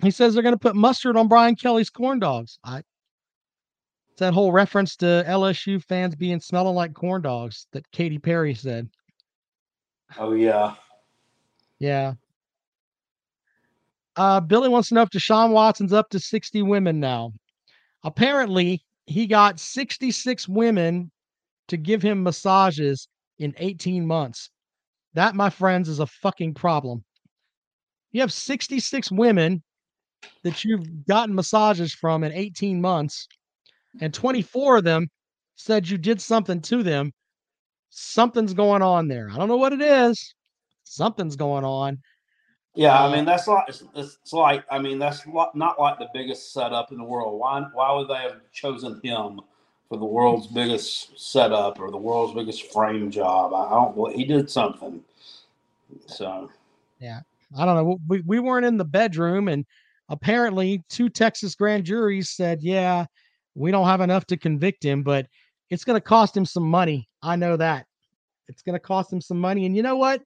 he 0.00 0.10
says 0.10 0.34
they're 0.34 0.42
going 0.42 0.54
to 0.54 0.58
put 0.58 0.76
mustard 0.76 1.16
on 1.16 1.26
Brian 1.26 1.56
Kelly's 1.56 1.88
corn 1.88 2.18
dogs. 2.18 2.58
I 2.62 2.78
it's 2.78 4.20
that 4.20 4.34
whole 4.34 4.52
reference 4.52 4.94
to 4.96 5.24
LSU 5.26 5.82
fans 5.82 6.14
being 6.14 6.38
smelling 6.38 6.74
like 6.74 6.92
corn 6.92 7.22
dogs 7.22 7.66
that 7.72 7.90
Katy 7.92 8.18
Perry 8.18 8.54
said. 8.54 8.90
Oh 10.18 10.34
yeah. 10.34 10.74
Yeah. 11.78 12.12
Uh, 14.14 14.40
Billy 14.40 14.68
wants 14.68 14.90
to 14.90 14.94
know 14.94 15.02
if 15.02 15.08
Deshaun 15.08 15.52
Watson's 15.52 15.94
up 15.94 16.10
to 16.10 16.20
60 16.20 16.60
women 16.60 17.00
now. 17.00 17.32
Apparently, 18.04 18.84
he 19.06 19.26
got 19.26 19.58
66 19.58 20.46
women 20.46 21.10
to 21.68 21.78
give 21.78 22.02
him 22.02 22.22
massages 22.22 23.08
in 23.38 23.54
18 23.56 24.06
months. 24.06 24.50
That, 25.14 25.34
my 25.34 25.50
friends, 25.50 25.88
is 25.88 26.00
a 26.00 26.06
fucking 26.06 26.54
problem. 26.54 27.04
You 28.12 28.20
have 28.20 28.32
66 28.32 29.10
women 29.10 29.62
that 30.44 30.64
you've 30.64 31.06
gotten 31.06 31.34
massages 31.34 31.92
from 31.94 32.24
in 32.24 32.32
18 32.32 32.80
months, 32.80 33.26
and 34.00 34.12
24 34.12 34.78
of 34.78 34.84
them 34.84 35.08
said 35.56 35.88
you 35.88 35.98
did 35.98 36.20
something 36.20 36.60
to 36.62 36.82
them. 36.82 37.12
Something's 37.90 38.54
going 38.54 38.82
on 38.82 39.08
there. 39.08 39.28
I 39.30 39.36
don't 39.36 39.48
know 39.48 39.56
what 39.56 39.72
it 39.72 39.82
is. 39.82 40.34
Something's 40.84 41.36
going 41.36 41.64
on. 41.64 41.98
Yeah, 42.74 42.98
Uh, 42.98 43.08
I 43.08 43.14
mean 43.14 43.24
that's 43.26 43.46
like 43.46 43.64
it's, 43.68 43.84
it's 43.94 44.32
like 44.32 44.64
I 44.70 44.78
mean 44.78 44.98
that's 44.98 45.26
not 45.26 45.78
like 45.78 45.98
the 45.98 46.08
biggest 46.14 46.52
setup 46.52 46.90
in 46.90 46.98
the 46.98 47.04
world. 47.04 47.38
Why 47.38 47.62
why 47.74 47.92
would 47.92 48.08
they 48.08 48.22
have 48.22 48.40
chosen 48.52 48.98
him 49.04 49.40
for 49.92 49.98
the 49.98 50.06
world's 50.06 50.46
biggest 50.46 51.20
setup 51.20 51.78
or 51.78 51.90
the 51.90 51.98
world's 51.98 52.32
biggest 52.32 52.72
frame 52.72 53.10
job? 53.10 53.52
I 53.52 53.68
don't. 53.68 53.94
well, 53.94 54.10
He 54.10 54.24
did 54.24 54.48
something. 54.48 55.04
So 56.06 56.50
Yeah, 56.98 57.20
I 57.58 57.66
don't 57.66 57.76
know. 57.76 57.98
We, 58.08 58.22
we 58.22 58.40
weren't 58.40 58.64
in 58.64 58.78
the 58.78 58.86
bedroom, 58.86 59.48
and 59.48 59.66
apparently, 60.08 60.82
two 60.88 61.10
Texas 61.10 61.54
grand 61.54 61.84
juries 61.84 62.30
said, 62.30 62.62
yeah, 62.62 63.04
we 63.54 63.70
don't 63.70 63.86
have 63.86 64.00
enough 64.00 64.24
to 64.28 64.38
convict 64.38 64.82
him, 64.82 65.02
but 65.02 65.26
it's 65.68 65.84
going 65.84 65.98
to 65.98 66.00
cost 66.00 66.34
him 66.34 66.46
some 66.46 66.66
money. 66.66 67.06
I 67.22 67.36
know 67.36 67.58
that. 67.58 67.84
It's 68.48 68.62
going 68.62 68.72
to 68.72 68.80
cost 68.80 69.12
him 69.12 69.20
some 69.20 69.38
money. 69.38 69.66
And 69.66 69.76
you 69.76 69.82
know 69.82 69.98
what? 69.98 70.22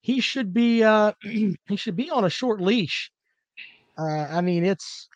He 0.00 0.18
should 0.20 0.52
be 0.52 0.82
uh 0.82 1.12
he 1.22 1.76
should 1.76 1.94
be 1.94 2.10
on 2.10 2.24
a 2.24 2.30
short 2.30 2.60
leash. 2.60 3.12
Uh 3.96 4.26
I 4.28 4.40
mean, 4.40 4.64
it's 4.64 5.08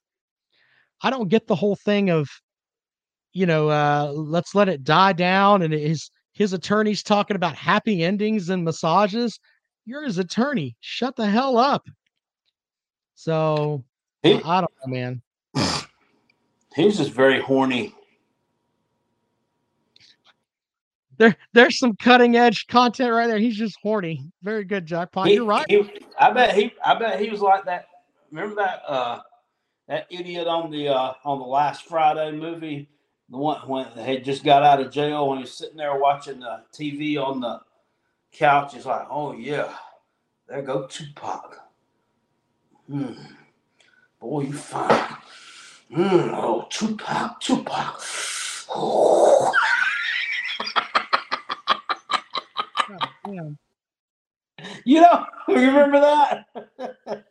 I 1.03 1.11
don't 1.11 1.29
get 1.29 1.49
the 1.49 1.57
whole 1.57 1.75
thing 1.75 2.11
of 2.11 2.29
you 3.33 3.47
know, 3.47 3.69
uh 3.69 4.13
let's 4.15 4.55
let 4.55 4.69
it 4.69 4.85
die 4.85 5.13
down 5.13 5.63
and 5.63 5.73
his 5.73 6.11
his 6.33 6.53
attorney's 6.53 7.03
talking 7.03 7.37
about 7.37 7.55
happy 7.57 8.03
endings 8.03 8.49
and 8.49 8.65
massages 8.65 9.39
you're 9.85 10.05
his 10.05 10.19
attorney. 10.19 10.77
Shut 10.81 11.17
the 11.17 11.27
hell 11.27 11.59
up. 11.59 11.87
So 13.15 13.85
he 14.23 14.41
I 14.45 14.61
don't 14.61 14.73
know, 14.87 14.93
man. 14.93 15.23
he's 16.75 16.97
just 16.99 17.11
very 17.11 17.41
horny. 17.41 17.95
There, 21.19 21.37
there's 21.53 21.79
some 21.79 21.95
cutting 21.97 22.37
edge 22.37 22.67
content 22.69 23.13
right 23.13 23.27
there. 23.27 23.39
He's 23.39 23.57
just 23.57 23.77
horny. 23.83 24.25
Very 24.43 24.65
good, 24.65 24.87
Jackpot. 24.87 25.29
He- 25.29 25.35
You're 25.35 25.45
right. 25.45 25.67
he- 25.69 25.89
I 26.19 26.31
bet 26.31 26.55
he 26.55 26.73
I 26.85 26.95
bet 26.95 27.21
he 27.21 27.31
was 27.31 27.41
like 27.41 27.65
that. 27.65 27.87
Remember 28.31 28.57
that 28.57 28.83
uh 28.87 29.21
that 29.89 30.07
idiot 30.11 30.47
on 30.47 30.71
the 30.71 30.89
uh 30.89 31.13
on 31.25 31.39
the 31.39 31.45
last 31.45 31.87
Friday 31.87 32.33
movie, 32.33 32.89
one 33.39 33.67
when 33.69 33.87
he 34.07 34.19
just 34.19 34.45
got 34.45 34.63
out 34.63 34.81
of 34.81 34.93
jail 34.93 35.29
when 35.29 35.39
he's 35.39 35.53
sitting 35.53 35.77
there 35.77 35.99
watching 35.99 36.41
the 36.41 36.63
TV 36.73 37.17
on 37.19 37.41
the 37.41 37.61
couch. 38.33 38.75
He's 38.75 38.87
like, 38.87 39.07
oh 39.11 39.33
yeah, 39.33 39.73
there 40.49 40.63
go 40.63 40.87
Tupac. 40.87 41.59
Hmm. 42.89 43.13
Boy, 44.21 44.43
you 44.43 44.53
fine. 44.53 45.17
Hmm. 45.93 46.31
Oh, 46.35 46.67
Tupac, 46.71 47.41
Tupac. 47.41 48.01
Oh. 48.71 49.53
yeah. 53.29 53.49
You 54.85 55.01
know, 55.01 55.27
you 55.49 55.55
remember 55.55 56.01
that? 56.01 56.47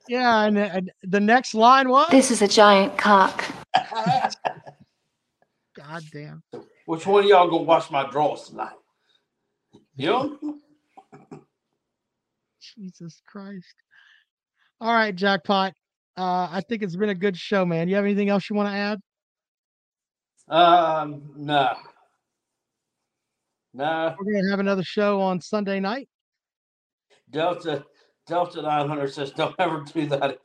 Yeah, 0.07 0.43
and, 0.43 0.57
and 0.57 0.91
the 1.03 1.19
next 1.19 1.53
line 1.53 1.89
was 1.89 2.09
This 2.11 2.31
is 2.31 2.41
a 2.41 2.47
giant 2.47 2.97
cock. 2.97 3.45
God 5.87 6.03
damn. 6.11 6.43
Which 6.85 7.05
one 7.05 7.23
of 7.23 7.29
y'all 7.29 7.49
gonna 7.49 7.63
wash 7.63 7.89
my 7.89 8.09
drawers 8.09 8.43
tonight? 8.43 8.73
You? 9.95 10.07
know? 10.07 10.57
Jesus 12.59 13.21
Christ. 13.27 13.75
All 14.79 14.93
right, 14.93 15.15
Jackpot. 15.15 15.73
Uh, 16.17 16.47
I 16.51 16.61
think 16.67 16.83
it's 16.83 16.95
been 16.95 17.09
a 17.09 17.15
good 17.15 17.37
show, 17.37 17.65
man. 17.65 17.87
You 17.87 17.95
have 17.95 18.05
anything 18.05 18.29
else 18.29 18.49
you 18.49 18.55
want 18.55 18.69
to 18.69 18.73
add? 18.73 18.99
Um, 20.47 21.33
no. 21.35 21.73
No. 23.73 24.15
We're 24.19 24.33
gonna 24.33 24.49
have 24.49 24.59
another 24.59 24.83
show 24.83 25.21
on 25.21 25.39
Sunday 25.39 25.79
night. 25.79 26.09
Delta 27.29 27.85
Delta 28.27 28.61
900 28.61 29.13
says 29.13 29.31
don't 29.31 29.55
ever 29.57 29.83
do 29.93 30.07
that 30.07 30.37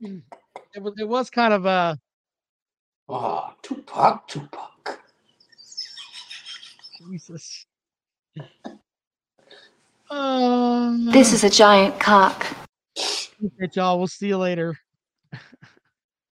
again. 0.00 0.22
It 0.74 0.82
was 0.82 0.94
it 0.98 1.08
was 1.08 1.30
kind 1.30 1.54
of 1.54 1.66
uh 1.66 1.94
Oh, 3.08 3.54
Tupac, 3.62 4.28
Tupac. 4.28 5.00
Jesus. 6.98 7.66
Uh, 10.10 10.96
This 11.12 11.32
is 11.32 11.44
a 11.44 11.50
giant 11.50 12.00
cock. 12.00 12.46
appreciate 13.38 13.76
y'all. 13.76 13.98
We'll 13.98 14.08
see 14.08 14.28
you 14.28 14.38
later. 14.38 14.76